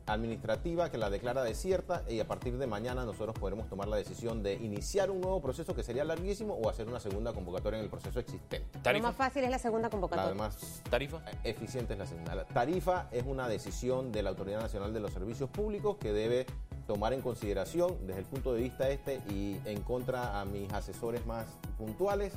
administrativa 0.08 0.90
que 0.90 0.98
la 0.98 1.10
declara 1.10 1.44
desierta 1.44 2.04
y 2.10 2.20
a 2.20 2.28
partir 2.28 2.58
de 2.58 2.66
mañana 2.66 3.06
nosotros 3.06 3.36
podremos 3.38 3.68
tomar 3.70 3.88
la 3.88 3.98
decisión 3.98 4.42
de 4.42 4.54
iniciar 4.54 5.12
un 5.12 5.22
nuevo 5.22 5.42
proceso 5.42 5.76
que 5.76 5.84
sería 5.84 6.06
larguísimo 6.06 6.54
o 6.56 6.70
hacer 6.70 6.88
una 6.88 7.00
segunda 7.00 7.34
convocatoria 7.34 7.78
en 7.78 7.84
el 7.84 7.90
proceso 7.90 8.20
existente. 8.20 8.66
Lo 8.74 8.82
¿Tarifa? 8.82 9.08
más 9.08 9.16
fácil 9.16 9.44
es 9.44 9.52
la 9.52 9.60
segunda 9.60 9.90
convocatoria. 9.90 10.34
más 10.34 10.82
¿Tarifa? 10.90 11.22
eficiente 11.44 11.94
es 11.94 12.00
la 12.00 12.06
segunda. 12.06 12.36
La 12.36 12.46
tarifa 12.46 13.08
es 13.12 13.26
una 13.26 13.48
decisión 13.48 14.12
de 14.12 14.24
la 14.24 14.30
Autoridad 14.30 14.62
Nacional 14.62 14.94
de 14.94 15.00
los 15.02 15.12
Servicios 15.12 15.50
Públicos 15.50 15.98
que 16.00 16.14
debe 16.14 16.46
tomar 16.88 17.12
en 17.14 17.22
consideración 17.22 17.98
desde 18.08 18.22
el 18.22 18.26
punto 18.26 18.54
de 18.54 18.62
vista 18.62 18.90
este 18.90 19.22
y 19.30 19.60
en 19.66 19.82
contra 19.82 20.40
a 20.40 20.46
mis 20.46 20.72
asesores 20.72 21.26
más 21.26 21.46
puntuales. 21.78 22.34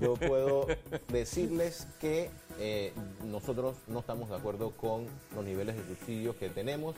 Yo 0.00 0.14
puedo 0.14 0.66
decirles 1.08 1.88
que 2.00 2.30
eh, 2.58 2.92
nosotros 3.24 3.76
no 3.86 4.00
estamos 4.00 4.28
de 4.28 4.36
acuerdo 4.36 4.70
con 4.72 5.06
los 5.34 5.44
niveles 5.44 5.76
de 5.76 5.82
subsidios 5.86 6.36
que 6.36 6.48
tenemos 6.48 6.96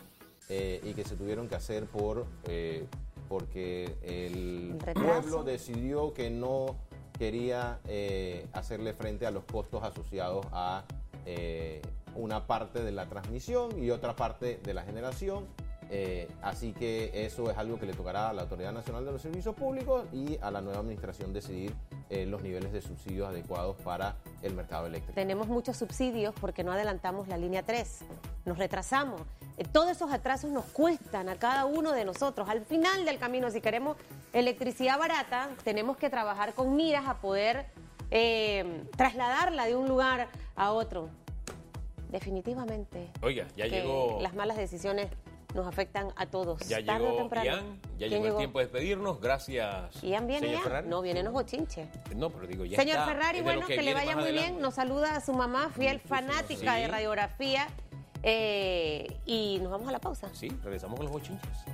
eh, 0.49 0.81
y 0.85 0.95
que 0.95 1.05
se 1.05 1.17
tuvieron 1.17 1.49
que 1.49 1.55
hacer 1.55 1.85
por 1.87 2.27
eh, 2.45 2.87
porque 3.29 3.95
el 4.03 4.77
retraso. 4.81 5.21
pueblo 5.21 5.45
decidió 5.45 6.13
que 6.13 6.31
no 6.31 6.77
quería 7.19 7.79
eh, 7.87 8.47
hacerle 8.53 8.95
frente 8.95 9.27
a 9.27 9.31
los 9.31 9.45
costos 9.45 9.83
asociados 9.85 10.47
a 10.53 10.85
eh, 11.27 11.81
una 12.17 12.47
parte 12.47 12.83
de 12.83 12.93
la 12.93 13.07
transmisión 13.07 13.79
y 13.81 13.91
otra 13.91 14.17
parte 14.17 14.59
de 14.65 14.75
la 14.75 14.83
generación. 14.83 15.47
Eh, 15.93 16.29
así 16.41 16.73
que 16.73 17.11
eso 17.27 17.51
es 17.51 17.59
algo 17.59 17.79
que 17.79 17.85
le 17.85 17.93
tocará 17.93 18.31
a 18.31 18.33
la 18.33 18.43
Autoridad 18.43 18.73
Nacional 18.73 19.05
de 19.05 19.11
los 19.11 19.21
Servicios 19.21 19.57
Públicos 19.57 20.05
y 20.13 20.39
a 20.41 20.53
la 20.53 20.61
nueva 20.61 20.79
administración 20.79 21.33
decidir 21.33 21.75
eh, 22.09 22.27
los 22.27 22.43
niveles 22.43 22.73
de 22.73 22.81
subsidios 22.81 23.29
adecuados 23.29 23.77
para 23.83 24.15
el 24.43 24.55
mercado 24.55 24.87
eléctrico. 24.87 25.15
Tenemos 25.15 25.49
muchos 25.49 25.77
subsidios 25.77 26.33
porque 26.41 26.63
no 26.63 26.71
adelantamos 26.73 27.27
la 27.27 27.37
línea 27.37 27.65
3. 27.65 28.03
Nos 28.45 28.57
retrasamos. 28.57 29.21
Eh, 29.57 29.65
Todos 29.65 29.91
esos 29.91 30.13
atrasos 30.13 30.53
nos 30.53 30.65
cuestan 30.67 31.29
a 31.29 31.35
cada 31.37 31.65
uno 31.65 31.91
de 31.91 32.05
nosotros. 32.05 32.49
Al 32.49 32.65
final 32.65 33.05
del 33.05 33.19
camino, 33.19 33.51
si 33.51 33.61
queremos 33.61 33.97
electricidad 34.33 34.97
barata, 34.97 35.51
tenemos 35.65 35.97
que 35.97 36.09
trabajar 36.09 36.55
con 36.55 36.77
miras 36.77 37.09
a 37.09 37.15
poder 37.21 37.67
eh, 38.13 38.85
trasladarla 38.97 39.67
de 39.67 39.75
un 39.75 39.89
lugar 39.89 40.29
a 40.55 40.71
otro. 40.71 41.09
Definitivamente. 42.11 43.11
Oiga, 43.23 43.47
ya 43.57 43.67
llegó... 43.67 44.19
Las 44.21 44.35
malas 44.35 44.57
decisiones 44.57 45.09
nos 45.55 45.67
afectan 45.67 46.13
a 46.17 46.27
todos. 46.27 46.61
Ya 46.69 46.85
tarde 46.85 47.05
o 47.05 47.11
llegó 47.11 47.19
temprano. 47.19 47.45
Ian, 47.47 47.81
ya 47.99 48.09
¿Quién 48.09 48.23
llegó 48.23 48.27
el 48.27 48.37
tiempo 48.37 48.59
de 48.59 48.65
despedirnos. 48.67 49.21
Gracias. 49.21 50.03
Ian 50.03 50.27
viene 50.27 50.49
señor. 50.49 50.63
Ferrari. 50.63 50.89
No, 50.89 51.03
vienen 51.03 51.25
los 51.25 51.33
bochinches. 51.35 51.89
No, 52.15 52.31
pero 52.31 52.47
digo, 52.47 52.65
ya 52.65 52.79
Señor 52.79 52.99
está. 52.99 53.07
Ferrari, 53.07 53.39
Es 53.39 53.45
bueno, 53.45 53.67
que, 53.67 53.83
le 53.83 53.95
vaya 53.95 54.17
muy 54.17 54.33
bien. 54.33 54.61
Nos 54.61 54.75
saluda 54.75 55.17
a 55.17 55.21
su 55.21 55.33
mamá, 55.33 55.71
fiel 55.77 56.01
fanática 56.01 56.75
Sí. 56.75 56.81
de 56.81 56.89
radiografía. 56.89 57.69
Eh, 58.23 59.17
y 59.25 59.59
nos 59.63 59.71
vamos 59.73 59.89
a 59.89 59.93
la 59.93 59.99
pausa. 59.99 60.29
Sí, 60.35 60.49
regresamos 60.63 60.97
con 60.99 61.07
los 61.07 61.13
bochinches. 61.13 61.65